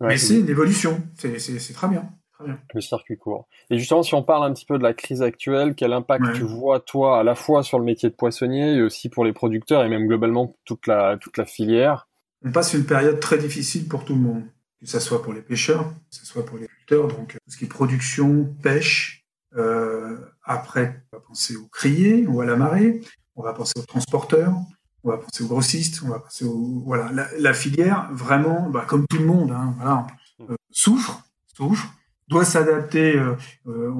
mais, 0.00 0.16
c'est 0.16 0.40
une 0.40 0.48
évolution. 0.48 1.02
C'est 1.16 1.74
très 1.74 1.88
bien 1.88 2.08
très 2.32 2.46
bien. 2.46 2.58
Le 2.72 2.80
circuit 2.80 3.18
court. 3.18 3.46
Et 3.68 3.78
justement 3.78 4.02
si 4.02 4.14
on 4.14 4.22
parle 4.22 4.50
un 4.50 4.54
petit 4.54 4.64
peu 4.64 4.78
de 4.78 4.82
la 4.82 4.94
crise 4.94 5.20
actuelle 5.20 5.74
quel 5.74 5.92
impact 5.92 6.32
tu 6.32 6.44
vois 6.44 6.80
toi 6.80 7.20
à 7.20 7.22
la 7.22 7.34
fois 7.34 7.62
sur 7.62 7.78
le 7.78 7.84
métier 7.84 8.08
de 8.08 8.14
poissonnier 8.14 8.76
et 8.76 8.82
aussi 8.82 9.10
pour 9.10 9.26
les 9.26 9.34
producteurs 9.34 9.84
et 9.84 9.88
même 9.90 10.06
globalement 10.06 10.56
toute 10.64 10.86
la 10.86 11.18
toute 11.18 11.36
la 11.36 11.44
filière? 11.44 12.08
On 12.42 12.52
passe 12.52 12.72
une 12.72 12.86
période 12.86 13.20
très 13.20 13.36
difficile 13.36 13.86
pour 13.86 14.06
tout 14.06 14.14
le 14.14 14.20
monde 14.20 14.44
que 14.80 14.86
ce 14.86 15.00
soit 15.00 15.22
pour 15.22 15.32
les 15.32 15.42
pêcheurs, 15.42 15.88
que 16.10 16.16
ce 16.16 16.26
soit 16.26 16.44
pour 16.44 16.58
les 16.58 16.66
culteurs, 16.66 17.08
donc 17.08 17.32
tout 17.32 17.38
ce 17.50 17.56
qui 17.56 17.64
est 17.64 17.68
production, 17.68 18.44
pêche. 18.62 19.24
Euh, 19.56 20.18
après, 20.44 21.02
on 21.12 21.16
va 21.16 21.22
penser 21.22 21.56
aux 21.56 21.66
criers 21.66 22.26
ou 22.26 22.40
à 22.40 22.46
la 22.46 22.56
marée, 22.56 23.00
on 23.34 23.42
va 23.42 23.52
penser 23.52 23.78
aux 23.78 23.86
transporteurs, 23.86 24.54
on 25.04 25.10
va 25.10 25.18
penser 25.18 25.44
aux 25.44 25.48
grossistes, 25.48 26.02
on 26.04 26.08
va 26.08 26.20
penser 26.20 26.44
aux 26.44 26.82
voilà 26.84 27.10
la, 27.12 27.28
la 27.38 27.54
filière 27.54 28.08
vraiment, 28.12 28.68
bah, 28.68 28.84
comme 28.86 29.06
tout 29.06 29.18
le 29.18 29.24
monde, 29.24 29.50
hein, 29.50 29.74
voilà, 29.76 30.06
euh, 30.40 30.56
souffre, 30.70 31.22
souffre, 31.56 31.92
doit 32.28 32.44
s'adapter. 32.44 33.16
Euh, 33.16 33.34
euh 33.66 33.92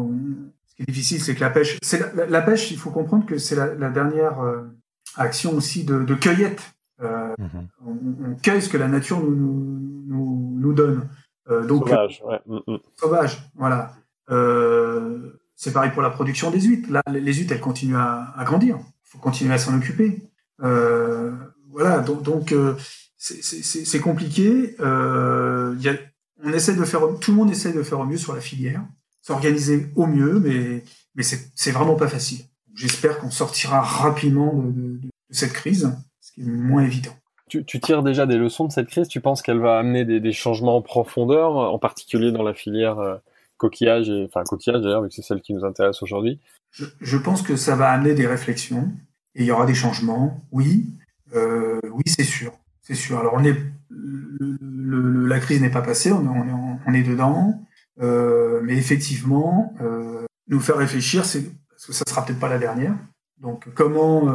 ce 0.67 0.75
qui 0.77 0.83
est 0.83 0.93
difficile, 0.93 1.21
c'est 1.21 1.35
que 1.35 1.41
la 1.41 1.51
pêche, 1.51 1.77
c'est 1.83 2.15
la, 2.15 2.27
la, 2.27 2.41
pêche, 2.41 2.71
il 2.71 2.79
faut 2.79 2.93
comprendre 2.93 3.27
que 3.27 3.37
c'est 3.37 3.57
la, 3.57 3.75
la, 3.75 3.91
dernière 3.91 4.39
euh, 4.39 4.63
action 5.17 5.57
aussi 5.57 5.83
de, 5.83 6.05
de 6.05 6.15
cueillette 6.15 6.63
euh, 7.01 7.33
mhm. 7.39 7.69
on, 7.87 8.31
on, 8.31 8.35
cueille 8.35 8.61
ce 8.61 8.69
que 8.69 8.77
la 8.77 8.89
nature 8.89 9.21
nous, 9.21 9.37
nous, 9.37 9.88
nous 10.59 10.73
donne. 10.73 11.09
Euh, 11.51 11.67
donc, 11.67 11.89
sauvage, 11.89 12.23
ouais. 12.27 12.41
Mm, 12.47 12.59
mm. 12.67 12.79
sauvage, 12.97 13.51
voilà. 13.57 13.93
Euh, 14.31 15.41
c'est 15.57 15.73
pareil 15.73 15.91
pour 15.93 16.03
la 16.03 16.11
production 16.11 16.51
des 16.51 16.61
huîtres. 16.61 16.91
Là, 16.93 17.03
les 17.11 17.33
huîtres, 17.33 17.53
elles 17.53 17.61
continuent 17.61 17.97
à, 17.97 18.33
à 18.37 18.45
grandir. 18.45 18.77
Il 18.79 19.11
faut 19.11 19.19
continuer 19.19 19.55
à 19.55 19.59
s'en 19.59 19.77
occuper. 19.77 20.23
Euh, 20.63 21.33
voilà, 21.71 22.01
donc, 22.01 22.23
donc 22.23 22.55
c'est 23.17 24.01
compliqué. 24.01 24.77
Y 24.79 25.89
a, 25.89 25.95
on 26.45 26.53
essaie 26.53 26.75
de 26.75 26.85
faire, 26.85 27.01
tout 27.21 27.31
le 27.33 27.37
monde 27.37 27.51
essaie 27.51 27.73
de 27.73 27.83
faire 27.83 28.01
au 28.01 28.05
mieux 28.05 28.19
sur 28.19 28.35
la 28.35 28.41
filière, 28.41 28.85
s'organiser 29.23 29.91
au 29.97 30.07
mieux, 30.07 30.39
mais 30.39 30.85
mais 31.15 31.25
c'est 31.25 31.71
vraiment 31.73 31.97
pas 31.97 32.07
facile. 32.07 32.45
J'espère 32.75 33.19
qu'on 33.19 33.31
sortira 33.31 33.81
rapidement 33.81 34.53
de, 34.55 34.71
de, 34.71 34.99
de 35.01 35.11
cette 35.31 35.53
crise 35.53 35.91
moins 36.37 36.85
évident. 36.85 37.17
Tu, 37.49 37.65
tires 37.65 38.03
déjà 38.03 38.27
des 38.27 38.37
leçons 38.37 38.67
de 38.67 38.73
cette 38.73 38.89
crise. 38.89 39.09
Tu 39.09 39.21
penses 39.21 39.43
qu'elle 39.43 39.61
va 39.61 39.79
amener 39.79 40.05
des, 40.05 40.33
changements 40.33 40.77
en 40.77 40.83
profondeur, 40.83 41.57
en 41.57 41.79
particulier 41.79 42.33
dans 42.33 42.43
la 42.43 42.55
filière 42.55 42.99
euh, 42.99 43.17
coquillage, 43.57 44.09
et, 44.09 44.25
enfin 44.25 44.45
coquillage 44.45 44.83
d'ailleurs, 44.83 45.03
vu 45.03 45.09
que 45.09 45.15
c'est 45.15 45.23
celle 45.23 45.41
qui 45.41 45.55
nous 45.55 45.65
intéresse 45.65 46.03
aujourd'hui? 46.03 46.41
Je, 46.71 47.17
pense 47.17 47.43
que 47.43 47.57
ça 47.57 47.77
va 47.77 47.91
amener 47.91 48.15
des 48.15 48.27
réflexions 48.27 48.93
et 49.35 49.43
il 49.43 49.47
y 49.47 49.51
aura 49.51 49.67
des 49.67 49.75
changements. 49.75 50.45
Oui, 50.53 50.87
euh, 51.35 51.81
oui, 51.91 52.03
c'est 52.07 52.25
sûr, 52.25 52.53
c'est 52.83 52.95
sûr. 52.95 53.19
Alors 53.19 53.41
la 53.91 55.41
crise 55.41 55.61
n'est 55.63 55.71
pas 55.71 55.83
passée, 55.83 56.13
on 56.13 56.25
est, 56.25 56.81
on 56.87 56.95
est, 56.95 57.03
dedans, 57.03 57.61
euh, 58.01 58.61
mais 58.63 58.77
effectivement, 58.77 59.75
nous 60.49 60.61
faire 60.61 60.77
réfléchir, 60.77 61.25
c'est 61.25 61.45
parce 61.71 61.87
que 61.87 61.93
ça 61.93 62.05
sera 62.07 62.25
peut-être 62.25 62.41
pas 62.41 62.49
la 62.49 62.59
dernière. 62.59 62.95
Donc 63.41 63.73
comment 63.75 64.27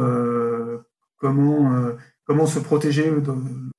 comment 1.18 1.94
comment 2.24 2.46
se 2.46 2.58
protéger 2.58 3.10
de 3.10 3.34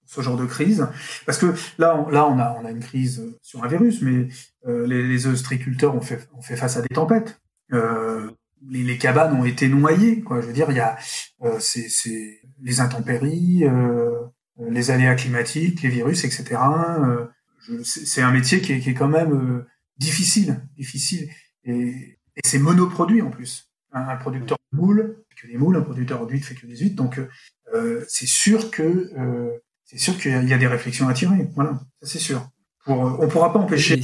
ce 0.06 0.22
genre 0.22 0.38
de 0.38 0.46
crise 0.46 0.88
Parce 1.26 1.38
que 1.38 1.54
là, 1.78 1.98
on, 1.98 2.10
là, 2.10 2.28
on 2.28 2.38
a, 2.40 2.58
on 2.62 2.66
a 2.66 2.72
une 2.72 2.80
crise 2.80 3.24
sur 3.42 3.64
un 3.64 3.68
virus, 3.68 4.02
mais 4.02 4.28
euh, 4.68 4.86
les, 4.86 5.08
les 5.08 5.28
ont 5.28 6.02
fait, 6.02 6.28
ont 6.34 6.42
fait 6.42 6.56
face 6.56 6.78
à 6.78 6.82
des 6.82 6.90
tempêtes. 6.90 7.40
Euh, 7.74 8.30
les, 8.68 8.98
cabanes 8.98 9.36
ont 9.36 9.46
été 9.46 9.68
noyées. 9.68 10.22
Quoi. 10.22 10.42
Je 10.42 10.48
veux 10.48 10.54
dire, 10.54 10.68
il 10.70 10.78
y 10.78 10.80
a 10.80 10.98
euh, 11.44 11.58
c'est, 11.60 12.42
les 12.62 12.80
intempéries, 12.80 13.66
euh, 13.66 14.12
les 14.70 14.92
aléas 14.92 15.16
climatiques, 15.16 15.82
les 15.82 15.90
virus, 15.90 16.24
etc. 16.24 16.60
C'est 17.84 18.22
un 18.22 18.32
métier 18.32 18.62
qui 18.62 18.74
est, 18.74 18.80
qui 18.80 18.92
est 18.92 18.94
quand 18.94 19.08
même 19.08 19.66
difficile, 19.98 20.62
difficile, 20.78 21.30
et, 21.64 22.20
c'est 22.44 22.60
monoproduit 22.60 23.22
en 23.22 23.30
plus. 23.30 23.72
Un, 23.92 24.18
producteur 24.18 24.58
de 24.74 24.78
moules 24.78 25.24
fait 25.30 25.42
que 25.42 25.52
des 25.52 25.58
moules, 25.58 25.78
un 25.78 25.82
producteur 25.82 26.28
d'huile 26.28 26.44
fait 26.44 26.54
que 26.54 26.68
des 26.68 26.78
huîtres, 26.78 26.96
donc 26.96 27.20
c'est 28.08 28.28
sûr 28.28 28.72
que 28.72 28.84
euh, 29.18 29.52
c'est 29.84 29.98
sûr 29.98 30.18
qu'il 30.18 30.48
y 30.48 30.54
a 30.54 30.58
des 30.58 30.68
réflexions 30.68 31.08
à 31.08 31.14
tirer. 31.14 31.48
Voilà, 31.56 31.80
ça 32.02 32.08
c'est 32.08 32.20
sûr. 32.20 32.48
Pour, 32.84 32.98
on 32.98 33.28
pourra 33.28 33.52
pas 33.52 33.60
empêcher, 33.60 34.02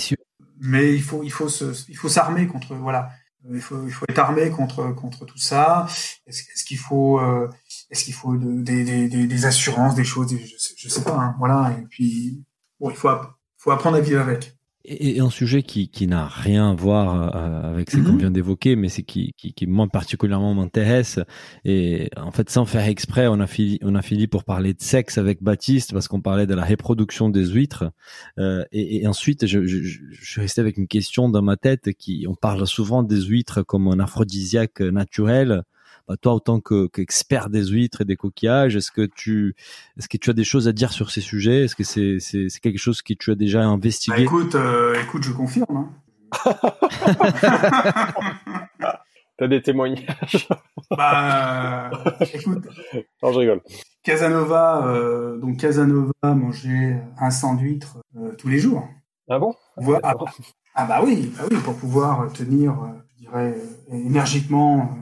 mais 0.60 0.93
il 0.93 1.04
faut 1.04 1.24
il 1.24 1.32
faut 1.32 1.50
se, 1.50 1.89
il 1.89 1.97
faut 1.97 2.10
s'armer 2.10 2.47
contre 2.47 2.76
voilà. 2.76 3.10
Euh, 3.45 3.56
il 3.56 3.62
faut 3.62 3.86
il 3.86 3.91
faut 3.91 4.06
être 4.10 4.19
armé 4.19 4.50
contre 4.50 4.93
contre 4.93 5.26
tout 5.26 5.38
ça. 5.38 5.88
Est-ce 6.28 6.63
qu'il 6.65 6.78
faut 6.78 7.19
est-ce 7.89 8.06
qu'il 8.06 8.13
faut 8.13 8.36
des, 8.38 8.84
des, 8.84 9.28
des, 9.28 9.45
assurances, 9.45 9.95
des 9.95 10.06
choses, 10.06 10.34
je 10.34 10.58
sais, 10.58 10.74
je 10.78 10.88
sais 10.88 11.04
pas. 11.04 11.17
Hein, 11.17 11.36
voilà. 11.39 11.76
Et 11.78 11.86
puis 11.88 12.41
bon, 12.80 12.89
il 12.89 12.95
faut 12.95 13.10
faut 13.58 13.71
apprendre 13.71 13.97
à 13.97 14.02
vivre 14.02 14.21
avec. 14.21 14.56
Et, 14.84 15.20
un 15.20 15.30
sujet 15.30 15.62
qui, 15.63 15.89
qui 15.89 16.08
n'a 16.08 16.28
rien 16.28 16.72
à 16.72 16.74
voir 16.74 17.36
euh, 17.36 17.72
avec 17.72 17.91
ce 17.91 17.98
qu'on 17.98 18.13
mhm. 18.13 18.17
vient 18.17 18.32
d'évoquer, 18.32 18.76
mais 18.76 18.89
c'est 18.89 19.04
qui, 19.04 19.34
qui, 19.38 19.54
qui 19.54 19.67
moi 19.67 19.88
particulièrement 19.88 20.54
m'intéresse. 20.54 21.20
Et 21.65 22.10
en 22.17 22.32
fait, 22.32 22.50
sans 22.50 22.65
faire 22.65 22.86
exprès, 22.86 23.28
on 23.28 23.39
a 23.39 23.48
fini, 23.48 23.78
on 23.84 23.96
a 23.96 24.02
fini 24.02 24.28
pour 24.28 24.44
parler 24.44 24.74
de 24.74 24.82
sexe 24.82 25.17
avec 25.17 25.44
Baptiste 25.44 25.94
parce 25.94 26.08
qu'on 26.08 26.22
parlait 26.22 26.48
de 26.48 26.56
la 26.56 26.63
reproduction 26.63 27.30
des 27.30 27.46
huîtres. 27.48 27.91
Euh, 28.39 28.63
et, 28.72 29.04
et, 29.04 29.08
ensuite, 29.08 29.46
je, 29.46 29.65
je, 29.65 29.82
je, 29.84 30.26
suis 30.26 30.41
resté 30.41 30.62
avec 30.62 30.78
une 30.78 30.88
question 30.88 31.30
dans 31.30 31.41
ma 31.41 31.58
tête 31.58 31.94
qui, 31.94 32.26
on 32.28 32.36
parle 32.36 32.65
souvent 32.65 33.04
des 33.04 33.22
huîtres 33.22 33.62
comme 33.63 33.88
un 33.88 34.00
aphrodisiaque 34.00 34.82
naturel. 34.82 35.63
Bah, 36.12 36.17
toi, 36.19 36.34
en 36.34 36.39
tant 36.41 36.60
qu'expert 36.60 37.50
des 37.50 37.67
huîtres 37.67 38.02
et 38.02 38.06
des 38.06 38.17
coquillages, 38.17 38.76
est-ce 38.76 38.91
que 38.91 39.06
tu, 39.06 39.56
est-ce 39.97 40.10
que 40.10 40.17
tu 40.17 40.30
as 40.30 40.34
des 40.34 40.43
choses 40.43 40.67
à 40.67 40.74
dire 40.74 40.91
sur 40.91 41.10
ces 41.10 41.21
sujets? 41.21 41.63
Est-ce 41.63 41.78
que 41.78 41.86
c'est, 41.86 42.19
c'est, 42.19 42.50
quelque 42.60 42.78
chose 42.78 43.02
que 43.02 43.13
tu 43.13 43.32
as 43.32 43.36
déjà 43.36 43.63
investigué? 43.63 44.17
bah, 44.17 44.24
Écoute, 44.24 44.56
euh, 44.56 45.02
écoute, 45.02 45.24
je 45.24 45.32
confirme. 45.32 45.78
Hein. 45.78 45.89
T'as 49.38 49.47
des 49.47 49.62
témoignages? 49.62 50.50
Bah, 50.89 51.91
écoute. 52.34 52.67
Non, 53.24 53.32
je 53.32 53.39
rigole. 53.39 53.62
Casanova, 54.04 54.86
euh, 54.88 55.38
donc 55.38 55.56
Casanova 55.56 56.12
mangeait 56.24 57.02
un 57.19 57.32
sang 57.32 57.56
d'huîtres 57.56 58.00
euh, 58.17 58.34
tous 58.38 58.50
les 58.50 58.60
jours. 58.60 58.86
Ah 59.30 59.39
bon? 59.39 59.56
Ah, 60.04 60.15
ah, 60.76 60.86
bah 60.86 61.00
oui, 61.06 61.32
bah 61.38 61.45
oui, 61.50 61.56
pour 61.63 61.78
pouvoir 61.78 62.34
tenir, 62.34 62.76
je 63.15 63.21
dirais, 63.24 63.56
énergiquement 63.93 64.97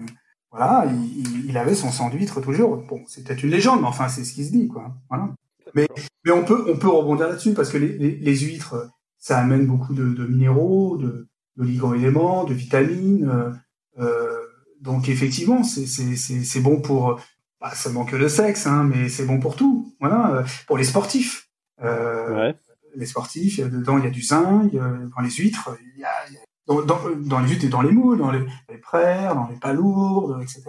voilà, 0.51 0.85
il, 0.87 1.45
il, 1.47 1.57
avait 1.57 1.75
son 1.75 1.91
sang 1.91 2.09
d'huître 2.09 2.41
toujours. 2.41 2.77
Bon, 2.77 3.03
c'est 3.07 3.23
peut-être 3.23 3.43
une 3.43 3.51
légende, 3.51 3.81
mais 3.81 3.87
enfin, 3.87 4.07
c'est 4.07 4.23
ce 4.23 4.33
qui 4.33 4.45
se 4.45 4.51
dit, 4.51 4.67
quoi. 4.67 4.95
Voilà. 5.09 5.29
Mais, 5.75 5.87
mais 6.25 6.31
on 6.31 6.43
peut, 6.43 6.65
on 6.67 6.77
peut 6.77 6.87
rebondir 6.87 7.27
là-dessus 7.27 7.53
parce 7.53 7.69
que 7.69 7.77
les, 7.77 7.97
les, 7.97 8.15
les, 8.15 8.37
huîtres, 8.37 8.89
ça 9.19 9.37
amène 9.37 9.67
beaucoup 9.67 9.93
de, 9.93 10.09
de 10.09 10.25
minéraux, 10.25 10.97
de, 10.97 11.27
d'oligo-éléments, 11.55 12.45
de 12.45 12.53
vitamines. 12.53 13.29
Euh, 13.29 13.51
euh 13.99 14.35
donc 14.81 15.09
effectivement, 15.09 15.61
c'est, 15.63 15.85
c'est, 15.85 16.15
c'est, 16.15 16.45
c'est 16.45 16.61
bon 16.61 16.79
pour, 16.79 17.19
pas 17.59 17.75
seulement 17.75 18.05
que 18.05 18.15
le 18.15 18.29
sexe, 18.29 18.65
hein, 18.65 18.85
mais 18.85 19.09
c'est 19.09 19.25
bon 19.25 19.39
pour 19.39 19.57
tout. 19.57 19.93
Voilà, 19.99 20.35
euh, 20.35 20.43
pour 20.67 20.77
les 20.77 20.85
sportifs. 20.85 21.49
Euh, 21.83 22.33
ouais. 22.33 22.55
Les 22.95 23.05
sportifs, 23.05 23.59
dedans 23.59 23.97
il 23.97 24.05
y 24.05 24.07
a 24.07 24.09
du 24.09 24.21
zinc. 24.21 24.71
Dans 24.73 25.21
les 25.21 25.29
huîtres, 25.29 25.77
il 25.95 25.99
y 25.99 26.05
a, 26.05 26.09
il 26.29 26.35
y 26.35 26.37
a 26.37 26.41
dans, 26.69 26.99
dans, 27.17 27.39
les 27.39 27.49
huîtres 27.49 27.65
et 27.65 27.69
dans 27.69 27.81
les 27.81 27.91
moules, 27.91 28.17
dans 28.17 28.31
les, 28.31 28.45
les 28.69 28.77
praires, 28.77 29.35
dans 29.35 29.47
les 29.47 29.55
palourdes, 29.55 30.41
etc. 30.41 30.63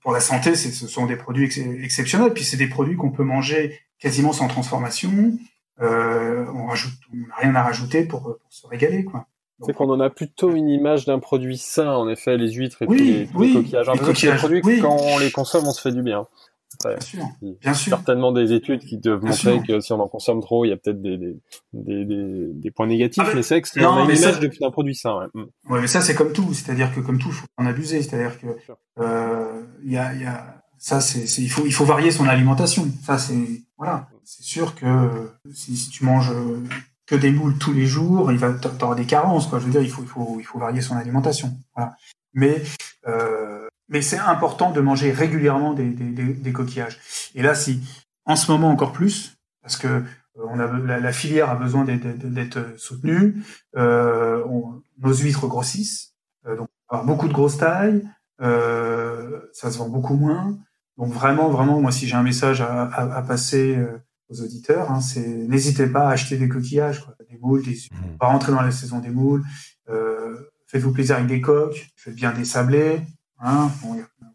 pour 0.00 0.12
la 0.12 0.20
santé, 0.20 0.54
ce 0.54 0.86
sont 0.86 1.06
des 1.06 1.16
produits 1.16 1.44
exceptionnels. 1.82 2.32
Puis 2.32 2.44
c'est 2.44 2.56
des 2.56 2.68
produits 2.68 2.96
qu'on 2.96 3.10
peut 3.10 3.24
manger 3.24 3.78
quasiment 3.98 4.32
sans 4.32 4.48
transformation. 4.48 5.12
Euh, 5.80 6.46
on 6.54 6.66
rajoute, 6.66 6.92
on 7.12 7.16
n'a 7.16 7.34
rien 7.36 7.54
à 7.54 7.62
rajouter 7.62 8.04
pour, 8.04 8.22
pour 8.22 8.52
se 8.52 8.66
régaler, 8.66 9.04
quoi. 9.04 9.26
C'est 9.60 9.72
qu'on 9.72 9.88
en 9.88 10.00
a 10.00 10.10
plutôt 10.10 10.52
une 10.52 10.68
image 10.68 11.04
d'un 11.04 11.20
produit 11.20 11.56
sain, 11.56 11.92
en 11.92 12.08
effet, 12.08 12.36
les 12.36 12.52
huîtres 12.52 12.82
et 12.82 12.86
les, 12.86 13.26
coquillages. 13.26 13.88
Les 13.92 13.98
coquillages, 13.98 14.38
produits 14.38 14.80
quand 14.80 14.96
on 15.00 15.18
les 15.18 15.30
consomme, 15.30 15.64
on 15.66 15.70
se 15.70 15.80
fait 15.80 15.92
du 15.92 16.02
bien 16.02 16.26
bien 16.90 17.00
sûr. 17.00 17.24
Bien 17.60 17.74
sûr. 17.74 17.96
Certainement 17.96 18.32
des 18.32 18.52
études 18.52 18.80
qui 18.80 18.98
doivent 18.98 19.24
montrer 19.24 19.60
que 19.66 19.80
si 19.80 19.92
on 19.92 20.00
en 20.00 20.08
consomme 20.08 20.40
trop, 20.40 20.64
il 20.64 20.68
y 20.68 20.72
a 20.72 20.76
peut-être 20.76 21.00
des, 21.00 21.16
des, 21.16 21.36
des, 21.72 22.48
des, 22.52 22.70
points 22.70 22.86
négatifs. 22.86 23.22
Ah 23.26 23.32
mais 23.34 23.42
c'est 23.42 23.60
que 23.60 23.68
c'est 23.68 23.82
un 23.82 24.08
image 24.08 24.40
d'un 24.40 24.70
produit 24.70 24.94
sain. 24.94 25.18
Ouais. 25.18 25.26
Mm. 25.34 25.72
ouais, 25.72 25.80
mais 25.80 25.86
ça 25.86 26.00
c'est 26.00 26.14
comme 26.14 26.32
tout. 26.32 26.52
C'est-à-dire 26.52 26.94
que 26.94 27.00
comme 27.00 27.18
tout, 27.18 27.28
il 27.28 27.34
faut 27.34 27.46
en 27.56 27.66
abuser. 27.66 28.02
C'est-à-dire 28.02 28.38
que 28.40 28.46
euh, 29.00 29.62
il 29.84 29.92
y 29.92 29.96
a, 29.96 30.14
y 30.14 30.24
a 30.24 30.62
ça 30.78 31.00
c'est 31.00 31.42
il 31.42 31.48
faut 31.48 31.66
il 31.66 31.72
faut 31.72 31.84
varier 31.84 32.10
son 32.10 32.26
alimentation. 32.26 32.86
Ça 33.04 33.18
c'est 33.18 33.62
voilà. 33.78 34.08
C'est 34.24 34.44
sûr 34.44 34.74
que 34.74 34.86
si, 35.52 35.76
si 35.76 35.90
tu 35.90 36.04
manges 36.04 36.32
que 37.06 37.14
des 37.14 37.30
moules 37.30 37.58
tous 37.58 37.72
les 37.72 37.86
jours, 37.86 38.32
il 38.32 38.38
va 38.38 38.52
t'auras 38.52 38.94
des 38.94 39.04
carences 39.04 39.46
quoi. 39.46 39.58
Je 39.58 39.66
veux 39.66 39.70
dire, 39.70 39.82
il 39.82 39.90
faut 39.90 40.02
il 40.02 40.08
faut 40.08 40.36
il 40.38 40.44
faut 40.44 40.58
varier 40.58 40.80
son 40.80 40.96
alimentation. 40.96 41.56
Voilà. 41.76 41.96
Mais 42.32 42.62
euh, 43.06 43.63
mais 43.88 44.02
c'est 44.02 44.18
important 44.18 44.70
de 44.70 44.80
manger 44.80 45.12
régulièrement 45.12 45.74
des, 45.74 45.90
des, 45.90 46.32
des, 46.32 46.52
coquillages. 46.52 46.98
Et 47.34 47.42
là, 47.42 47.54
si 47.54 47.80
en 48.24 48.36
ce 48.36 48.50
moment 48.50 48.70
encore 48.70 48.92
plus, 48.92 49.36
parce 49.62 49.76
que 49.76 49.88
euh, 49.88 50.02
on 50.36 50.58
a, 50.58 50.66
la, 51.00 51.12
filière 51.12 51.50
a 51.50 51.56
besoin 51.56 51.84
d'être 51.84 52.78
soutenue, 52.78 53.42
euh, 53.76 54.42
nos 54.98 55.14
huîtres 55.14 55.46
grossissent, 55.46 56.14
euh, 56.46 56.56
donc 56.56 56.68
avoir 56.88 57.04
beaucoup 57.04 57.28
de 57.28 57.32
grosses 57.32 57.58
tailles, 57.58 58.02
euh, 58.40 59.40
ça 59.52 59.70
se 59.70 59.78
vend 59.78 59.88
beaucoup 59.88 60.14
moins. 60.14 60.56
Donc 60.96 61.12
vraiment, 61.12 61.48
vraiment, 61.48 61.80
moi, 61.80 61.92
si 61.92 62.06
j'ai 62.06 62.14
un 62.14 62.22
message 62.22 62.60
à, 62.60 62.84
à, 62.84 63.16
à 63.16 63.22
passer 63.22 63.76
euh, 63.76 63.98
aux 64.28 64.42
auditeurs, 64.42 64.90
hein, 64.90 65.00
c'est 65.00 65.26
n'hésitez 65.26 65.86
pas 65.86 66.08
à 66.08 66.12
acheter 66.12 66.36
des 66.36 66.48
coquillages, 66.48 67.04
quoi, 67.04 67.14
des 67.28 67.38
moules, 67.38 67.62
des, 67.62 67.72
mmh. 67.72 68.16
pas 68.18 68.26
rentrer 68.26 68.52
dans 68.52 68.62
la 68.62 68.70
saison 68.70 68.98
des 68.98 69.10
moules. 69.10 69.42
Euh, 69.88 70.36
faites-vous 70.66 70.92
plaisir 70.92 71.16
avec 71.16 71.28
des 71.28 71.40
coques, 71.40 71.90
faites 71.96 72.14
bien 72.14 72.32
des 72.32 72.44
sablés, 72.44 73.02
Hein, 73.40 73.70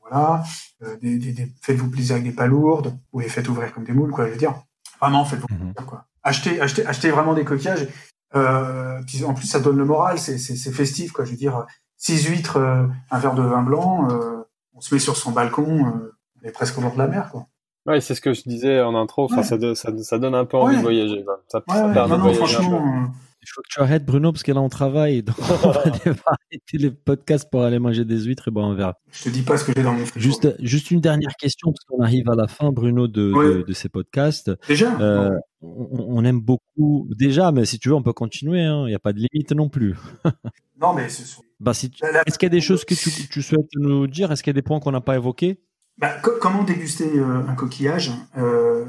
voilà. 0.02 0.44
Euh, 0.84 0.98
des, 1.02 1.18
des, 1.18 1.52
faites-vous 1.62 1.90
plaisir 1.90 2.16
avec 2.16 2.26
des 2.26 2.36
palourdes, 2.36 2.98
ou 3.12 3.20
les 3.20 3.30
faites 3.30 3.48
ouvrir 3.50 3.74
comme 3.74 3.84
des 3.84 3.94
moules, 3.94 4.12
quoi. 4.12 4.28
Je 4.28 4.32
veux 4.32 4.38
dire, 4.38 4.56
vraiment, 5.02 5.26
faites-vous 5.26 5.48
mhm. 5.50 5.74
plaisir, 5.74 5.86
quoi. 5.86 6.06
Achetez, 6.24 6.60
achetez, 6.62 6.86
achetez 6.86 7.12
vraiment 7.12 7.34
des 7.34 7.46
coquillages. 7.46 7.88
Euh, 8.36 9.02
en 9.26 9.34
plus, 9.34 9.48
ça 9.48 9.60
donne 9.60 9.78
le 9.78 9.86
moral, 9.86 10.20
c'est, 10.20 10.38
c'est, 10.38 10.72
festif, 10.72 11.12
quoi. 11.12 11.26
Je 11.26 11.32
veux 11.32 11.38
dire, 11.38 11.66
six 11.98 12.26
huîtres, 12.26 12.58
euh, 12.58 12.88
un 13.12 13.20
verre 13.20 13.36
de 13.36 13.44
vin 13.44 13.62
blanc, 13.62 14.08
euh, 14.10 14.44
on 14.74 14.82
se 14.82 14.94
met 14.94 15.00
sur 15.00 15.18
son 15.18 15.32
balcon, 15.32 15.86
euh, 15.86 16.16
on 16.42 16.48
est 16.48 16.52
presque 16.52 16.78
au 16.78 16.82
bord 16.82 16.94
de 16.94 16.98
la 16.98 17.08
mer, 17.08 17.30
quoi. 17.32 17.46
Ouais, 17.86 18.02
c'est 18.02 18.14
ce 18.14 18.22
que 18.22 18.34
je 18.34 18.44
disais 18.44 18.82
en 18.82 18.96
intro. 18.96 19.26
Enfin, 19.26 19.42
ça, 19.42 19.58
ça, 19.74 19.92
ça, 19.98 20.20
donne 20.20 20.36
un 20.36 20.46
peu 20.46 20.58
envie 20.58 20.78
de 20.78 20.82
voyager. 20.82 21.26
Ça, 21.48 21.62
ça 21.68 21.88
non, 21.88 22.18
non, 22.18 22.34
franchement, 22.34 23.10
il 23.42 23.48
faut 23.48 23.62
que 23.62 23.68
tu 23.70 23.80
arrêtes, 23.80 24.06
Bruno, 24.06 24.32
parce 24.32 24.44
que 24.44 24.52
là, 24.52 24.62
on 24.62 24.70
travaille. 24.70 25.24
Donc, 25.24 25.36
on 25.40 25.72
va 25.72 25.82
arrêter 26.26 26.78
les 26.78 26.92
podcasts 26.92 27.50
pour 27.50 27.64
aller 27.64 27.80
manger 27.80 28.06
des 28.06 28.24
huîtres 28.24 28.50
et 28.50 28.52
bon, 28.52 28.66
on 28.66 28.76
verra. 28.76 28.96
Je 29.12 29.24
te 29.24 29.30
dis 29.30 29.42
pas 29.42 29.58
ce 29.58 29.66
que 29.66 29.74
j'ai 29.76 29.84
dans 29.84 29.94
mon 29.94 30.06
frigo. 30.06 30.20
Juste, 30.20 30.56
juste 30.60 30.92
une 30.92 31.02
dernière 31.02 31.36
question, 31.40 31.72
parce 31.72 31.86
qu'on 31.86 32.04
arrive 32.04 32.30
à 32.30 32.36
la 32.36 32.48
fin, 32.48 32.72
Bruno, 32.72 33.08
de, 33.08 33.64
de, 33.66 33.74
ces 33.74 33.90
podcasts. 33.90 34.52
Déjà 34.68 35.00
euh, 35.00 35.32
on, 35.62 36.24
aime 36.26 36.42
beaucoup. 36.42 37.08
Déjà, 37.18 37.52
mais 37.52 37.66
si 37.66 37.80
tu 37.80 37.90
veux, 37.90 37.96
on 37.96 38.04
peut 38.04 38.14
continuer. 38.14 38.62
Hein. 38.62 38.84
Il 38.86 38.90
n'y 38.90 38.96
a 38.96 39.00
pas 39.00 39.14
de 39.14 39.20
limite 39.20 39.52
non 39.52 39.70
plus. 39.70 39.96
non, 40.82 40.94
mais 40.94 41.10
ce 41.10 41.24
sont... 41.24 41.42
bah, 41.60 41.74
si 41.74 41.92
Est-ce 42.26 42.38
qu'il 42.38 42.48
y 42.48 42.52
a 42.52 42.56
des 42.56 42.62
choses 42.62 42.86
que 42.86 42.94
tu, 42.94 43.10
tu 43.28 43.42
souhaites 43.42 43.70
nous 43.76 44.08
dire? 44.08 44.32
Est-ce 44.32 44.44
qu'il 44.44 44.52
y 44.52 44.56
a 44.56 44.60
des 44.60 44.62
points 44.62 44.80
qu'on 44.80 44.92
n'a 44.92 45.02
pas 45.02 45.16
évoqués? 45.16 45.60
Bah, 46.00 46.16
Comment 46.22 46.64
déguster 46.64 47.20
euh, 47.20 47.46
un 47.48 47.56
coquillage 47.56 48.12
euh, 48.38 48.86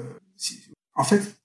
En 0.95 1.03
fait, 1.03 1.40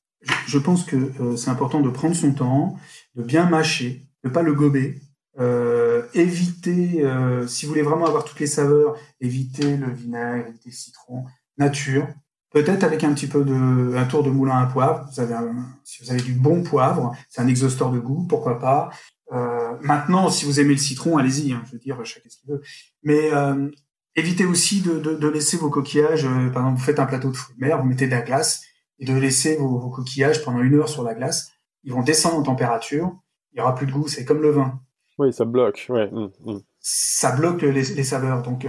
je 0.47 0.57
pense 0.57 0.83
que 0.83 0.95
euh, 0.95 1.35
c'est 1.35 1.49
important 1.49 1.81
de 1.81 1.89
prendre 1.89 2.15
son 2.15 2.33
temps, 2.33 2.77
de 3.15 3.23
bien 3.23 3.45
mâcher, 3.45 4.07
de 4.23 4.29
pas 4.29 4.41
le 4.41 4.53
gober, 4.53 5.01
euh, 5.39 6.03
éviter, 6.13 7.03
euh, 7.03 7.45
si 7.47 7.65
vous 7.65 7.71
voulez 7.71 7.81
vraiment 7.81 8.05
avoir 8.05 8.23
toutes 8.23 8.39
les 8.39 8.47
saveurs, 8.47 8.95
éviter 9.19 9.77
le 9.77 9.91
vinaigre, 9.91 10.47
éviter 10.47 10.69
le 10.69 10.75
citron, 10.75 11.25
nature, 11.57 12.07
peut-être 12.51 12.83
avec 12.83 13.03
un 13.03 13.13
petit 13.13 13.27
peu 13.27 13.43
de 13.43 13.95
un 13.97 14.05
tour 14.05 14.23
de 14.23 14.29
moulin 14.29 14.57
à 14.57 14.65
poivre. 14.65 15.07
Vous 15.11 15.19
avez 15.19 15.35
si 15.83 16.03
vous 16.03 16.11
avez 16.11 16.21
du 16.21 16.33
bon 16.33 16.63
poivre, 16.63 17.13
c'est 17.29 17.41
un 17.41 17.47
exhausteur 17.47 17.91
de 17.91 17.99
goût, 17.99 18.25
pourquoi 18.27 18.59
pas. 18.59 18.91
Euh, 19.33 19.73
maintenant, 19.81 20.29
si 20.29 20.45
vous 20.45 20.59
aimez 20.59 20.73
le 20.73 20.79
citron, 20.79 21.17
allez-y. 21.17 21.51
Hein, 21.51 21.63
je 21.65 21.73
veux 21.73 21.79
dire, 21.79 22.03
chacun 22.05 22.29
ce 22.29 22.37
qu'il 22.37 22.49
veut. 22.49 22.61
Mais 23.03 23.33
euh, 23.33 23.69
évitez 24.15 24.45
aussi 24.45 24.81
de, 24.81 24.99
de, 24.99 25.15
de, 25.15 25.27
laisser 25.27 25.57
vos 25.57 25.69
coquillages. 25.69 26.25
Euh, 26.25 26.49
par 26.49 26.63
exemple, 26.63 26.79
vous 26.79 26.85
faites 26.85 26.99
un 26.99 27.05
plateau 27.05 27.29
de 27.29 27.35
fruits 27.35 27.55
de 27.55 27.65
mer, 27.65 27.81
vous 27.81 27.87
mettez 27.87 28.05
de 28.05 28.11
la 28.11 28.21
glace 28.21 28.63
et 28.99 29.05
de 29.05 29.13
laisser 29.13 29.57
vos, 29.57 29.77
vos, 29.77 29.89
coquillages 29.89 30.43
pendant 30.43 30.59
une 30.59 30.75
heure 30.75 30.89
sur 30.89 31.03
la 31.03 31.13
glace. 31.13 31.51
Ils 31.83 31.93
vont 31.93 32.01
descendre 32.01 32.37
en 32.37 32.43
température. 32.43 33.15
Il 33.53 33.59
y 33.59 33.61
aura 33.61 33.75
plus 33.75 33.87
de 33.87 33.91
goût. 33.91 34.07
C'est 34.07 34.25
comme 34.25 34.41
le 34.41 34.51
vin. 34.51 34.79
Oui, 35.17 35.31
ça 35.31 35.45
bloque. 35.45 35.85
Ouais. 35.89 36.09
Mmh, 36.11 36.29
mmh. 36.45 36.59
Ça 36.79 37.35
bloque 37.35 37.61
les, 37.61 37.71
les 37.71 38.03
saveurs. 38.03 38.41
Donc, 38.41 38.67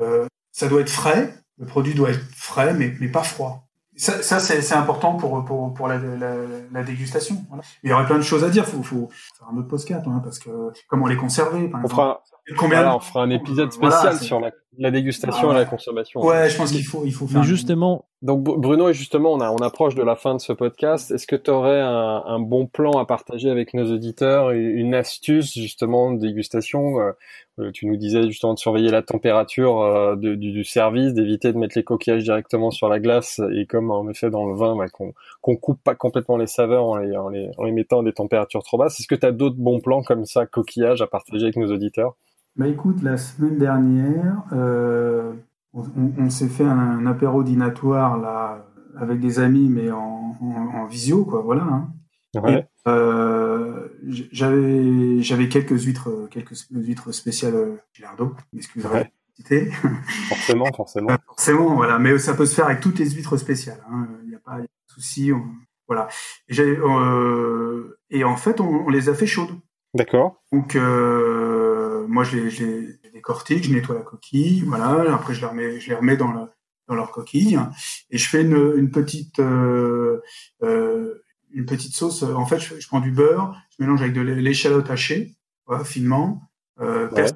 euh, 0.00 0.26
ça 0.52 0.68
doit 0.68 0.80
être 0.80 0.90
frais. 0.90 1.34
Le 1.58 1.66
produit 1.66 1.94
doit 1.94 2.10
être 2.10 2.24
frais, 2.36 2.74
mais, 2.74 2.94
mais 3.00 3.08
pas 3.08 3.22
froid. 3.22 3.68
Ça, 3.96 4.22
ça 4.22 4.38
c'est 4.38 4.74
important 4.74 5.16
pour, 5.16 5.44
pour, 5.44 5.74
pour 5.74 5.88
la, 5.88 5.98
la, 5.98 6.36
la 6.72 6.82
dégustation. 6.84 7.44
Voilà. 7.48 7.64
Il 7.82 7.90
y 7.90 7.92
aurait 7.92 8.06
plein 8.06 8.18
de 8.18 8.22
choses 8.22 8.44
à 8.44 8.48
dire. 8.48 8.64
Faut, 8.64 8.84
faut 8.84 9.10
faire 9.36 9.48
un 9.52 9.56
autre 9.56 9.66
podcast, 9.66 10.06
hein, 10.06 10.20
parce 10.22 10.38
que 10.38 10.50
comment 10.86 11.08
les 11.08 11.16
conserver. 11.16 11.68
Par 11.68 11.84
on, 11.84 11.88
fera, 11.88 12.22
Combien... 12.56 12.94
on 12.94 13.00
fera 13.00 13.22
un 13.22 13.30
épisode 13.30 13.72
spécial 13.72 14.16
sur 14.16 14.40
la, 14.40 14.50
la 14.78 14.90
dégustation 14.90 15.50
et 15.52 15.54
la 15.54 15.64
consommation. 15.64 16.20
Ouais, 16.20 16.48
je 16.48 16.56
pense 16.56 16.70
qu'il 16.70 16.84
faut, 16.84 17.04
il 17.04 17.12
faut 17.12 17.26
faire. 17.26 17.40
Mais 17.40 17.46
justement. 17.46 18.06
Donc 18.20 18.42
Bruno, 18.42 18.88
et 18.88 18.94
justement, 18.94 19.32
on, 19.32 19.40
a, 19.40 19.50
on 19.50 19.58
approche 19.58 19.94
de 19.94 20.02
la 20.02 20.16
fin 20.16 20.34
de 20.34 20.40
ce 20.40 20.52
podcast. 20.52 21.12
Est-ce 21.12 21.26
que 21.26 21.36
tu 21.36 21.50
aurais 21.50 21.80
un, 21.80 22.22
un, 22.26 22.40
bon 22.40 22.66
plan 22.66 22.90
à 22.92 23.06
partager 23.06 23.48
avec 23.48 23.74
nos 23.74 23.92
auditeurs, 23.92 24.50
une 24.50 24.94
astuce 24.94 25.54
justement 25.54 26.12
de 26.12 26.18
dégustation 26.18 27.00
euh, 27.00 27.12
euh, 27.60 27.70
Tu 27.72 27.86
nous 27.86 27.96
disais 27.96 28.24
justement 28.24 28.54
de 28.54 28.58
surveiller 28.58 28.90
la 28.90 29.02
température 29.02 29.82
euh, 29.82 30.16
de, 30.16 30.34
du, 30.34 30.50
du, 30.50 30.64
service, 30.64 31.14
d'éviter 31.14 31.52
de 31.52 31.58
mettre 31.58 31.76
les 31.76 31.84
coquillages 31.84 32.24
directement 32.24 32.72
sur 32.72 32.88
la 32.88 32.98
glace 32.98 33.40
et 33.54 33.66
comme 33.66 33.92
en 33.92 34.08
effet 34.08 34.30
dans 34.30 34.46
le 34.46 34.56
vin, 34.56 34.76
bah, 34.76 34.88
qu'on 34.88 35.12
qu'on 35.40 35.56
coupe 35.56 35.80
pas 35.84 35.94
complètement 35.94 36.36
les 36.36 36.48
saveurs 36.48 36.86
en 36.86 36.96
les, 36.96 37.16
en 37.16 37.28
les, 37.28 37.50
en 37.56 37.64
les 37.64 37.72
mettant 37.72 38.00
à 38.00 38.04
des 38.04 38.12
températures 38.12 38.64
trop 38.64 38.78
basses. 38.78 38.98
Est-ce 38.98 39.08
que 39.08 39.14
tu 39.14 39.26
as 39.26 39.32
d'autres 39.32 39.58
bons 39.58 39.78
plans 39.78 40.02
comme 40.02 40.24
ça, 40.24 40.44
coquillages 40.46 41.02
à 41.02 41.06
partager 41.06 41.44
avec 41.44 41.56
nos 41.56 41.72
auditeurs? 41.72 42.16
Bah 42.58 42.66
écoute, 42.66 43.02
la 43.02 43.16
semaine 43.16 43.56
dernière, 43.56 44.42
euh, 44.52 45.32
on, 45.72 45.84
on 46.18 46.28
s'est 46.28 46.48
fait 46.48 46.64
un, 46.64 47.06
apéro 47.06 47.44
dînatoire 47.44 48.18
là 48.18 48.66
avec 48.96 49.20
des 49.20 49.38
amis, 49.38 49.68
mais 49.68 49.92
en, 49.92 50.36
en, 50.40 50.86
visio, 50.86 51.24
quoi. 51.24 51.40
Voilà. 51.40 51.62
Hein. 51.62 51.92
Ouais. 52.34 52.66
Euh, 52.88 53.88
j'avais 54.32 55.22
j'avais 55.22 55.48
quelques 55.48 55.80
huîtres 55.80 56.28
quelques 56.30 56.66
huîtres 56.70 57.12
spéciales 57.12 57.78
Gilardo, 57.94 58.34
excusez 58.56 58.86
moi 58.86 58.98
Ouais. 58.98 59.12
forcément, 60.28 60.66
forcément. 60.76 61.16
forcément, 61.26 61.76
voilà. 61.76 62.00
Mais 62.00 62.18
ça 62.18 62.34
peut 62.34 62.44
se 62.44 62.56
faire 62.56 62.66
avec 62.66 62.80
toutes 62.80 62.98
les 62.98 63.08
huîtres 63.10 63.36
spéciales. 63.36 63.80
Hein. 63.88 64.08
Il 64.24 64.30
n'y 64.30 64.34
a, 64.34 64.40
pas 64.40 64.58
de 64.58 64.66
souci. 64.88 65.30
Voilà. 65.86 66.08
Et, 66.48 66.58
euh, 66.58 67.98
et, 68.10 68.24
en 68.24 68.36
fait, 68.36 68.60
on, 68.60 68.86
on, 68.86 68.88
les 68.88 69.08
a 69.08 69.14
fait 69.14 69.26
chaudes. 69.26 69.54
D'accord. 69.94 70.42
Donc 70.52 70.76
euh, 70.76 71.67
moi, 72.06 72.24
je 72.24 72.36
les, 72.36 72.50
je 72.50 72.64
les, 72.64 72.98
décortique, 73.12 73.64
je 73.64 73.72
nettoie 73.72 73.96
la 73.96 74.02
coquille, 74.02 74.62
voilà. 74.66 75.14
Après, 75.14 75.34
je 75.34 75.40
les 75.40 75.46
remets, 75.46 75.80
je 75.80 75.88
les 75.88 75.94
remets 75.94 76.16
dans, 76.16 76.30
le, 76.32 76.40
dans 76.88 76.94
leur 76.94 77.10
coquille 77.10 77.58
et 78.10 78.18
je 78.18 78.28
fais 78.28 78.42
une, 78.42 78.74
une 78.76 78.90
petite 78.90 79.38
euh, 79.40 80.20
euh, 80.62 81.22
une 81.52 81.66
petite 81.66 81.94
sauce. 81.94 82.22
En 82.22 82.46
fait, 82.46 82.58
je, 82.58 82.78
je, 82.78 82.88
prends 82.88 83.00
du 83.00 83.10
beurre, 83.10 83.56
je 83.70 83.82
mélange 83.82 84.00
avec 84.02 84.12
de 84.14 84.20
l'échalote 84.20 84.90
hachée, 84.90 85.36
voilà, 85.66 85.84
finement, 85.84 86.42
euh, 86.80 87.08
ouais. 87.10 87.26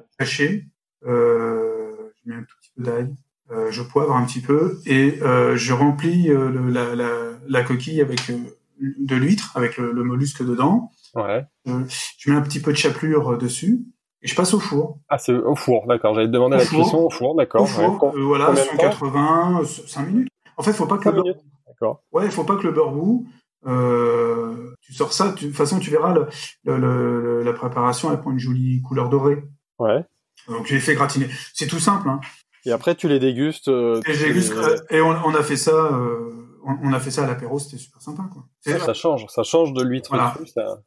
euh, 1.05 2.11
je 2.15 2.29
mets 2.29 2.35
un 2.35 2.43
tout 2.43 2.55
petit 2.61 2.71
peu 2.75 2.83
d'ail, 2.83 3.15
euh, 3.51 3.71
je 3.71 3.81
poivre 3.81 4.15
un 4.15 4.25
petit 4.25 4.41
peu 4.41 4.79
et 4.85 5.19
euh, 5.21 5.55
je 5.55 5.73
remplis 5.73 6.29
euh, 6.29 6.49
le, 6.49 6.69
la, 6.69 6.95
la, 6.95 7.09
la, 7.47 7.63
coquille 7.63 8.01
avec 8.01 8.29
euh, 8.29 8.37
de 8.79 9.15
l'huître, 9.15 9.51
avec 9.55 9.77
le, 9.77 9.91
le, 9.91 10.03
mollusque 10.03 10.43
dedans. 10.43 10.91
Ouais. 11.15 11.45
je 11.65 12.31
mets 12.31 12.37
un 12.37 12.41
petit 12.41 12.59
peu 12.59 12.71
de 12.71 12.77
chapelure 12.77 13.37
dessus 13.37 13.81
et 14.23 14.27
je 14.27 14.35
passe 14.35 14.53
au 14.53 14.59
four. 14.59 14.99
Ah, 15.09 15.17
c'est 15.17 15.33
au 15.33 15.55
four, 15.55 15.85
d'accord. 15.85 16.15
J'allais 16.15 16.27
te 16.27 16.31
demander 16.31 16.57
la 16.57 16.65
cuisson 16.65 16.99
au 16.99 17.09
four, 17.09 17.35
d'accord. 17.35 17.63
Au 17.63 17.65
four, 17.65 18.13
euh, 18.15 18.23
voilà, 18.23 18.55
180, 18.55 19.61
5 19.65 20.07
minutes. 20.07 20.29
En 20.55 20.63
fait, 20.63 20.71
faut 20.71 20.85
pas 20.85 20.97
que 20.97 21.09
le 21.09 21.15
beurre... 21.21 21.35
D'accord. 21.67 22.03
Ouais, 22.13 22.29
faut 22.29 22.45
pas 22.45 22.55
que 22.55 22.63
le 22.63 22.71
beurre 22.71 22.91
boue. 22.91 23.27
Euh, 23.65 24.73
tu 24.81 24.93
sors 24.93 25.11
ça, 25.11 25.31
de 25.31 25.37
toute 25.37 25.55
façon, 25.55 25.79
tu 25.79 25.91
verras 25.91 26.13
le, 26.13 26.27
le, 26.63 26.77
le, 26.77 27.43
la 27.43 27.53
préparation, 27.53 28.11
elle 28.11 28.19
prend 28.19 28.31
une 28.31 28.39
jolie 28.39 28.81
couleur 28.81 29.09
dorée. 29.09 29.43
Ouais. 29.79 30.05
Donc, 30.47 30.67
je 30.67 30.75
les 30.75 30.79
fais 30.79 30.95
gratiner. 30.95 31.27
C'est 31.53 31.67
tout 31.67 31.79
simple, 31.79 32.07
hein. 32.07 32.21
Et 32.65 32.71
après, 32.71 32.95
tu 32.95 33.09
les 33.09 33.19
dégustes. 33.19 33.67
Euh, 33.67 33.99
et, 34.07 34.17
déguste, 34.17 34.53
et 34.89 35.01
on, 35.01 35.09
on, 35.09 35.35
a 35.35 35.43
fait 35.43 35.57
ça. 35.57 35.71
Euh, 35.71 36.31
on, 36.65 36.93
a 36.93 36.99
fait 36.99 37.11
ça 37.11 37.25
à 37.25 37.27
l'apéro, 37.27 37.59
c'était 37.59 37.77
super 37.77 38.01
sympa, 38.01 38.23
quoi. 38.31 38.45
Ça, 38.61 38.79
ça, 38.79 38.93
change, 38.93 39.25
ça 39.27 39.43
change 39.43 39.73
de 39.73 39.83
l'huître. 39.83 40.11
Voilà. 40.11 40.33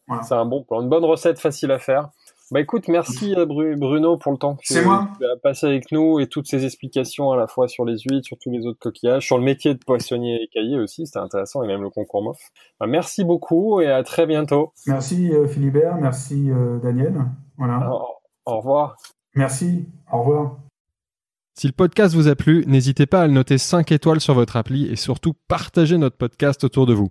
voilà. 0.06 0.22
C'est 0.22 0.34
un 0.34 0.46
bon 0.46 0.64
plan, 0.64 0.80
une 0.80 0.88
bonne 0.88 1.04
recette 1.04 1.38
facile 1.38 1.70
à 1.70 1.78
faire. 1.78 2.08
Bah 2.52 2.60
écoute, 2.60 2.86
merci 2.86 3.34
euh, 3.34 3.44
Bruno 3.44 4.16
pour 4.18 4.30
le 4.30 4.38
temps 4.38 4.54
que 4.54 4.62
tu, 4.62 4.78
as 4.78 5.36
passé 5.42 5.66
avec 5.66 5.90
nous 5.90 6.20
et 6.20 6.28
toutes 6.28 6.46
ces 6.46 6.64
explications 6.64 7.32
à 7.32 7.36
la 7.36 7.48
fois 7.48 7.66
sur 7.66 7.84
les 7.84 7.98
huîtres, 7.98 8.24
sur 8.24 8.38
tous 8.38 8.52
les 8.52 8.66
autres 8.66 8.78
coquillages, 8.78 9.26
sur 9.26 9.36
le 9.36 9.42
métier 9.42 9.74
de 9.74 9.80
poissonnier 9.84 10.40
et 10.40 10.46
cahier 10.46 10.78
aussi, 10.78 11.06
c'était 11.06 11.18
intéressant 11.18 11.64
et 11.64 11.66
même 11.66 11.82
le 11.82 11.90
concours 11.90 12.22
MOF. 12.22 12.38
Bah, 12.78 12.86
merci 12.86 13.24
beaucoup 13.24 13.80
et 13.80 13.90
à 13.90 14.04
très 14.04 14.26
bientôt. 14.26 14.72
Merci 14.86 15.32
euh, 15.32 15.48
Philibert, 15.48 15.96
merci 15.96 16.48
euh, 16.52 16.78
Daniel. 16.78 17.24
Voilà. 17.58 17.90
au 18.44 18.58
revoir. 18.58 18.96
Merci, 19.34 19.88
au 20.12 20.20
revoir. 20.20 20.56
Si 21.58 21.66
le 21.66 21.72
podcast 21.72 22.14
vous 22.14 22.28
a 22.28 22.36
plu, 22.36 22.64
n'hésitez 22.68 23.06
pas 23.06 23.22
à 23.22 23.26
le 23.26 23.32
noter 23.32 23.58
5 23.58 23.90
étoiles 23.90 24.20
sur 24.20 24.34
votre 24.34 24.56
appli 24.56 24.86
et 24.86 24.96
surtout 24.96 25.32
partagez 25.48 25.98
notre 25.98 26.16
podcast 26.16 26.62
autour 26.62 26.86
de 26.86 26.94
vous. 26.94 27.10